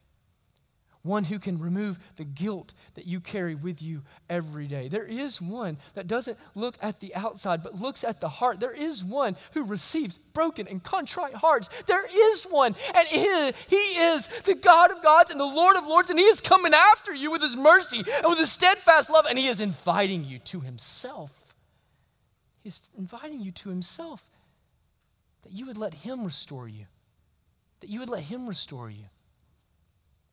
One 1.04 1.24
who 1.24 1.40
can 1.40 1.58
remove 1.58 1.98
the 2.18 2.24
guilt 2.24 2.74
that 2.94 3.08
you 3.08 3.22
carry 3.22 3.56
with 3.56 3.82
you 3.82 4.04
every 4.30 4.68
day. 4.68 4.88
There 4.88 5.06
is 5.06 5.42
one 5.42 5.78
that 5.96 6.06
doesn't 6.06 6.38
look 6.54 6.78
at 6.80 7.00
the 7.00 7.16
outside, 7.16 7.64
but 7.64 7.82
looks 7.82 8.04
at 8.04 8.22
the 8.22 8.30
heart. 8.30 8.60
There 8.60 8.74
is 8.74 9.04
one 9.04 9.36
who 9.54 9.64
receives 9.64 10.20
broken 10.20 10.68
and 10.68 10.84
contrite 10.84 11.34
hearts. 11.34 11.70
There 11.88 12.06
is 12.08 12.44
one, 12.44 12.76
and 12.94 13.08
he, 13.08 13.52
he 13.68 13.76
is 13.76 14.28
the 14.46 14.54
God 14.54 14.92
of 14.92 15.02
gods 15.02 15.32
and 15.32 15.40
the 15.40 15.46
Lord 15.46 15.76
of 15.76 15.88
lords, 15.88 16.12
and 16.12 16.20
he 16.20 16.26
is 16.26 16.40
coming 16.40 16.74
after 16.74 17.16
you 17.16 17.32
with 17.32 17.42
his 17.42 17.58
mercy 17.58 18.04
and 18.18 18.28
with 18.28 18.38
his 18.38 18.52
steadfast 18.52 19.10
love, 19.10 19.26
and 19.28 19.40
he 19.40 19.48
is 19.48 19.60
inviting 19.60 20.24
you 20.24 20.38
to 20.38 20.60
himself. 20.60 21.56
He's 22.64 22.80
inviting 22.96 23.40
you 23.40 23.52
to 23.54 23.70
himself 23.70 24.24
that 25.42 25.52
you 25.52 25.66
would 25.66 25.78
let 25.78 25.96
him 25.96 26.26
restore 26.26 26.68
you 26.68 26.86
that 27.82 27.90
you 27.90 28.00
would 28.00 28.10
let 28.10 28.24
Him 28.24 28.48
restore 28.48 28.90
you. 28.90 29.06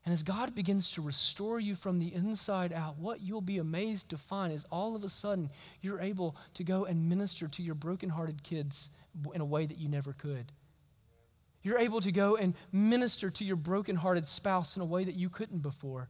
And 0.04 0.12
as 0.12 0.22
God 0.22 0.54
begins 0.54 0.90
to 0.92 1.02
restore 1.02 1.60
you 1.60 1.74
from 1.74 1.98
the 1.98 2.14
inside 2.14 2.72
out, 2.72 2.98
what 2.98 3.20
you'll 3.20 3.42
be 3.42 3.58
amazed 3.58 4.08
to 4.08 4.16
find 4.16 4.52
is 4.52 4.64
all 4.70 4.96
of 4.96 5.04
a 5.04 5.08
sudden 5.08 5.50
you're 5.82 6.00
able 6.00 6.34
to 6.54 6.64
go 6.64 6.86
and 6.86 7.10
minister 7.10 7.46
to 7.48 7.62
your 7.62 7.74
brokenhearted 7.74 8.42
kids 8.42 8.88
in 9.34 9.40
a 9.40 9.44
way 9.44 9.66
that 9.66 9.76
you 9.76 9.88
never 9.88 10.14
could. 10.14 10.52
You're 11.62 11.78
able 11.78 12.00
to 12.00 12.12
go 12.12 12.36
and 12.36 12.54
minister 12.72 13.28
to 13.28 13.44
your 13.44 13.56
brokenhearted 13.56 14.26
spouse 14.26 14.76
in 14.76 14.82
a 14.82 14.86
way 14.86 15.04
that 15.04 15.16
you 15.16 15.28
couldn't 15.28 15.58
before. 15.58 16.08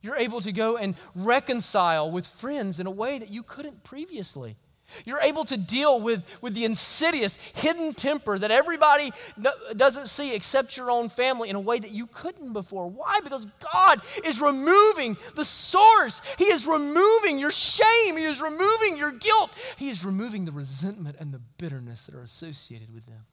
You're 0.00 0.16
able 0.16 0.40
to 0.40 0.52
go 0.52 0.76
and 0.76 0.94
reconcile 1.14 2.10
with 2.10 2.26
friends 2.26 2.78
in 2.78 2.86
a 2.86 2.90
way 2.90 3.18
that 3.18 3.28
you 3.28 3.42
couldn't 3.42 3.82
previously. 3.84 4.56
You're 5.04 5.20
able 5.20 5.44
to 5.46 5.56
deal 5.56 6.00
with, 6.00 6.24
with 6.40 6.54
the 6.54 6.64
insidious, 6.64 7.36
hidden 7.54 7.94
temper 7.94 8.38
that 8.38 8.50
everybody 8.50 9.12
no, 9.36 9.50
doesn't 9.76 10.06
see 10.06 10.34
except 10.34 10.76
your 10.76 10.90
own 10.90 11.08
family 11.08 11.50
in 11.50 11.56
a 11.56 11.60
way 11.60 11.78
that 11.78 11.90
you 11.90 12.06
couldn't 12.06 12.52
before. 12.52 12.88
Why? 12.88 13.20
Because 13.22 13.46
God 13.72 14.00
is 14.24 14.40
removing 14.40 15.16
the 15.34 15.44
source. 15.44 16.22
He 16.38 16.44
is 16.44 16.66
removing 16.66 17.38
your 17.38 17.52
shame. 17.52 18.16
He 18.16 18.24
is 18.24 18.40
removing 18.40 18.96
your 18.96 19.12
guilt. 19.12 19.50
He 19.76 19.90
is 19.90 20.04
removing 20.04 20.44
the 20.44 20.52
resentment 20.52 21.16
and 21.18 21.32
the 21.32 21.40
bitterness 21.58 22.04
that 22.04 22.14
are 22.14 22.22
associated 22.22 22.92
with 22.92 23.06
them. 23.06 23.26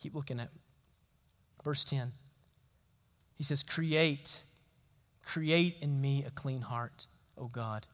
Keep 0.00 0.14
looking 0.14 0.40
at 0.40 0.48
verse 1.62 1.84
10. 1.84 2.12
He 3.36 3.44
says, 3.44 3.62
Create, 3.62 4.42
create 5.22 5.76
in 5.82 6.00
me 6.00 6.24
a 6.24 6.30
clean 6.30 6.62
heart, 6.62 7.06
O 7.36 7.48
God 7.48 7.86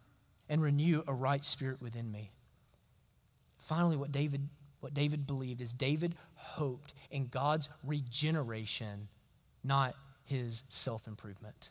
and 0.49 0.63
renew 0.63 1.03
a 1.07 1.15
right 1.15 1.45
spirit 1.45 1.81
within 1.81 2.11
me. 2.11 2.31
Finally, 3.59 3.97
what 3.97 4.13
David, 4.13 4.49
what 4.81 4.95
David 4.95 5.27
believed 5.27 5.61
is 5.61 5.73
David 5.73 6.15
hoped 6.35 6.95
in 7.11 7.27
God's 7.27 7.69
regeneration, 7.85 9.09
not 9.65 9.95
his 10.25 10.63
self 10.69 11.07
improvement. 11.07 11.71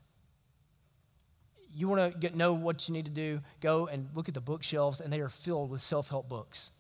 You 1.73 1.88
want 1.89 2.21
to 2.21 2.38
know 2.38 2.53
what 2.53 2.88
you 2.88 2.93
need 2.93 3.05
to 3.05 3.11
do? 3.11 3.41
Go 3.59 3.88
and 3.88 4.09
look 4.13 4.27
at 4.27 4.33
the 4.33 4.41
bookshelves, 4.41 5.01
and 5.01 5.11
they 5.11 5.19
are 5.19 5.29
filled 5.29 5.69
with 5.69 5.82
self 5.82 6.09
help 6.09 6.30
books. 6.30 6.71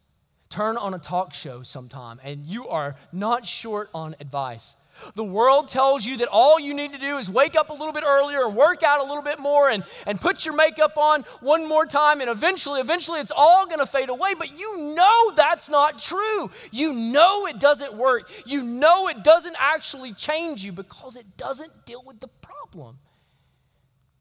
Turn 0.49 0.77
on 0.77 0.93
a 0.93 0.99
talk 0.99 1.33
show 1.33 1.63
sometime 1.63 2.19
and 2.23 2.45
you 2.45 2.67
are 2.67 2.95
not 3.11 3.45
short 3.45 3.89
on 3.93 4.15
advice. 4.19 4.75
The 5.15 5.23
world 5.23 5.67
tells 5.67 6.05
you 6.05 6.17
that 6.17 6.29
all 6.29 6.57
you 6.59 6.73
need 6.73 6.93
to 6.93 6.99
do 6.99 7.17
is 7.17 7.29
wake 7.29 7.55
up 7.55 7.69
a 7.69 7.73
little 7.73 7.91
bit 7.91 8.05
earlier 8.07 8.45
and 8.45 8.55
work 8.55 8.81
out 8.81 9.01
a 9.01 9.03
little 9.03 9.21
bit 9.21 9.39
more 9.39 9.69
and, 9.69 9.83
and 10.07 10.19
put 10.19 10.45
your 10.45 10.55
makeup 10.55 10.97
on 10.97 11.23
one 11.41 11.67
more 11.67 11.85
time, 11.85 12.21
and 12.21 12.29
eventually, 12.29 12.79
eventually, 12.79 13.19
it's 13.19 13.31
all 13.35 13.67
to 13.85 13.85
fade 13.85 14.09
away. 14.09 14.33
But 14.37 14.57
you 14.57 14.95
know 14.95 15.31
that's 15.35 15.69
not 15.69 15.99
true. 15.99 16.51
You 16.71 16.93
know 16.93 17.45
it 17.47 17.59
doesn't 17.59 17.93
work. 17.93 18.29
You 18.45 18.61
know 18.61 19.07
it 19.07 19.23
doesn't 19.23 19.55
actually 19.59 20.13
change 20.13 20.63
you 20.63 20.71
because 20.71 21.15
it 21.15 21.37
doesn't 21.37 21.85
deal 21.85 22.03
with 22.05 22.19
the 22.19 22.27
problem. 22.27 22.97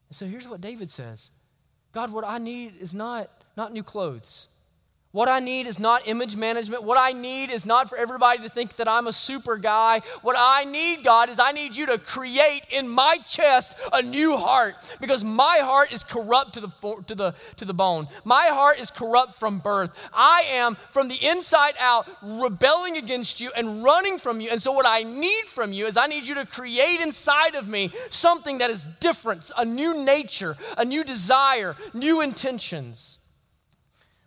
And 0.09 0.17
so 0.17 0.27
here's 0.27 0.49
what 0.49 0.61
David 0.61 0.91
says 0.91 1.31
God, 1.93 2.13
what 2.13 2.25
I 2.25 2.39
need 2.39 2.75
is 2.81 2.95
not, 2.95 3.31
not 3.57 3.73
new 3.73 3.83
clothes. 3.83 4.49
What 5.15 5.29
I 5.29 5.39
need 5.39 5.69
is 5.69 5.79
not 5.79 6.09
image 6.09 6.35
management. 6.35 6.83
What 6.83 6.99
I 6.99 7.13
need 7.13 7.53
is 7.53 7.65
not 7.65 7.89
for 7.89 7.97
everybody 7.97 8.43
to 8.43 8.49
think 8.49 8.75
that 8.75 8.89
I'm 8.89 9.07
a 9.07 9.13
super 9.13 9.57
guy. 9.57 10.01
What 10.23 10.35
I 10.37 10.65
need, 10.65 11.05
God, 11.05 11.29
is 11.29 11.39
I 11.39 11.53
need 11.53 11.77
you 11.77 11.87
to 11.87 11.99
create 11.99 12.63
in 12.73 12.89
my 12.89 13.19
chest 13.19 13.77
a 13.93 14.03
new 14.03 14.37
heart 14.37 14.75
because 15.01 15.23
my 15.23 15.59
heart 15.59 15.93
is 15.93 16.03
corrupt 16.03 16.55
to 16.55 16.63
the, 16.63 16.69
to 17.07 17.15
the, 17.15 17.35
to 17.59 17.65
the 17.65 17.73
bone. 17.73 18.09
My 18.25 18.47
heart 18.47 18.81
is 18.81 18.91
corrupt 18.91 19.37
from 19.37 19.61
birth. 19.61 19.97
I 20.13 20.47
am 20.51 20.77
from 20.91 21.07
the 21.07 21.25
inside 21.25 21.75
out 21.79 22.09
rebelling 22.21 22.97
against 22.97 23.41
you 23.41 23.53
and 23.57 23.85
running 23.85 24.19
from 24.19 24.41
you. 24.41 24.51
And 24.51 24.61
so, 24.61 24.73
what 24.73 24.85
I 24.85 25.05
need 25.05 25.45
from 25.45 25.73
you 25.73 25.87
is 25.87 25.97
I 25.97 26.09
need 26.09 26.27
you 26.27 26.35
to 26.35 26.45
create 26.45 27.01
inside 27.01 27.55
of 27.55 27.69
me 27.69 27.93
something 28.11 28.59
that 28.59 28.71
is 28.71 28.85
different, 28.99 29.53
a 29.57 29.65
new 29.65 30.05
nature, 30.05 30.57
a 30.77 30.85
new 30.85 31.05
desire, 31.05 31.77
new 31.93 32.21
intentions. 32.21 33.21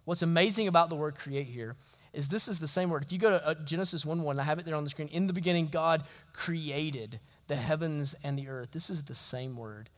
What's 0.07 0.21
amazing 0.21 0.69
about 0.69 0.87
the 0.87 0.95
word 0.95 1.15
create 1.17 1.47
here 1.47 1.75
is 2.13 2.29
this 2.29 2.47
is 2.47 2.59
the 2.59 2.67
same 2.67 2.89
word. 2.89 3.03
If 3.03 3.11
you 3.11 3.17
go 3.17 3.29
to 3.29 3.45
uh, 3.45 3.55
Genesis 3.65 4.05
1 4.05 4.23
1, 4.23 4.39
I 4.39 4.43
have 4.43 4.57
it 4.57 4.63
there 4.63 4.73
on 4.73 4.85
the 4.85 4.89
screen. 4.89 5.09
In 5.09 5.27
the 5.27 5.33
beginning, 5.33 5.67
God 5.67 6.05
created 6.31 7.19
the 7.47 7.57
heavens 7.57 8.15
and 8.23 8.39
the 8.39 8.47
earth. 8.47 8.71
This 8.71 8.89
is 8.89 9.03
the 9.03 9.13
same 9.13 9.57
word. 9.57 9.89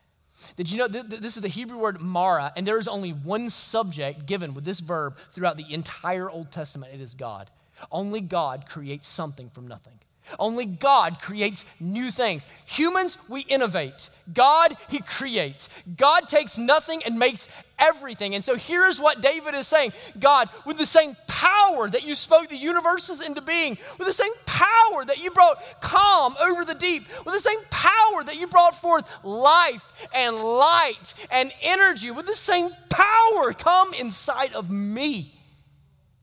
Did 0.58 0.72
you 0.72 0.80
know 0.80 0.88
th- 0.88 1.10
th- 1.10 1.22
this 1.22 1.36
is 1.36 1.44
the 1.44 1.48
Hebrew 1.48 1.78
word 1.78 1.98
bara, 2.02 2.52
and 2.58 2.66
there 2.66 2.80
is 2.80 2.88
only 2.88 3.12
one 3.12 3.52
subject 3.52 4.26
given 4.26 4.56
with 4.56 4.66
this 4.66 4.80
verb 4.80 5.16
throughout 5.32 5.58
the 5.58 5.72
entire 5.72 6.28
Old 6.28 6.52
Testament? 6.52 6.92
It 6.92 7.02
is 7.02 7.14
God. 7.14 7.52
Only 7.92 8.20
God 8.20 8.66
creates 8.68 9.08
something 9.08 9.52
from 9.52 9.68
nothing. 9.68 10.00
Only 10.38 10.66
God 10.66 11.22
creates 11.22 11.66
new 11.80 12.12
things. 12.12 12.46
Humans, 12.66 13.18
we 13.28 13.42
innovate. 13.42 14.10
God, 14.34 14.78
He 14.90 15.00
creates. 15.00 15.70
God 15.98 16.28
takes 16.28 16.58
nothing 16.58 17.02
and 17.04 17.18
makes 17.18 17.48
everything. 17.80 18.36
And 18.36 18.44
so 18.44 18.56
here's 18.56 19.00
what 19.00 19.22
David 19.22 19.56
is 19.56 19.68
saying 19.68 19.94
God, 20.20 20.50
with 20.66 20.78
the 20.78 20.86
same 20.86 21.16
power 21.28 21.90
that 21.90 22.04
you 22.04 22.14
spoke 22.14 22.50
the 22.50 22.58
universes 22.58 23.22
into 23.22 23.42
being, 23.42 23.78
with 23.98 24.08
the 24.08 24.14
same 24.14 24.34
power 24.46 25.06
that 25.06 25.24
you 25.24 25.32
brought 25.32 25.64
calm 25.82 26.36
over 26.40 26.66
the 26.66 26.76
deep, 26.76 27.04
with 27.26 27.34
the 27.34 27.40
same 27.40 27.60
power 27.70 28.24
that 28.24 28.36
you 28.36 28.48
brought 28.48 28.80
forth 28.80 29.10
life 29.24 29.94
and 30.14 30.36
light 30.36 31.14
and 31.32 31.52
energy, 31.62 32.12
with 32.12 32.26
the 32.26 32.36
same 32.36 32.70
power, 32.90 33.54
come 33.54 33.94
inside 33.94 34.54
of 34.54 34.70
me 34.70 35.34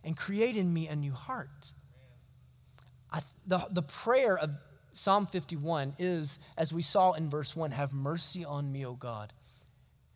and 0.05 0.17
create 0.17 0.57
in 0.57 0.73
me 0.73 0.87
a 0.89 0.95
new 0.95 1.13
heart 1.13 1.73
the, 3.47 3.67
the 3.71 3.83
prayer 3.83 4.37
of 4.37 4.51
Psalm 4.93 5.27
51 5.27 5.95
is, 5.99 6.41
as 6.57 6.73
we 6.73 6.83
saw 6.83 7.13
in 7.13 7.29
verse 7.29 7.55
1, 7.55 7.71
have 7.73 7.93
mercy 7.93 8.45
on 8.45 8.73
me, 8.73 8.87
O 8.87 8.95
God. 8.95 9.33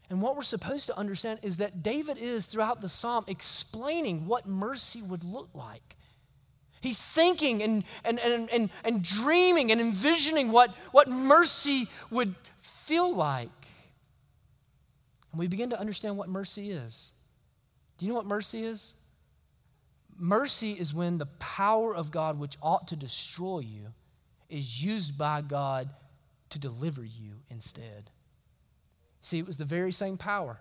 And 0.09 0.21
what 0.21 0.35
we're 0.37 0.43
supposed 0.43 0.87
to 0.87 0.99
understand 0.99 1.41
is 1.43 1.59
that 1.59 1.83
David 1.83 2.19
is, 2.19 2.47
throughout 2.47 2.81
the 2.81 2.89
psalm, 2.89 3.25
explaining 3.29 4.27
what 4.27 4.49
mercy 4.49 5.03
would 5.03 5.23
look 5.23 5.51
like. 5.55 5.97
He's 6.81 7.01
thinking 7.01 7.63
and, 7.63 7.85
and, 8.05 8.19
and, 8.19 8.51
and, 8.51 8.71
and 8.83 9.03
dreaming 9.05 9.71
and 9.71 9.81
envisioning 9.81 10.51
what, 10.51 10.71
what 10.93 11.09
mercy 11.09 11.89
would 12.11 12.35
feel 12.59 13.15
like. 13.15 13.51
And 15.31 15.39
we 15.39 15.47
begin 15.47 15.71
to 15.71 15.79
understand 15.79 16.17
what 16.17 16.29
mercy 16.29 16.71
is. 16.71 17.13
Do 17.99 18.07
you 18.07 18.13
know 18.13 18.17
what 18.17 18.27
mercy 18.27 18.65
is? 18.65 18.97
Mercy 20.21 20.73
is 20.73 20.93
when 20.93 21.17
the 21.17 21.27
power 21.27 21.97
of 21.97 22.11
God, 22.11 22.39
which 22.39 22.59
ought 22.63 22.89
to 22.89 22.97
destroy 22.97 23.61
you, 23.61 23.87
is 24.51 24.85
used 24.85 25.17
by 25.17 25.41
God 25.41 25.89
to 26.51 26.59
deliver 26.59 27.03
you 27.03 27.37
instead. 27.49 28.11
See, 29.23 29.39
it 29.39 29.47
was 29.47 29.57
the 29.57 29.65
very 29.65 29.93
same 29.93 30.19
power 30.19 30.61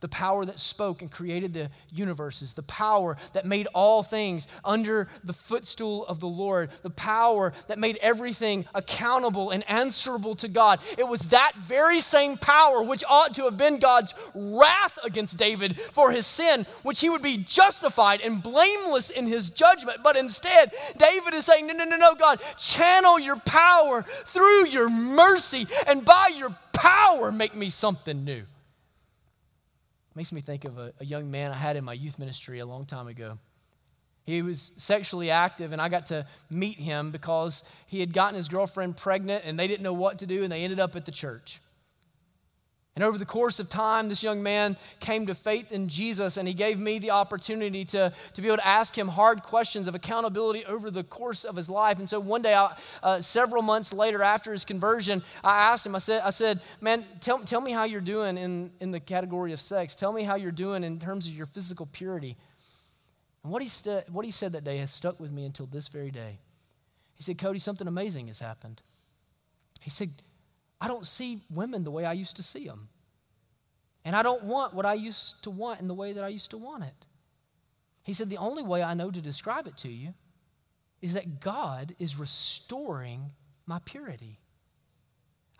the 0.00 0.08
power 0.08 0.44
that 0.44 0.58
spoke 0.58 1.02
and 1.02 1.10
created 1.10 1.54
the 1.54 1.70
universes, 1.90 2.54
the 2.54 2.62
power 2.62 3.16
that 3.32 3.46
made 3.46 3.66
all 3.74 4.02
things 4.02 4.46
under 4.64 5.08
the 5.24 5.32
footstool 5.32 6.06
of 6.06 6.20
the 6.20 6.28
Lord, 6.28 6.70
the 6.82 6.90
power 6.90 7.52
that 7.66 7.78
made 7.78 7.98
everything 8.00 8.66
accountable 8.74 9.50
and 9.50 9.68
answerable 9.68 10.34
to 10.36 10.48
God. 10.48 10.80
It 10.96 11.08
was 11.08 11.20
that 11.28 11.52
very 11.56 12.00
same 12.00 12.36
power 12.36 12.82
which 12.82 13.04
ought 13.08 13.34
to 13.34 13.44
have 13.44 13.56
been 13.56 13.78
God's 13.78 14.14
wrath 14.34 14.98
against 15.02 15.36
David 15.36 15.78
for 15.92 16.12
his 16.12 16.26
sin, 16.26 16.66
which 16.82 17.00
he 17.00 17.08
would 17.08 17.22
be 17.22 17.38
justified 17.38 18.20
and 18.20 18.42
blameless 18.42 19.10
in 19.10 19.26
his 19.26 19.50
judgment. 19.50 20.02
But 20.02 20.16
instead, 20.16 20.72
David 20.96 21.34
is 21.34 21.44
saying, 21.44 21.66
No, 21.66 21.72
no, 21.72 21.84
no, 21.84 21.96
no, 21.96 22.14
God, 22.14 22.40
channel 22.58 23.18
your 23.18 23.36
power 23.36 24.04
through 24.26 24.66
your 24.66 24.88
mercy, 24.88 25.66
and 25.86 26.04
by 26.04 26.30
your 26.36 26.56
power, 26.72 27.32
make 27.32 27.56
me 27.56 27.70
something 27.70 28.24
new. 28.24 28.44
Makes 30.18 30.32
me 30.32 30.40
think 30.40 30.64
of 30.64 30.78
a, 30.78 30.92
a 30.98 31.04
young 31.04 31.30
man 31.30 31.52
I 31.52 31.54
had 31.54 31.76
in 31.76 31.84
my 31.84 31.92
youth 31.92 32.18
ministry 32.18 32.58
a 32.58 32.66
long 32.66 32.86
time 32.86 33.06
ago. 33.06 33.38
He 34.24 34.42
was 34.42 34.72
sexually 34.76 35.30
active, 35.30 35.70
and 35.70 35.80
I 35.80 35.88
got 35.88 36.06
to 36.06 36.26
meet 36.50 36.80
him 36.80 37.12
because 37.12 37.62
he 37.86 38.00
had 38.00 38.12
gotten 38.12 38.34
his 38.34 38.48
girlfriend 38.48 38.96
pregnant 38.96 39.44
and 39.46 39.56
they 39.56 39.68
didn't 39.68 39.84
know 39.84 39.92
what 39.92 40.18
to 40.18 40.26
do, 40.26 40.42
and 40.42 40.50
they 40.50 40.64
ended 40.64 40.80
up 40.80 40.96
at 40.96 41.04
the 41.04 41.12
church. 41.12 41.60
And 42.98 43.04
over 43.04 43.16
the 43.16 43.24
course 43.24 43.60
of 43.60 43.68
time, 43.68 44.08
this 44.08 44.24
young 44.24 44.42
man 44.42 44.76
came 44.98 45.26
to 45.26 45.34
faith 45.36 45.70
in 45.70 45.86
Jesus, 45.86 46.36
and 46.36 46.48
he 46.48 46.52
gave 46.52 46.80
me 46.80 46.98
the 46.98 47.12
opportunity 47.12 47.84
to, 47.84 48.12
to 48.34 48.42
be 48.42 48.48
able 48.48 48.56
to 48.56 48.66
ask 48.66 48.98
him 48.98 49.06
hard 49.06 49.44
questions 49.44 49.86
of 49.86 49.94
accountability 49.94 50.64
over 50.64 50.90
the 50.90 51.04
course 51.04 51.44
of 51.44 51.54
his 51.54 51.70
life. 51.70 52.00
And 52.00 52.10
so 52.10 52.18
one 52.18 52.42
day, 52.42 52.54
I, 52.54 52.76
uh, 53.04 53.20
several 53.20 53.62
months 53.62 53.92
later 53.92 54.20
after 54.20 54.50
his 54.52 54.64
conversion, 54.64 55.22
I 55.44 55.70
asked 55.70 55.86
him, 55.86 55.94
I 55.94 56.00
said, 56.00 56.22
I 56.24 56.30
said 56.30 56.60
Man, 56.80 57.04
tell, 57.20 57.38
tell 57.38 57.60
me 57.60 57.70
how 57.70 57.84
you're 57.84 58.00
doing 58.00 58.36
in, 58.36 58.72
in 58.80 58.90
the 58.90 58.98
category 58.98 59.52
of 59.52 59.60
sex. 59.60 59.94
Tell 59.94 60.12
me 60.12 60.24
how 60.24 60.34
you're 60.34 60.50
doing 60.50 60.82
in 60.82 60.98
terms 60.98 61.28
of 61.28 61.34
your 61.34 61.46
physical 61.46 61.86
purity. 61.86 62.36
And 63.44 63.52
what 63.52 63.62
he, 63.62 63.68
st- 63.68 64.10
what 64.10 64.24
he 64.24 64.32
said 64.32 64.50
that 64.54 64.64
day 64.64 64.78
has 64.78 64.90
stuck 64.90 65.20
with 65.20 65.30
me 65.30 65.44
until 65.44 65.66
this 65.66 65.86
very 65.86 66.10
day. 66.10 66.40
He 67.14 67.22
said, 67.22 67.38
Cody, 67.38 67.60
something 67.60 67.86
amazing 67.86 68.26
has 68.26 68.40
happened. 68.40 68.82
He 69.80 69.90
said, 69.90 70.10
I 70.80 70.88
don't 70.88 71.06
see 71.06 71.40
women 71.50 71.84
the 71.84 71.90
way 71.90 72.04
I 72.04 72.12
used 72.12 72.36
to 72.36 72.42
see 72.42 72.66
them. 72.66 72.88
And 74.04 74.14
I 74.14 74.22
don't 74.22 74.44
want 74.44 74.74
what 74.74 74.86
I 74.86 74.94
used 74.94 75.42
to 75.42 75.50
want 75.50 75.80
in 75.80 75.88
the 75.88 75.94
way 75.94 76.12
that 76.12 76.24
I 76.24 76.28
used 76.28 76.50
to 76.52 76.58
want 76.58 76.84
it. 76.84 77.06
He 78.02 78.12
said, 78.12 78.30
The 78.30 78.38
only 78.38 78.62
way 78.62 78.82
I 78.82 78.94
know 78.94 79.10
to 79.10 79.20
describe 79.20 79.66
it 79.66 79.76
to 79.78 79.88
you 79.88 80.14
is 81.02 81.14
that 81.14 81.40
God 81.40 81.94
is 81.98 82.18
restoring 82.18 83.30
my 83.66 83.80
purity. 83.84 84.40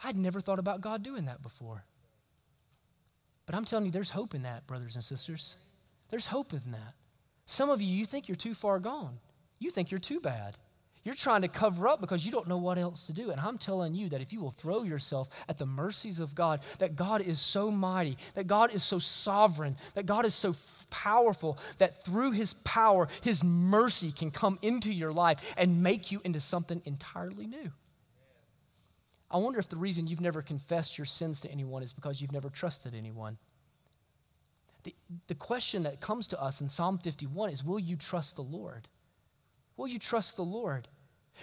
I'd 0.02 0.16
never 0.16 0.40
thought 0.40 0.58
about 0.58 0.80
God 0.80 1.02
doing 1.02 1.26
that 1.26 1.42
before. 1.42 1.84
But 3.46 3.54
I'm 3.54 3.64
telling 3.64 3.86
you, 3.86 3.92
there's 3.92 4.10
hope 4.10 4.34
in 4.34 4.42
that, 4.42 4.66
brothers 4.66 4.94
and 4.94 5.04
sisters. 5.04 5.56
There's 6.10 6.26
hope 6.26 6.52
in 6.52 6.70
that. 6.70 6.94
Some 7.46 7.70
of 7.70 7.82
you, 7.82 7.94
you 7.94 8.06
think 8.06 8.28
you're 8.28 8.36
too 8.36 8.54
far 8.54 8.78
gone. 8.78 9.18
You 9.58 9.70
think 9.70 9.90
you're 9.90 9.98
too 9.98 10.20
bad. 10.20 10.56
You're 11.08 11.14
trying 11.14 11.40
to 11.40 11.48
cover 11.48 11.88
up 11.88 12.02
because 12.02 12.26
you 12.26 12.30
don't 12.30 12.48
know 12.48 12.58
what 12.58 12.76
else 12.76 13.04
to 13.04 13.14
do. 13.14 13.30
And 13.30 13.40
I'm 13.40 13.56
telling 13.56 13.94
you 13.94 14.10
that 14.10 14.20
if 14.20 14.30
you 14.30 14.42
will 14.42 14.50
throw 14.50 14.82
yourself 14.82 15.30
at 15.48 15.56
the 15.56 15.64
mercies 15.64 16.20
of 16.20 16.34
God, 16.34 16.60
that 16.80 16.96
God 16.96 17.22
is 17.22 17.40
so 17.40 17.70
mighty, 17.70 18.18
that 18.34 18.46
God 18.46 18.74
is 18.74 18.84
so 18.84 18.98
sovereign, 18.98 19.78
that 19.94 20.04
God 20.04 20.26
is 20.26 20.34
so 20.34 20.54
powerful, 20.90 21.56
that 21.78 22.04
through 22.04 22.32
His 22.32 22.52
power, 22.62 23.08
His 23.22 23.42
mercy 23.42 24.12
can 24.12 24.30
come 24.30 24.58
into 24.60 24.92
your 24.92 25.10
life 25.10 25.38
and 25.56 25.82
make 25.82 26.12
you 26.12 26.20
into 26.26 26.40
something 26.40 26.82
entirely 26.84 27.46
new. 27.46 27.72
I 29.30 29.38
wonder 29.38 29.58
if 29.58 29.70
the 29.70 29.76
reason 29.76 30.08
you've 30.08 30.20
never 30.20 30.42
confessed 30.42 30.98
your 30.98 31.06
sins 31.06 31.40
to 31.40 31.50
anyone 31.50 31.82
is 31.82 31.94
because 31.94 32.20
you've 32.20 32.32
never 32.32 32.50
trusted 32.50 32.94
anyone. 32.94 33.38
The, 34.82 34.94
the 35.26 35.34
question 35.34 35.84
that 35.84 36.02
comes 36.02 36.28
to 36.28 36.38
us 36.42 36.60
in 36.60 36.68
Psalm 36.68 36.98
51 36.98 37.48
is 37.48 37.64
Will 37.64 37.78
you 37.78 37.96
trust 37.96 38.36
the 38.36 38.42
Lord? 38.42 38.88
Will 39.78 39.88
you 39.88 39.98
trust 39.98 40.36
the 40.36 40.44
Lord? 40.44 40.86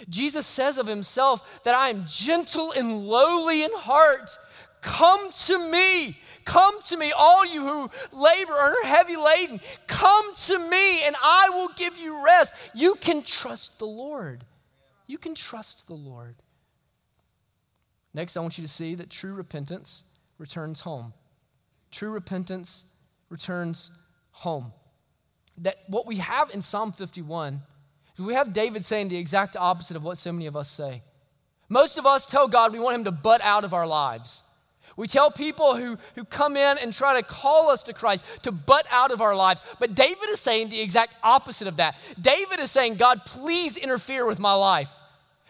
Jesus 0.09 0.45
says 0.45 0.77
of 0.77 0.87
himself 0.87 1.61
that 1.63 1.75
I 1.75 1.89
am 1.89 2.05
gentle 2.07 2.71
and 2.71 3.07
lowly 3.07 3.63
in 3.63 3.71
heart. 3.73 4.37
Come 4.81 5.31
to 5.47 5.69
me. 5.69 6.17
Come 6.45 6.79
to 6.83 6.97
me, 6.97 7.11
all 7.11 7.43
you 7.43 7.63
who 7.63 7.89
labor 8.11 8.53
and 8.53 8.75
are 8.75 8.83
heavy 8.83 9.15
laden. 9.15 9.59
Come 9.87 10.35
to 10.35 10.59
me, 10.69 11.03
and 11.03 11.15
I 11.23 11.49
will 11.49 11.69
give 11.75 11.97
you 11.97 12.23
rest. 12.23 12.53
You 12.75 12.95
can 12.95 13.23
trust 13.23 13.79
the 13.79 13.87
Lord. 13.87 14.45
You 15.07 15.17
can 15.17 15.33
trust 15.33 15.87
the 15.87 15.95
Lord. 15.95 16.35
Next, 18.13 18.37
I 18.37 18.41
want 18.41 18.57
you 18.57 18.63
to 18.63 18.71
see 18.71 18.93
that 18.95 19.09
true 19.09 19.33
repentance 19.33 20.03
returns 20.37 20.81
home. 20.81 21.13
True 21.89 22.11
repentance 22.11 22.85
returns 23.29 23.89
home. 24.31 24.71
that 25.57 25.77
what 25.87 26.05
we 26.05 26.17
have 26.17 26.49
in 26.51 26.61
Psalm 26.61 26.91
51 26.91 27.53
is 27.55 27.59
we 28.17 28.33
have 28.33 28.53
David 28.53 28.85
saying 28.85 29.09
the 29.09 29.17
exact 29.17 29.55
opposite 29.55 29.97
of 29.97 30.03
what 30.03 30.17
so 30.17 30.31
many 30.31 30.45
of 30.45 30.55
us 30.55 30.69
say. 30.69 31.01
Most 31.67 31.97
of 31.97 32.05
us 32.05 32.25
tell 32.25 32.47
God 32.47 32.71
we 32.71 32.79
want 32.79 32.95
him 32.95 33.03
to 33.05 33.11
butt 33.11 33.41
out 33.41 33.63
of 33.63 33.73
our 33.73 33.87
lives. 33.87 34.43
We 34.97 35.07
tell 35.07 35.29
people 35.29 35.75
who, 35.75 35.97
who 36.15 36.23
come 36.23 36.55
in 36.55 36.77
and 36.77 36.93
try 36.93 37.19
to 37.19 37.27
call 37.27 37.69
us 37.69 37.83
to 37.83 37.93
Christ 37.93 38.25
to 38.43 38.51
butt 38.51 38.85
out 38.89 39.11
of 39.11 39.21
our 39.21 39.35
lives. 39.35 39.61
But 39.79 39.93
David 39.93 40.29
is 40.29 40.39
saying 40.39 40.69
the 40.69 40.79
exact 40.79 41.15
opposite 41.21 41.67
of 41.67 41.77
that. 41.77 41.95
David 42.19 42.59
is 42.59 42.71
saying, 42.71 42.95
God, 42.95 43.25
please 43.25 43.75
interfere 43.75 44.25
with 44.25 44.39
my 44.39 44.53
life. 44.53 44.93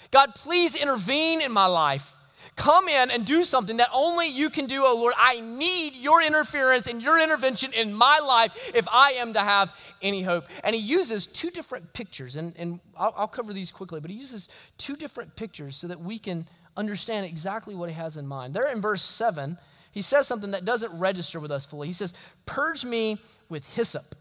God, 0.10 0.34
please 0.34 0.76
intervene 0.76 1.42
in 1.42 1.52
my 1.52 1.68
life. 1.68 2.15
Come 2.56 2.88
in 2.88 3.12
and 3.12 3.26
do 3.26 3.44
something 3.44 3.78
that 3.78 3.90
only 3.94 4.28
you 4.28 4.50
can 4.50 4.66
do, 4.66 4.86
oh 4.86 4.96
Lord. 4.96 5.14
I 5.18 5.42
need 5.42 5.94
your 5.94 6.22
interference 6.22 6.88
and 6.88 7.02
your 7.02 7.20
intervention 7.20 7.74
in 7.74 7.94
my 7.94 8.20
life 8.20 8.56
if 8.74 8.88
I 8.90 9.12
am 9.14 9.34
to 9.34 9.42
have 9.42 9.74
any 10.02 10.22
hope. 10.22 10.46
And 10.64 10.74
he 10.74 10.82
uses 10.82 11.28
two 11.28 11.50
different 11.50 11.92
pictures, 11.92 12.38
and, 12.38 12.54
and 12.58 12.80
I'll, 12.98 13.14
I'll 13.18 13.28
cover 13.28 13.52
these 13.52 13.72
quickly, 13.72 14.00
but 14.00 14.10
he 14.10 14.16
uses 14.16 14.48
two 14.78 14.96
different 14.96 15.36
pictures 15.36 15.76
so 15.76 15.88
that 15.88 16.00
we 16.00 16.18
can 16.18 16.48
understand 16.78 17.26
exactly 17.26 17.76
what 17.76 17.90
he 17.90 17.96
has 17.96 18.16
in 18.16 18.26
mind. 18.26 18.54
There 18.54 18.68
in 18.68 18.82
verse 18.82 19.04
7, 19.04 19.58
he 19.92 20.02
says 20.02 20.26
something 20.26 20.52
that 20.52 20.64
doesn't 20.64 20.98
register 20.98 21.42
with 21.42 21.52
us 21.52 21.66
fully. 21.66 21.88
He 21.88 21.94
says, 21.94 22.14
Purge 22.46 22.86
me 22.86 23.18
with 23.50 23.66
hyssop, 23.66 24.16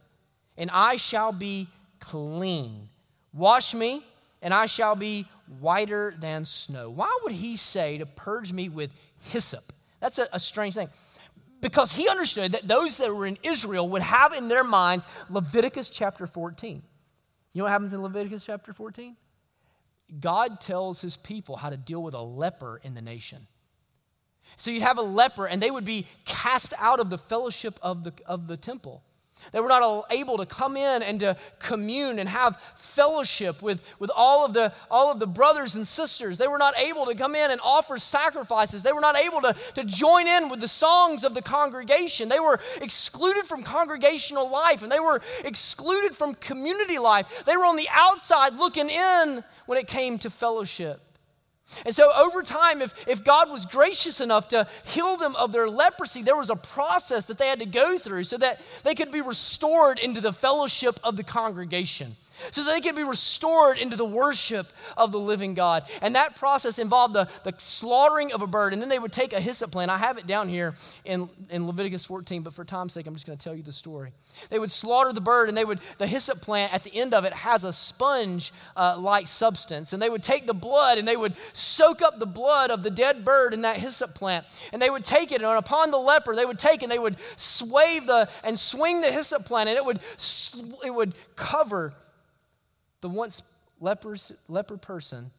and 0.56 0.70
I 0.72 0.96
shall 0.96 1.32
be 1.32 1.68
clean. 2.00 2.88
Wash 3.32 3.74
me, 3.74 4.04
and 4.42 4.52
I 4.52 4.66
shall 4.66 4.96
be 4.96 5.26
whiter 5.60 6.14
than 6.18 6.44
snow. 6.44 6.90
Why 6.90 7.18
would 7.22 7.32
he 7.32 7.56
say 7.56 7.98
to 7.98 8.06
purge 8.06 8.52
me 8.52 8.68
with 8.68 8.90
hyssop? 9.20 9.72
That's 10.00 10.18
a, 10.18 10.28
a 10.32 10.40
strange 10.40 10.74
thing. 10.74 10.88
Because 11.60 11.94
he 11.94 12.08
understood 12.08 12.52
that 12.52 12.68
those 12.68 12.98
that 12.98 13.14
were 13.14 13.26
in 13.26 13.38
Israel 13.42 13.88
would 13.88 14.02
have 14.02 14.32
in 14.32 14.48
their 14.48 14.64
minds 14.64 15.06
Leviticus 15.30 15.88
chapter 15.88 16.26
14. 16.26 16.82
You 17.52 17.58
know 17.58 17.64
what 17.64 17.70
happens 17.70 17.92
in 17.92 18.02
Leviticus 18.02 18.44
chapter 18.44 18.72
14? 18.72 19.16
God 20.20 20.60
tells 20.60 21.00
his 21.00 21.16
people 21.16 21.56
how 21.56 21.70
to 21.70 21.76
deal 21.76 22.02
with 22.02 22.14
a 22.14 22.22
leper 22.22 22.80
in 22.82 22.94
the 22.94 23.00
nation. 23.00 23.46
So 24.56 24.70
you'd 24.70 24.82
have 24.82 24.98
a 24.98 25.02
leper, 25.02 25.46
and 25.46 25.62
they 25.62 25.70
would 25.70 25.84
be 25.84 26.06
cast 26.24 26.74
out 26.78 27.00
of 27.00 27.10
the 27.10 27.18
fellowship 27.18 27.78
of 27.82 28.04
the, 28.04 28.12
of 28.26 28.46
the 28.46 28.56
temple. 28.56 29.02
They 29.52 29.60
were 29.60 29.68
not 29.68 30.06
able 30.10 30.38
to 30.38 30.46
come 30.46 30.76
in 30.76 31.02
and 31.02 31.20
to 31.20 31.36
commune 31.58 32.18
and 32.18 32.28
have 32.28 32.60
fellowship 32.76 33.62
with, 33.62 33.80
with 33.98 34.10
all, 34.14 34.44
of 34.44 34.52
the, 34.52 34.72
all 34.90 35.10
of 35.10 35.18
the 35.18 35.26
brothers 35.26 35.74
and 35.74 35.86
sisters. 35.86 36.38
They 36.38 36.48
were 36.48 36.58
not 36.58 36.78
able 36.78 37.06
to 37.06 37.14
come 37.14 37.34
in 37.34 37.50
and 37.50 37.60
offer 37.62 37.98
sacrifices. 37.98 38.82
They 38.82 38.92
were 38.92 39.00
not 39.00 39.16
able 39.16 39.40
to, 39.42 39.54
to 39.74 39.84
join 39.84 40.26
in 40.26 40.48
with 40.48 40.60
the 40.60 40.68
songs 40.68 41.24
of 41.24 41.34
the 41.34 41.42
congregation. 41.42 42.28
They 42.28 42.40
were 42.40 42.60
excluded 42.80 43.46
from 43.46 43.62
congregational 43.62 44.50
life 44.50 44.82
and 44.82 44.90
they 44.90 45.00
were 45.00 45.20
excluded 45.44 46.16
from 46.16 46.34
community 46.34 46.98
life. 46.98 47.26
They 47.46 47.56
were 47.56 47.66
on 47.66 47.76
the 47.76 47.88
outside 47.90 48.54
looking 48.54 48.88
in 48.88 49.44
when 49.66 49.78
it 49.78 49.86
came 49.86 50.18
to 50.18 50.30
fellowship. 50.30 51.03
And 51.86 51.94
so, 51.94 52.12
over 52.12 52.42
time, 52.42 52.82
if, 52.82 52.94
if 53.06 53.24
God 53.24 53.50
was 53.50 53.64
gracious 53.64 54.20
enough 54.20 54.48
to 54.48 54.66
heal 54.84 55.16
them 55.16 55.34
of 55.36 55.50
their 55.50 55.68
leprosy, 55.68 56.22
there 56.22 56.36
was 56.36 56.50
a 56.50 56.56
process 56.56 57.24
that 57.26 57.38
they 57.38 57.48
had 57.48 57.58
to 57.60 57.66
go 57.66 57.96
through 57.98 58.24
so 58.24 58.36
that 58.36 58.60
they 58.82 58.94
could 58.94 59.10
be 59.10 59.22
restored 59.22 59.98
into 59.98 60.20
the 60.20 60.32
fellowship 60.32 61.00
of 61.02 61.16
the 61.16 61.24
congregation 61.24 62.16
so 62.50 62.64
that 62.64 62.72
they 62.72 62.80
could 62.80 62.96
be 62.96 63.04
restored 63.04 63.78
into 63.78 63.96
the 63.96 64.04
worship 64.04 64.66
of 64.96 65.12
the 65.12 65.18
living 65.18 65.54
God. 65.54 65.84
And 66.02 66.14
that 66.14 66.36
process 66.36 66.78
involved 66.78 67.14
the, 67.14 67.28
the 67.44 67.54
slaughtering 67.58 68.32
of 68.32 68.42
a 68.42 68.46
bird, 68.46 68.72
and 68.72 68.82
then 68.82 68.88
they 68.88 68.98
would 68.98 69.12
take 69.12 69.32
a 69.32 69.40
hyssop 69.40 69.70
plant. 69.70 69.90
I 69.90 69.98
have 69.98 70.18
it 70.18 70.26
down 70.26 70.48
here 70.48 70.74
in, 71.04 71.28
in 71.50 71.66
Leviticus 71.66 72.04
14, 72.04 72.42
but 72.42 72.54
for 72.54 72.64
time's 72.64 72.92
sake, 72.92 73.06
I'm 73.06 73.14
just 73.14 73.26
going 73.26 73.38
to 73.38 73.42
tell 73.42 73.54
you 73.54 73.62
the 73.62 73.72
story. 73.72 74.12
They 74.50 74.58
would 74.58 74.70
slaughter 74.70 75.12
the 75.12 75.20
bird, 75.20 75.48
and 75.48 75.56
they 75.56 75.64
would, 75.64 75.80
the 75.98 76.06
hyssop 76.06 76.40
plant 76.40 76.72
at 76.74 76.84
the 76.84 76.94
end 76.94 77.14
of 77.14 77.24
it 77.24 77.32
has 77.32 77.64
a 77.64 77.72
sponge 77.72 78.52
uh, 78.76 78.96
like 78.98 79.26
substance, 79.26 79.92
and 79.92 80.02
they 80.02 80.10
would 80.10 80.22
take 80.22 80.46
the 80.46 80.54
blood 80.54 80.98
and 80.98 81.06
they 81.06 81.16
would 81.16 81.34
soak 81.52 82.02
up 82.02 82.18
the 82.18 82.26
blood 82.26 82.70
of 82.70 82.82
the 82.82 82.90
dead 82.90 83.24
bird 83.24 83.54
in 83.54 83.62
that 83.62 83.76
hyssop 83.76 84.14
plant, 84.14 84.46
and 84.72 84.80
they 84.80 84.90
would 84.90 85.04
take 85.04 85.32
it, 85.32 85.42
and 85.42 85.44
upon 85.44 85.90
the 85.90 85.98
leper, 85.98 86.34
they 86.34 86.44
would 86.44 86.58
take 86.58 86.82
and 86.82 86.90
they 86.90 86.98
would 86.98 87.16
sway 87.36 88.00
the 88.00 88.28
and 88.42 88.58
swing 88.58 89.00
the 89.00 89.12
hyssop 89.12 89.44
plant, 89.44 89.68
and 89.68 89.76
it 89.76 89.84
would, 89.84 90.00
it 90.84 90.94
would 90.94 91.14
cover 91.36 91.92
the 93.04 93.10
once 93.10 93.42
lepers, 93.80 94.32
leper 94.48 94.78
person 94.78 95.30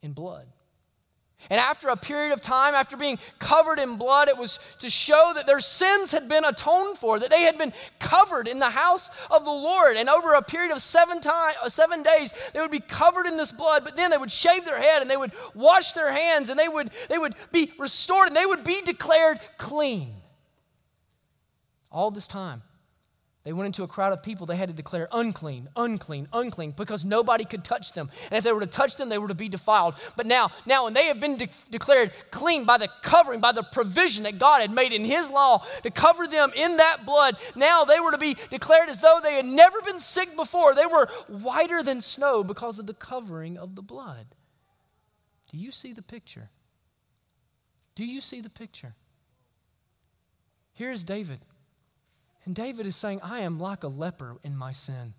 in 0.00 0.12
blood. 0.12 0.46
And 1.50 1.60
after 1.60 1.88
a 1.88 1.96
period 1.96 2.32
of 2.32 2.40
time, 2.40 2.74
after 2.74 2.96
being 2.96 3.18
covered 3.38 3.78
in 3.78 3.98
blood, 3.98 4.28
it 4.28 4.38
was 4.38 4.58
to 4.78 4.88
show 4.88 5.32
that 5.34 5.44
their 5.44 5.60
sins 5.60 6.10
had 6.10 6.26
been 6.26 6.46
atoned 6.46 6.96
for, 6.96 7.18
that 7.18 7.28
they 7.28 7.42
had 7.42 7.58
been 7.58 7.74
covered 7.98 8.48
in 8.48 8.60
the 8.60 8.70
house 8.70 9.10
of 9.30 9.44
the 9.44 9.50
Lord. 9.50 9.98
And 9.98 10.08
over 10.08 10.32
a 10.32 10.40
period 10.40 10.72
of 10.72 10.80
seven, 10.80 11.20
time, 11.20 11.54
uh, 11.62 11.68
seven 11.68 12.02
days, 12.02 12.32
they 12.54 12.60
would 12.60 12.70
be 12.70 12.80
covered 12.80 13.26
in 13.26 13.36
this 13.36 13.52
blood, 13.52 13.84
but 13.84 13.94
then 13.94 14.10
they 14.10 14.16
would 14.16 14.32
shave 14.32 14.64
their 14.64 14.80
head 14.80 15.02
and 15.02 15.10
they 15.10 15.18
would 15.18 15.32
wash 15.54 15.92
their 15.92 16.10
hands 16.10 16.48
and 16.48 16.58
they 16.58 16.68
would, 16.68 16.90
they 17.10 17.18
would 17.18 17.34
be 17.52 17.70
restored 17.78 18.28
and 18.28 18.36
they 18.36 18.46
would 18.46 18.64
be 18.64 18.80
declared 18.86 19.38
clean. 19.58 20.14
All 21.92 22.10
this 22.10 22.26
time, 22.26 22.62
they 23.44 23.52
went 23.52 23.66
into 23.66 23.82
a 23.82 23.88
crowd 23.88 24.12
of 24.12 24.22
people, 24.22 24.46
they 24.46 24.56
had 24.56 24.68
to 24.68 24.74
declare 24.74 25.08
unclean, 25.12 25.68
unclean, 25.76 26.28
unclean, 26.32 26.72
because 26.72 27.04
nobody 27.04 27.44
could 27.44 27.64
touch 27.64 27.92
them. 27.92 28.10
And 28.30 28.36
if 28.36 28.44
they 28.44 28.52
were 28.52 28.60
to 28.60 28.66
touch 28.66 28.96
them, 28.96 29.08
they 29.08 29.16
were 29.16 29.28
to 29.28 29.34
be 29.34 29.48
defiled. 29.48 29.94
But 30.16 30.26
now, 30.26 30.50
now 30.66 30.84
when 30.84 30.92
they 30.92 31.04
have 31.04 31.20
been 31.20 31.36
de- 31.36 31.48
declared 31.70 32.12
clean 32.30 32.64
by 32.64 32.78
the 32.78 32.88
covering, 33.02 33.40
by 33.40 33.52
the 33.52 33.62
provision 33.62 34.24
that 34.24 34.38
God 34.38 34.60
had 34.60 34.72
made 34.72 34.92
in 34.92 35.04
His 35.04 35.30
law 35.30 35.64
to 35.82 35.90
cover 35.90 36.26
them 36.26 36.52
in 36.56 36.76
that 36.78 37.06
blood, 37.06 37.36
now 37.54 37.84
they 37.84 38.00
were 38.00 38.10
to 38.10 38.18
be 38.18 38.36
declared 38.50 38.88
as 38.88 38.98
though 38.98 39.20
they 39.22 39.34
had 39.34 39.46
never 39.46 39.80
been 39.82 40.00
sick 40.00 40.34
before. 40.34 40.74
They 40.74 40.86
were 40.86 41.08
whiter 41.28 41.82
than 41.82 42.02
snow 42.02 42.42
because 42.42 42.78
of 42.78 42.86
the 42.86 42.94
covering 42.94 43.56
of 43.56 43.76
the 43.76 43.82
blood. 43.82 44.26
Do 45.50 45.56
you 45.56 45.70
see 45.70 45.92
the 45.92 46.02
picture? 46.02 46.50
Do 47.94 48.04
you 48.04 48.20
see 48.20 48.40
the 48.40 48.50
picture? 48.50 48.94
Here's 50.74 51.02
David. 51.02 51.40
And 52.48 52.56
David 52.56 52.86
is 52.86 52.96
saying, 52.96 53.20
I 53.22 53.40
am 53.40 53.60
like 53.60 53.84
a 53.84 53.88
leper 53.88 54.36
in 54.42 54.56
my 54.56 54.72
sin. 54.72 55.12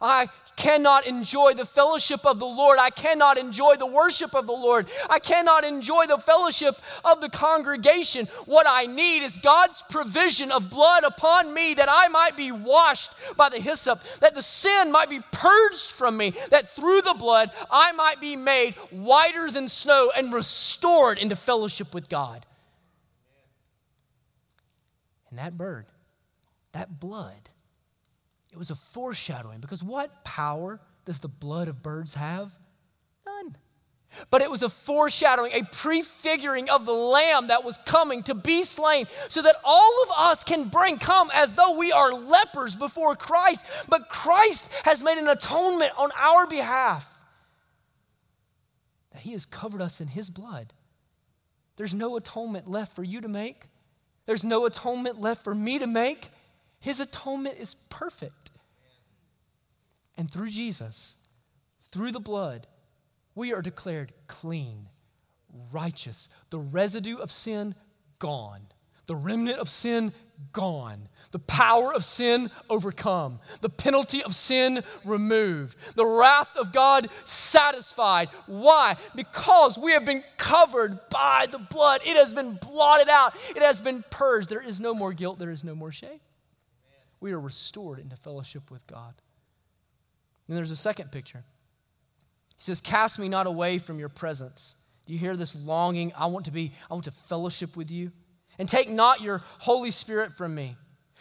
I 0.00 0.28
cannot 0.54 1.08
enjoy 1.08 1.54
the 1.54 1.66
fellowship 1.66 2.24
of 2.24 2.38
the 2.38 2.46
Lord. 2.46 2.78
I 2.78 2.90
cannot 2.90 3.36
enjoy 3.36 3.74
the 3.74 3.86
worship 3.86 4.32
of 4.32 4.46
the 4.46 4.52
Lord. 4.52 4.86
I 5.10 5.18
cannot 5.18 5.64
enjoy 5.64 6.06
the 6.06 6.18
fellowship 6.18 6.76
of 7.04 7.20
the 7.20 7.28
congregation. 7.28 8.28
What 8.46 8.64
I 8.68 8.86
need 8.86 9.24
is 9.24 9.38
God's 9.38 9.82
provision 9.90 10.52
of 10.52 10.70
blood 10.70 11.02
upon 11.02 11.52
me 11.52 11.74
that 11.74 11.88
I 11.90 12.06
might 12.06 12.36
be 12.36 12.52
washed 12.52 13.10
by 13.36 13.48
the 13.48 13.58
hyssop, 13.58 14.00
that 14.20 14.36
the 14.36 14.42
sin 14.42 14.92
might 14.92 15.10
be 15.10 15.20
purged 15.32 15.90
from 15.90 16.16
me, 16.16 16.34
that 16.50 16.76
through 16.76 17.02
the 17.02 17.16
blood 17.18 17.50
I 17.72 17.90
might 17.90 18.20
be 18.20 18.36
made 18.36 18.76
whiter 18.92 19.50
than 19.50 19.66
snow 19.66 20.12
and 20.16 20.32
restored 20.32 21.18
into 21.18 21.34
fellowship 21.34 21.92
with 21.92 22.08
God. 22.08 22.46
And 25.28 25.40
that 25.40 25.58
bird 25.58 25.86
that 26.74 27.00
blood, 27.00 27.48
it 28.52 28.58
was 28.58 28.70
a 28.70 28.76
foreshadowing 28.76 29.60
because 29.60 29.82
what 29.82 30.24
power 30.24 30.80
does 31.04 31.18
the 31.18 31.28
blood 31.28 31.68
of 31.68 31.82
birds 31.82 32.14
have? 32.14 32.52
None. 33.26 33.56
But 34.30 34.42
it 34.42 34.50
was 34.50 34.62
a 34.62 34.68
foreshadowing, 34.68 35.52
a 35.52 35.64
prefiguring 35.64 36.70
of 36.70 36.86
the 36.86 36.92
lamb 36.92 37.48
that 37.48 37.64
was 37.64 37.78
coming 37.84 38.22
to 38.24 38.34
be 38.34 38.62
slain 38.62 39.06
so 39.28 39.42
that 39.42 39.56
all 39.64 40.02
of 40.04 40.10
us 40.16 40.44
can 40.44 40.68
bring, 40.68 40.98
come 40.98 41.30
as 41.34 41.54
though 41.54 41.76
we 41.76 41.90
are 41.90 42.12
lepers 42.12 42.76
before 42.76 43.16
Christ. 43.16 43.66
But 43.88 44.08
Christ 44.08 44.68
has 44.84 45.02
made 45.02 45.18
an 45.18 45.28
atonement 45.28 45.92
on 45.98 46.10
our 46.16 46.46
behalf 46.46 47.08
that 49.12 49.22
he 49.22 49.32
has 49.32 49.46
covered 49.46 49.82
us 49.82 50.00
in 50.00 50.08
his 50.08 50.30
blood. 50.30 50.72
There's 51.76 51.94
no 51.94 52.16
atonement 52.16 52.70
left 52.70 52.94
for 52.94 53.02
you 53.02 53.20
to 53.20 53.28
make, 53.28 53.68
there's 54.26 54.44
no 54.44 54.64
atonement 54.64 55.20
left 55.20 55.44
for 55.44 55.54
me 55.54 55.78
to 55.78 55.86
make. 55.86 56.30
His 56.84 57.00
atonement 57.00 57.56
is 57.58 57.76
perfect. 57.88 58.50
And 60.18 60.30
through 60.30 60.50
Jesus, 60.50 61.16
through 61.90 62.12
the 62.12 62.20
blood, 62.20 62.66
we 63.34 63.54
are 63.54 63.62
declared 63.62 64.12
clean, 64.26 64.90
righteous, 65.72 66.28
the 66.50 66.58
residue 66.58 67.16
of 67.16 67.32
sin 67.32 67.74
gone, 68.18 68.66
the 69.06 69.16
remnant 69.16 69.60
of 69.60 69.70
sin 69.70 70.12
gone, 70.52 71.08
the 71.30 71.38
power 71.38 71.90
of 71.94 72.04
sin 72.04 72.50
overcome, 72.68 73.40
the 73.62 73.70
penalty 73.70 74.22
of 74.22 74.34
sin 74.34 74.84
removed, 75.06 75.78
the 75.94 76.04
wrath 76.04 76.54
of 76.54 76.70
God 76.70 77.08
satisfied. 77.24 78.28
Why? 78.44 78.98
Because 79.14 79.78
we 79.78 79.92
have 79.92 80.04
been 80.04 80.22
covered 80.36 81.00
by 81.08 81.46
the 81.50 81.60
blood. 81.60 82.02
It 82.04 82.18
has 82.18 82.34
been 82.34 82.56
blotted 82.56 83.08
out, 83.08 83.34
it 83.56 83.62
has 83.62 83.80
been 83.80 84.04
purged. 84.10 84.50
There 84.50 84.60
is 84.60 84.80
no 84.80 84.94
more 84.94 85.14
guilt, 85.14 85.38
there 85.38 85.50
is 85.50 85.64
no 85.64 85.74
more 85.74 85.90
shame 85.90 86.20
we 87.24 87.32
are 87.32 87.40
restored 87.40 87.98
into 87.98 88.14
fellowship 88.16 88.70
with 88.70 88.86
God. 88.86 89.14
And 90.46 90.54
there's 90.54 90.70
a 90.70 90.76
second 90.76 91.10
picture. 91.10 91.42
He 92.50 92.62
says, 92.62 92.82
Cast 92.82 93.18
me 93.18 93.30
not 93.30 93.46
away 93.46 93.78
from 93.78 93.98
your 93.98 94.10
presence. 94.10 94.76
Do 95.06 95.14
you 95.14 95.18
hear 95.18 95.34
this 95.34 95.54
longing? 95.56 96.12
I 96.18 96.26
want 96.26 96.44
to 96.44 96.50
be, 96.50 96.72
I 96.90 96.92
want 96.92 97.06
to 97.06 97.10
fellowship 97.10 97.78
with 97.78 97.90
you. 97.90 98.12
And 98.58 98.68
take 98.68 98.90
not 98.90 99.22
your 99.22 99.42
Holy 99.60 99.90
Spirit 99.90 100.34
from 100.34 100.54
me. 100.54 100.76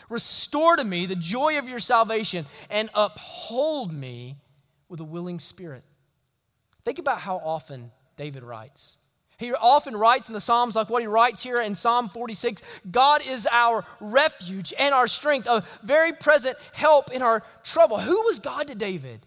Restore 0.10 0.76
to 0.76 0.84
me 0.84 1.06
the 1.06 1.16
joy 1.16 1.58
of 1.58 1.70
your 1.70 1.80
salvation 1.80 2.48
and 2.70 2.90
uphold 2.94 3.94
me 3.94 4.36
with 4.90 5.00
a 5.00 5.06
willing 5.06 5.40
spirit. 5.40 5.86
Think 6.84 7.00
about 7.00 7.20
how 7.20 7.38
often 7.38 7.92
David 8.18 8.44
writes. 8.44 8.98
He 9.44 9.54
often 9.54 9.96
writes 9.98 10.30
in 10.30 10.34
the 10.34 10.40
Psalms, 10.40 10.74
like 10.74 10.90
what 10.90 11.02
he 11.02 11.08
writes 11.08 11.44
here 11.44 11.60
in 11.60 11.76
Psalm 11.76 12.08
46 12.08 12.62
God 12.90 13.22
is 13.28 13.46
our 13.52 13.84
refuge 14.00 14.74
and 14.80 14.96
our 14.96 15.08
strength, 15.08 15.48
a 15.48 15.66
very 15.84 16.14
present 16.14 16.58
help 16.72 17.12
in 17.12 17.22
our 17.22 17.44
trouble. 17.62 18.00
Who 18.00 18.22
was 18.22 18.40
God 18.40 18.68
to 18.68 18.76
David? 18.76 19.26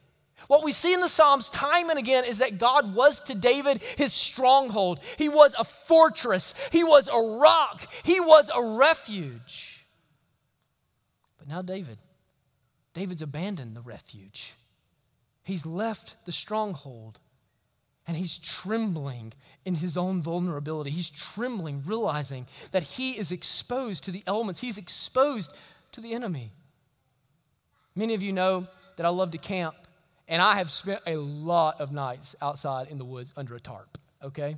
What 0.48 0.64
we 0.64 0.72
see 0.72 0.94
in 0.94 1.00
the 1.00 1.08
Psalms 1.08 1.50
time 1.50 1.90
and 1.90 1.98
again 1.98 2.24
is 2.24 2.38
that 2.38 2.56
God 2.58 2.94
was 2.94 3.20
to 3.22 3.34
David 3.34 3.82
his 3.98 4.14
stronghold. 4.14 5.00
He 5.18 5.28
was 5.28 5.54
a 5.58 5.64
fortress, 5.64 6.54
he 6.72 6.82
was 6.82 7.08
a 7.12 7.20
rock, 7.20 7.86
he 8.02 8.18
was 8.18 8.50
a 8.54 8.64
refuge. 8.64 9.86
But 11.38 11.46
now, 11.46 11.60
David, 11.60 11.98
David's 12.94 13.22
abandoned 13.22 13.76
the 13.76 13.82
refuge. 13.82 14.54
He's 15.42 15.66
left 15.66 16.16
the 16.24 16.32
stronghold 16.32 17.18
and 18.06 18.16
he's 18.16 18.38
trembling 18.38 19.32
in 19.64 19.74
his 19.74 19.96
own 19.96 20.22
vulnerability. 20.22 20.90
He's 20.90 21.10
trembling, 21.10 21.82
realizing 21.84 22.46
that 22.70 22.82
he 22.82 23.12
is 23.12 23.32
exposed 23.32 24.04
to 24.04 24.10
the 24.10 24.22
elements, 24.26 24.60
he's 24.60 24.78
exposed 24.78 25.52
to 25.92 26.00
the 26.00 26.12
enemy. 26.12 26.52
Many 27.94 28.14
of 28.14 28.22
you 28.22 28.32
know 28.32 28.66
that 28.96 29.06
I 29.06 29.08
love 29.08 29.30
to 29.32 29.38
camp, 29.38 29.74
and 30.28 30.40
I 30.40 30.56
have 30.56 30.70
spent 30.70 31.00
a 31.06 31.16
lot 31.16 31.80
of 31.80 31.92
nights 31.92 32.36
outside 32.40 32.88
in 32.88 32.98
the 32.98 33.04
woods 33.04 33.32
under 33.36 33.54
a 33.54 33.60
tarp, 33.60 33.98
okay? 34.22 34.56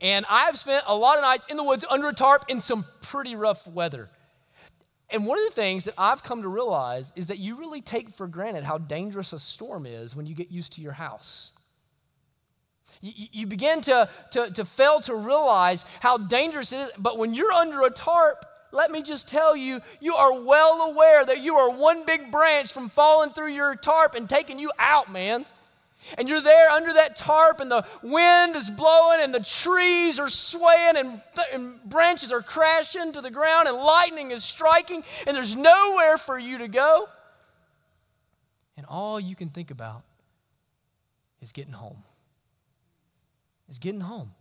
And 0.00 0.26
I've 0.28 0.58
spent 0.58 0.84
a 0.86 0.94
lot 0.94 1.16
of 1.16 1.22
nights 1.22 1.46
in 1.48 1.56
the 1.56 1.64
woods 1.64 1.84
under 1.88 2.08
a 2.08 2.14
tarp 2.14 2.44
in 2.48 2.60
some 2.60 2.84
pretty 3.02 3.34
rough 3.34 3.66
weather. 3.66 4.08
And 5.10 5.24
one 5.24 5.38
of 5.38 5.44
the 5.46 5.54
things 5.54 5.84
that 5.84 5.94
I've 5.96 6.22
come 6.22 6.42
to 6.42 6.48
realize 6.48 7.12
is 7.16 7.28
that 7.28 7.38
you 7.38 7.56
really 7.56 7.80
take 7.80 8.10
for 8.10 8.26
granted 8.26 8.64
how 8.64 8.78
dangerous 8.78 9.32
a 9.32 9.38
storm 9.38 9.86
is 9.86 10.14
when 10.14 10.26
you 10.26 10.34
get 10.34 10.50
used 10.50 10.74
to 10.74 10.82
your 10.82 10.92
house. 10.92 11.52
You, 13.00 13.46
begin 13.46 13.80
to, 13.82 14.08
to, 14.32 14.50
to 14.50 14.64
fail 14.64 15.00
to 15.02 15.14
realize 15.14 15.84
how 16.00 16.18
dangerous 16.18 16.72
it 16.72 16.78
is. 16.78 16.90
But 16.98 17.16
when 17.16 17.32
you're 17.32 17.52
under 17.52 17.82
a 17.82 17.90
tarp, 17.90 18.44
let 18.72 18.90
me 18.90 19.02
just 19.02 19.28
tell 19.28 19.56
you, 19.56 19.80
you 20.00 20.14
are 20.14 20.40
well 20.40 20.82
aware 20.90 21.24
that 21.24 21.40
you 21.40 21.56
are 21.56 21.70
one 21.70 22.04
big 22.04 22.32
branch 22.32 22.72
from 22.72 22.88
falling 22.88 23.30
through 23.30 23.52
your 23.52 23.76
tarp 23.76 24.14
and 24.14 24.28
taking 24.28 24.58
you 24.58 24.72
out, 24.78 25.10
man. 25.10 25.46
And 26.16 26.28
you're 26.28 26.40
there 26.40 26.70
under 26.70 26.92
that 26.94 27.16
tarp, 27.16 27.60
and 27.60 27.70
the 27.70 27.84
wind 28.02 28.56
is 28.56 28.70
blowing, 28.70 29.20
and 29.20 29.34
the 29.34 29.42
trees 29.42 30.18
are 30.18 30.28
swaying, 30.28 30.96
and, 30.96 31.20
th- 31.34 31.48
and, 31.52 31.82
branches 31.84 32.30
are 32.30 32.40
crashing 32.40 33.12
to 33.12 33.20
the 33.20 33.30
ground, 33.30 33.68
and 33.68 33.76
lightning 33.76 34.30
is 34.30 34.44
striking, 34.44 35.02
and 35.26 35.36
there's 35.36 35.56
nowhere 35.56 36.16
for 36.16 36.38
you 36.38 36.58
to 36.58 36.68
go. 36.68 37.08
And 38.76 38.86
all 38.86 39.18
you 39.18 39.34
can 39.34 39.48
think 39.48 39.72
about 39.72 40.02
is 41.42 41.50
getting 41.50 41.72
home. 41.72 42.04
Is 43.68 43.78
getting 43.78 44.00
home. 44.00 44.32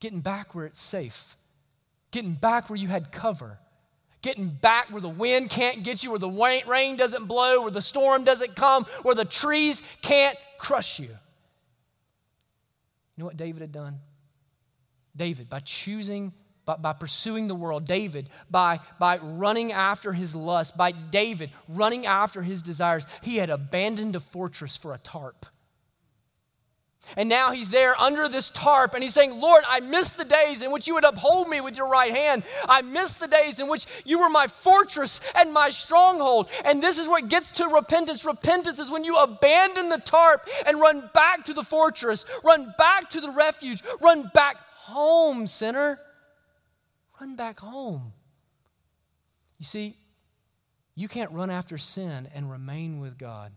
Getting 0.00 0.20
back 0.20 0.54
where 0.54 0.66
it's 0.66 0.80
safe. 0.80 1.36
Getting 2.10 2.34
back 2.34 2.70
where 2.70 2.78
you 2.78 2.88
had 2.88 3.12
cover 3.12 3.58
getting 4.26 4.48
back 4.48 4.90
where 4.90 5.00
the 5.00 5.08
wind 5.08 5.48
can't 5.48 5.84
get 5.84 6.02
you, 6.02 6.10
where 6.10 6.18
the 6.18 6.62
rain 6.66 6.96
doesn't 6.96 7.26
blow, 7.26 7.62
where 7.62 7.70
the 7.70 7.80
storm 7.80 8.24
doesn't 8.24 8.56
come, 8.56 8.84
where 9.02 9.14
the 9.14 9.24
trees 9.24 9.80
can't 10.02 10.36
crush 10.58 10.98
you. 10.98 11.06
You 11.06 11.14
know 13.18 13.26
what 13.26 13.36
David 13.36 13.60
had 13.60 13.70
done? 13.70 14.00
David, 15.14 15.48
by 15.48 15.60
choosing, 15.60 16.32
by, 16.64 16.74
by 16.74 16.92
pursuing 16.92 17.46
the 17.46 17.54
world, 17.54 17.86
David, 17.86 18.28
by, 18.50 18.80
by 18.98 19.18
running 19.18 19.72
after 19.72 20.12
his 20.12 20.34
lust, 20.34 20.76
by 20.76 20.90
David 20.90 21.50
running 21.68 22.04
after 22.04 22.42
his 22.42 22.62
desires, 22.62 23.06
he 23.22 23.36
had 23.36 23.48
abandoned 23.48 24.16
a 24.16 24.20
fortress 24.20 24.76
for 24.76 24.92
a 24.92 24.98
tarp. 24.98 25.46
And 27.16 27.28
now 27.28 27.52
he's 27.52 27.70
there 27.70 27.98
under 28.00 28.28
this 28.28 28.50
tarp 28.50 28.94
and 28.94 29.02
he's 29.02 29.14
saying, 29.14 29.40
Lord, 29.40 29.64
I 29.68 29.80
miss 29.80 30.10
the 30.10 30.24
days 30.24 30.62
in 30.62 30.70
which 30.70 30.86
you 30.86 30.94
would 30.94 31.04
uphold 31.04 31.48
me 31.48 31.60
with 31.60 31.76
your 31.76 31.88
right 31.88 32.12
hand. 32.14 32.42
I 32.68 32.82
miss 32.82 33.14
the 33.14 33.28
days 33.28 33.58
in 33.58 33.68
which 33.68 33.86
you 34.04 34.18
were 34.18 34.28
my 34.28 34.46
fortress 34.46 35.20
and 35.34 35.52
my 35.52 35.70
stronghold. 35.70 36.48
And 36.64 36.82
this 36.82 36.98
is 36.98 37.08
what 37.08 37.28
gets 37.28 37.50
to 37.52 37.66
repentance. 37.68 38.24
Repentance 38.24 38.78
is 38.78 38.90
when 38.90 39.04
you 39.04 39.16
abandon 39.16 39.88
the 39.88 39.98
tarp 39.98 40.48
and 40.66 40.80
run 40.80 41.10
back 41.14 41.44
to 41.46 41.54
the 41.54 41.62
fortress, 41.62 42.24
run 42.42 42.74
back 42.76 43.10
to 43.10 43.20
the 43.20 43.30
refuge, 43.30 43.82
run 44.00 44.30
back 44.34 44.56
home, 44.74 45.46
sinner. 45.46 46.00
Run 47.20 47.36
back 47.36 47.60
home. 47.60 48.12
You 49.58 49.64
see, 49.64 49.96
you 50.94 51.08
can't 51.08 51.30
run 51.30 51.50
after 51.50 51.78
sin 51.78 52.28
and 52.34 52.50
remain 52.50 53.00
with 53.00 53.18
God. 53.18 53.52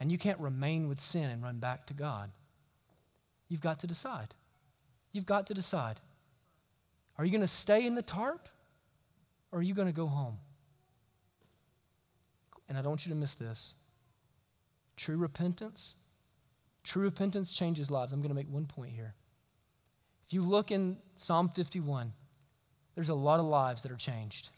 And 0.00 0.10
you 0.10 0.18
can't 0.18 0.38
remain 0.40 0.88
with 0.88 1.00
sin 1.00 1.30
and 1.30 1.42
run 1.42 1.58
back 1.58 1.86
to 1.86 1.94
God. 1.94 2.30
You've 3.48 3.60
got 3.60 3.78
to 3.80 3.86
decide. 3.86 4.34
You've 5.12 5.26
got 5.26 5.46
to 5.46 5.54
decide. 5.54 6.00
Are 7.16 7.24
you 7.24 7.30
going 7.30 7.40
to 7.40 7.46
stay 7.46 7.86
in 7.86 7.94
the 7.94 8.02
tarp 8.02 8.48
or 9.52 9.60
are 9.60 9.62
you 9.62 9.74
going 9.74 9.86
to 9.86 9.92
go 9.92 10.06
home? 10.06 10.38
And 12.68 12.76
I 12.76 12.82
don't 12.82 12.90
want 12.90 13.06
you 13.06 13.12
to 13.12 13.18
miss 13.18 13.34
this. 13.34 13.74
True 14.96 15.16
repentance, 15.16 15.94
true 16.82 17.02
repentance 17.02 17.52
changes 17.52 17.90
lives. 17.90 18.12
I'm 18.12 18.20
going 18.20 18.30
to 18.30 18.34
make 18.34 18.50
one 18.50 18.66
point 18.66 18.92
here. 18.92 19.14
If 20.26 20.32
you 20.32 20.42
look 20.42 20.70
in 20.70 20.96
Psalm 21.16 21.48
51, 21.48 22.12
there's 22.94 23.08
a 23.08 23.14
lot 23.14 23.40
of 23.40 23.46
lives 23.46 23.82
that 23.82 23.92
are 23.92 23.96
changed. 23.96 24.50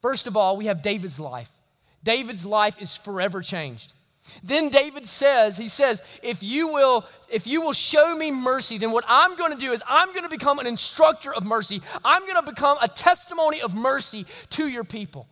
First 0.00 0.26
of 0.26 0.36
all, 0.36 0.56
we 0.56 0.66
have 0.66 0.82
David's 0.82 1.18
life. 1.18 1.50
David's 2.02 2.44
life 2.44 2.80
is 2.80 2.96
forever 2.96 3.40
changed. 3.40 3.92
Then 4.42 4.68
David 4.68 5.06
says, 5.06 5.56
he 5.56 5.68
says, 5.68 6.02
if 6.22 6.42
you 6.42 6.68
will, 6.68 7.04
if 7.30 7.46
you 7.46 7.60
will 7.60 7.72
show 7.72 8.14
me 8.14 8.30
mercy, 8.30 8.78
then 8.78 8.90
what 8.90 9.04
I'm 9.06 9.36
going 9.36 9.52
to 9.52 9.58
do 9.58 9.72
is 9.72 9.82
I'm 9.86 10.08
going 10.08 10.22
to 10.22 10.28
become 10.28 10.58
an 10.58 10.66
instructor 10.66 11.34
of 11.34 11.44
mercy. 11.44 11.82
I'm 12.04 12.22
going 12.22 12.36
to 12.36 12.50
become 12.50 12.78
a 12.80 12.88
testimony 12.88 13.60
of 13.60 13.74
mercy 13.74 14.26
to 14.50 14.68
your 14.68 14.84
people. 14.84 15.28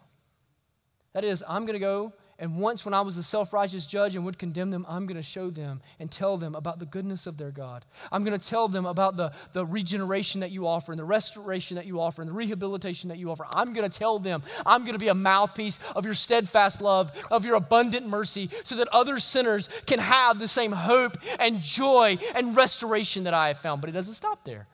That 1.12 1.24
is, 1.24 1.44
I'm 1.46 1.64
going 1.64 1.74
to 1.74 1.80
go 1.80 2.12
and 2.38 2.56
once, 2.58 2.84
when 2.84 2.94
I 2.94 3.00
was 3.00 3.16
a 3.16 3.22
self 3.22 3.52
righteous 3.52 3.86
judge 3.86 4.16
and 4.16 4.24
would 4.24 4.38
condemn 4.38 4.70
them, 4.70 4.84
I'm 4.88 5.06
going 5.06 5.16
to 5.16 5.22
show 5.22 5.50
them 5.50 5.80
and 6.00 6.10
tell 6.10 6.36
them 6.36 6.56
about 6.56 6.80
the 6.80 6.86
goodness 6.86 7.26
of 7.26 7.36
their 7.36 7.52
God. 7.52 7.84
I'm 8.10 8.24
going 8.24 8.38
to 8.38 8.44
tell 8.44 8.66
them 8.66 8.86
about 8.86 9.16
the, 9.16 9.32
the 9.52 9.64
regeneration 9.64 10.40
that 10.40 10.50
you 10.50 10.66
offer 10.66 10.90
and 10.90 10.98
the 10.98 11.04
restoration 11.04 11.76
that 11.76 11.86
you 11.86 12.00
offer 12.00 12.22
and 12.22 12.28
the 12.28 12.34
rehabilitation 12.34 13.08
that 13.10 13.18
you 13.18 13.30
offer. 13.30 13.46
I'm 13.50 13.72
going 13.72 13.88
to 13.88 13.98
tell 13.98 14.18
them, 14.18 14.42
I'm 14.66 14.82
going 14.82 14.94
to 14.94 14.98
be 14.98 15.08
a 15.08 15.14
mouthpiece 15.14 15.78
of 15.94 16.04
your 16.04 16.14
steadfast 16.14 16.80
love, 16.80 17.12
of 17.30 17.44
your 17.44 17.54
abundant 17.54 18.08
mercy, 18.08 18.50
so 18.64 18.76
that 18.76 18.88
other 18.88 19.20
sinners 19.20 19.68
can 19.86 20.00
have 20.00 20.40
the 20.40 20.48
same 20.48 20.72
hope 20.72 21.16
and 21.38 21.60
joy 21.60 22.18
and 22.34 22.56
restoration 22.56 23.24
that 23.24 23.34
I 23.34 23.48
have 23.48 23.60
found. 23.60 23.80
But 23.80 23.90
it 23.90 23.94
doesn't 23.94 24.14
stop 24.14 24.44
there. 24.44 24.66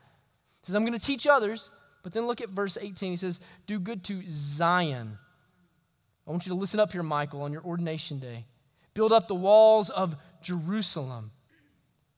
He 0.62 0.66
says, 0.66 0.74
I'm 0.74 0.86
going 0.86 0.98
to 0.98 1.04
teach 1.04 1.26
others. 1.26 1.68
But 2.02 2.14
then 2.14 2.26
look 2.26 2.40
at 2.40 2.48
verse 2.48 2.78
18. 2.80 3.11
He 3.11 3.16
says, 3.16 3.40
Do 3.66 3.78
good 3.78 4.02
to 4.04 4.22
Zion 4.26 5.18
I 6.31 6.33
want 6.33 6.47
you 6.47 6.51
to 6.51 6.59
listen 6.59 6.78
up 6.78 6.93
here, 6.93 7.03
Michael, 7.03 7.43
on 7.43 7.53
your 7.53 7.64
ordination 7.64 8.20
day. 8.20 8.45
Build 8.95 9.12
up 9.12 9.26
the 9.26 9.35
walls 9.35 9.91
of 9.91 10.14
Jerusalem. 10.41 11.33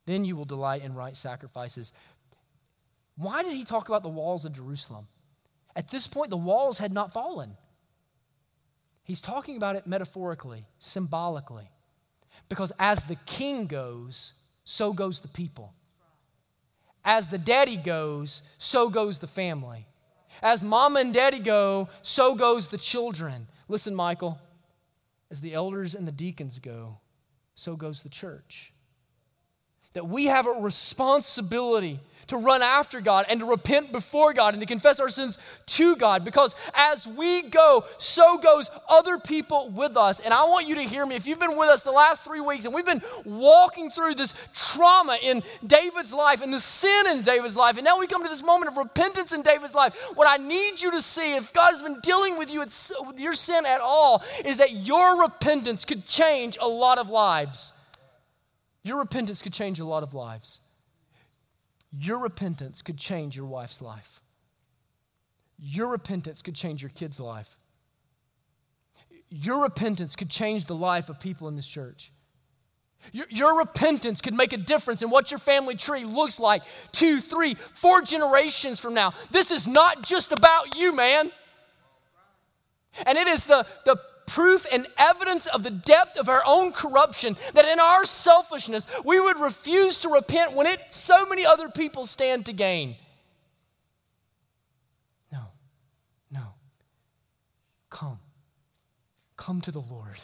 Then 0.05 0.27
you 0.27 0.37
will 0.37 0.45
delight 0.45 0.83
in 0.83 0.93
right 0.93 1.17
sacrifices. 1.17 1.95
Why 3.17 3.43
did 3.43 3.55
he 3.55 3.65
talk 3.65 3.89
about 3.89 4.03
the 4.03 4.11
walls 4.11 4.45
of 4.45 4.53
Jerusalem? 4.53 5.09
At 5.75 5.91
this 5.91 6.07
point, 6.07 6.29
the 6.29 6.37
walls 6.37 6.77
had 6.77 6.93
not 6.93 7.15
fallen. 7.15 7.57
He's 9.03 9.23
talking 9.23 9.57
about 9.57 9.77
it 9.77 9.87
metaphorically, 9.87 10.67
symbolically. 10.79 11.71
Because 12.51 12.71
as 12.79 13.03
the 13.05 13.17
king 13.25 13.67
goes, 13.67 14.35
so 14.65 14.93
goes 14.93 15.21
the 15.21 15.29
people. 15.29 15.73
As 17.03 17.29
the 17.29 17.39
daddy 17.39 17.77
goes, 17.77 18.43
so 18.59 18.91
goes 18.91 19.21
the 19.21 19.27
family. 19.27 19.87
As 20.43 20.63
mom 20.63 20.99
and 20.99 21.15
daddy 21.15 21.39
go, 21.39 21.89
so 22.03 22.35
goes 22.35 22.69
the 22.69 22.77
children. 22.77 23.49
Listen, 23.73 23.95
Michael, 23.95 24.39
as 25.31 25.41
the 25.41 25.55
elders 25.55 25.95
and 25.95 26.07
the 26.07 26.12
deacons 26.12 26.59
go, 26.59 26.99
so 27.55 27.75
goes 27.75 28.03
the 28.03 28.11
church. 28.11 28.75
That 29.95 30.09
we 30.09 30.26
have 30.26 30.47
a 30.47 30.53
responsibility 30.53 32.01
to 32.28 32.39
run 32.39 32.62
after 32.62 33.01
God 33.01 33.26
and 33.28 33.41
to 33.41 33.47
repent 33.47 33.93
before 33.93 34.33
God 34.33 34.55
and 34.55 34.61
to 34.62 34.66
confess 34.66 35.01
our 35.01 35.11
sins 35.11 35.37
to 35.66 35.97
God 35.97 36.24
because 36.24 36.55
as 36.74 37.07
we 37.07 37.43
go, 37.43 37.85
so 37.99 38.39
goes 38.39 38.70
other 38.89 39.18
people 39.18 39.68
with 39.68 39.99
us. 39.99 40.18
And 40.18 40.33
I 40.33 40.45
want 40.45 40.66
you 40.66 40.76
to 40.76 40.83
hear 40.83 41.05
me. 41.05 41.14
If 41.14 41.26
you've 41.26 41.39
been 41.39 41.57
with 41.59 41.68
us 41.68 41.83
the 41.83 41.93
last 41.93 42.24
three 42.24 42.41
weeks 42.41 42.64
and 42.64 42.72
we've 42.72 42.87
been 42.87 43.03
walking 43.24 43.91
through 43.91 44.14
this 44.14 44.35
trauma 44.55 45.18
in 45.22 45.43
David's 45.66 46.12
life 46.12 46.41
and 46.41 46.55
the 46.55 46.61
sin 46.61 47.07
in 47.09 47.22
David's 47.22 47.57
life, 47.57 47.76
and 47.76 47.85
now 47.85 47.99
we 47.99 48.07
come 48.07 48.22
to 48.22 48.30
this 48.30 48.43
moment 48.43 48.70
of 48.70 48.78
repentance 48.78 49.33
in 49.33 49.43
David's 49.43 49.74
life, 49.74 49.95
what 50.14 50.26
I 50.26 50.43
need 50.43 50.80
you 50.80 50.91
to 50.93 51.03
see, 51.03 51.35
if 51.35 51.53
God 51.53 51.72
has 51.72 51.83
been 51.83 52.01
dealing 52.01 52.39
with 52.39 52.51
you 52.51 52.61
with 52.61 53.18
your 53.18 53.35
sin 53.35 53.66
at 53.66 53.83
all, 53.83 54.22
is 54.45 54.57
that 54.57 54.72
your 54.72 55.20
repentance 55.20 55.85
could 55.85 56.07
change 56.07 56.57
a 56.61 56.68
lot 56.68 56.97
of 56.97 57.11
lives. 57.11 57.72
Your 58.83 58.99
repentance 58.99 59.43
could 59.43 59.53
change 59.53 59.78
a 59.80 59.85
lot 59.85 60.03
of 60.03 60.14
lives. 60.14 60.61
Your 61.93 62.18
repentance 62.18 62.83
could 62.83 62.99
change 62.99 63.37
your 63.37 63.47
wife's 63.47 63.80
life. 63.83 64.20
your 65.64 65.87
repentance 65.87 66.43
could 66.43 66.57
change 66.57 66.83
your 66.83 66.91
kid's 66.91 67.20
life. 67.20 67.57
Your 69.30 69.62
repentance 69.62 70.16
could 70.16 70.28
change 70.28 70.64
the 70.66 70.74
life 70.74 71.09
of 71.09 71.20
people 71.20 71.47
in 71.47 71.55
this 71.55 71.68
church. 71.68 72.11
Your, 73.12 73.26
your, 73.30 73.59
repentance 73.59 74.20
could 74.20 74.35
make 74.35 74.53
a 74.53 74.57
difference 74.57 75.03
in 75.03 75.11
what 75.11 75.30
your 75.30 75.39
family 75.39 75.76
tree 75.76 76.05
looks 76.05 76.41
like 76.41 76.62
two, 76.93 77.20
three, 77.20 77.57
four 77.74 78.03
generations 78.03 78.80
from 78.80 78.95
now. 78.95 79.14
This 79.30 79.51
is 79.51 79.66
not 79.66 80.03
just 80.03 80.33
about 80.33 80.76
you, 80.76 80.93
man. 80.93 81.30
And 83.07 83.18
it 83.18 83.26
is 83.26 83.45
the, 83.45 83.66
the 83.85 84.01
proof 84.27 84.66
and 84.70 84.87
evidence 84.97 85.47
of 85.47 85.62
the 85.62 85.70
depth 85.70 86.16
of 86.16 86.29
our 86.29 86.43
own 86.47 86.73
corruption 86.73 87.37
that 87.55 87.66
in 87.66 87.81
our 87.81 88.05
selfishness 88.05 88.87
we 89.05 89.20
would 89.20 89.39
refuse 89.39 89.99
to 89.99 90.09
repent 90.09 90.53
when 90.53 90.66
it 90.66 90.81
so 90.91 91.27
many 91.27 91.45
other 91.45 91.68
people 91.68 92.07
stand 92.07 92.47
to 92.47 92.53
gain. 92.53 92.97
No, 95.31 95.41
no. 96.31 96.55
Come. 97.91 98.18
Come 99.37 99.61
to 99.62 99.70
the 99.70 99.81
Lord. 99.81 100.18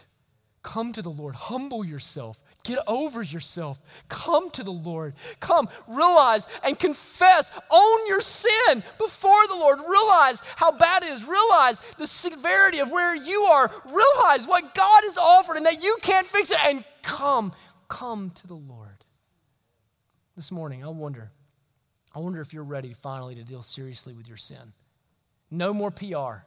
Come 0.62 0.92
to 0.92 1.02
the 1.02 1.10
Lord. 1.10 1.34
Humble 1.34 1.84
yourself. 1.84 2.38
Get 2.68 2.80
over 2.86 3.22
yourself. 3.22 3.80
Come 4.10 4.50
to 4.50 4.62
the 4.62 4.70
Lord. 4.70 5.14
Come, 5.40 5.70
realize 5.86 6.46
and 6.62 6.78
confess. 6.78 7.50
Own 7.70 8.06
your 8.06 8.20
sin 8.20 8.84
before 8.98 9.46
the 9.46 9.54
Lord. 9.54 9.78
Realize 9.88 10.42
how 10.54 10.72
bad 10.72 11.02
it 11.02 11.08
is. 11.08 11.24
Realize 11.24 11.80
the 11.96 12.06
severity 12.06 12.80
of 12.80 12.90
where 12.90 13.16
you 13.16 13.44
are. 13.44 13.70
Realize 13.86 14.46
what 14.46 14.74
God 14.74 15.00
has 15.04 15.16
offered 15.16 15.56
and 15.56 15.64
that 15.64 15.82
you 15.82 15.96
can't 16.02 16.26
fix 16.26 16.50
it. 16.50 16.58
And 16.62 16.84
come, 17.00 17.54
come 17.88 18.32
to 18.32 18.46
the 18.46 18.52
Lord. 18.52 19.02
This 20.36 20.52
morning, 20.52 20.84
I 20.84 20.88
wonder, 20.88 21.30
I 22.14 22.18
wonder 22.18 22.42
if 22.42 22.52
you're 22.52 22.64
ready 22.64 22.92
finally 22.92 23.34
to 23.36 23.44
deal 23.44 23.62
seriously 23.62 24.12
with 24.12 24.28
your 24.28 24.36
sin. 24.36 24.74
No 25.50 25.72
more 25.72 25.90
PR. 25.90 26.44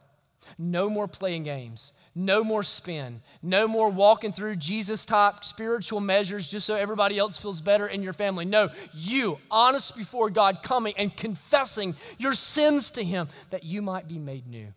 No 0.58 0.88
more 0.90 1.08
playing 1.08 1.44
games. 1.44 1.92
No 2.14 2.44
more 2.44 2.62
spin. 2.62 3.22
No 3.42 3.66
more 3.66 3.90
walking 3.90 4.32
through 4.32 4.56
Jesus 4.56 5.04
type 5.04 5.44
spiritual 5.44 6.00
measures 6.00 6.50
just 6.50 6.66
so 6.66 6.74
everybody 6.74 7.18
else 7.18 7.38
feels 7.38 7.60
better 7.60 7.86
in 7.86 8.02
your 8.02 8.12
family. 8.12 8.44
No, 8.44 8.68
you, 8.92 9.38
honest 9.50 9.96
before 9.96 10.30
God, 10.30 10.62
coming 10.62 10.94
and 10.96 11.16
confessing 11.16 11.94
your 12.18 12.34
sins 12.34 12.90
to 12.92 13.04
Him 13.04 13.28
that 13.50 13.64
you 13.64 13.82
might 13.82 14.08
be 14.08 14.18
made 14.18 14.46
new, 14.46 14.68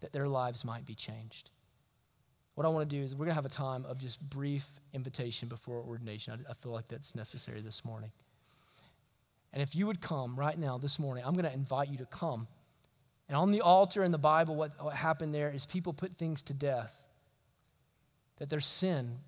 that 0.00 0.12
their 0.12 0.28
lives 0.28 0.64
might 0.64 0.86
be 0.86 0.94
changed. 0.94 1.50
What 2.54 2.66
I 2.66 2.68
want 2.68 2.88
to 2.88 2.96
do 2.96 3.02
is 3.02 3.14
we're 3.14 3.24
going 3.24 3.30
to 3.30 3.34
have 3.34 3.46
a 3.46 3.48
time 3.48 3.84
of 3.86 3.98
just 3.98 4.20
brief 4.20 4.66
invitation 4.92 5.48
before 5.48 5.80
ordination. 5.80 6.34
I, 6.34 6.50
I 6.50 6.54
feel 6.54 6.72
like 6.72 6.86
that's 6.88 7.14
necessary 7.14 7.62
this 7.62 7.84
morning. 7.84 8.12
And 9.52 9.62
if 9.62 9.74
you 9.74 9.86
would 9.86 10.00
come 10.00 10.36
right 10.36 10.58
now, 10.58 10.78
this 10.78 10.98
morning, 10.98 11.24
I'm 11.26 11.34
going 11.34 11.44
to 11.44 11.52
invite 11.52 11.88
you 11.88 11.98
to 11.98 12.06
come 12.06 12.46
and 13.32 13.38
on 13.38 13.50
the 13.50 13.62
altar 13.62 14.04
in 14.04 14.10
the 14.10 14.18
Bible, 14.18 14.54
what, 14.56 14.72
what 14.78 14.94
happened 14.94 15.34
there 15.34 15.48
is 15.48 15.64
people 15.64 15.94
put 15.94 16.12
things 16.12 16.42
to 16.42 16.52
death, 16.52 16.94
that 18.36 18.50
their 18.50 18.60
sin 18.60 19.20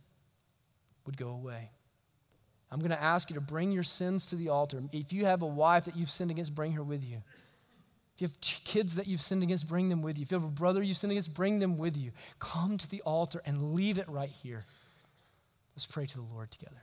would 1.06 1.16
go 1.16 1.30
away. 1.30 1.70
I'm 2.70 2.80
going 2.80 2.90
to 2.90 3.02
ask 3.02 3.30
you 3.30 3.34
to 3.36 3.40
bring 3.40 3.72
your 3.72 3.82
sins 3.82 4.26
to 4.26 4.36
the 4.36 4.50
altar. 4.50 4.82
If 4.92 5.14
you 5.14 5.24
have 5.24 5.40
a 5.40 5.46
wife 5.46 5.86
that 5.86 5.96
you've 5.96 6.10
sinned 6.10 6.30
against, 6.30 6.54
bring 6.54 6.72
her 6.72 6.82
with 6.82 7.02
you. 7.02 7.22
If 8.14 8.20
you 8.20 8.28
have 8.28 8.38
kids 8.42 8.96
that 8.96 9.06
you've 9.06 9.22
sinned 9.22 9.42
against, 9.42 9.66
bring 9.66 9.88
them 9.88 10.02
with 10.02 10.18
you. 10.18 10.24
If 10.24 10.32
you 10.32 10.34
have 10.34 10.44
a 10.44 10.48
brother 10.48 10.82
you've 10.82 10.98
sinned 10.98 11.12
against, 11.12 11.32
bring 11.32 11.58
them 11.58 11.78
with 11.78 11.96
you. 11.96 12.10
Come 12.38 12.76
to 12.76 12.90
the 12.90 13.00
altar 13.06 13.40
and 13.46 13.72
leave 13.72 13.96
it 13.96 14.06
right 14.10 14.28
here. 14.28 14.66
Let's 15.74 15.86
pray 15.86 16.04
to 16.04 16.14
the 16.14 16.34
Lord 16.34 16.50
together. 16.50 16.82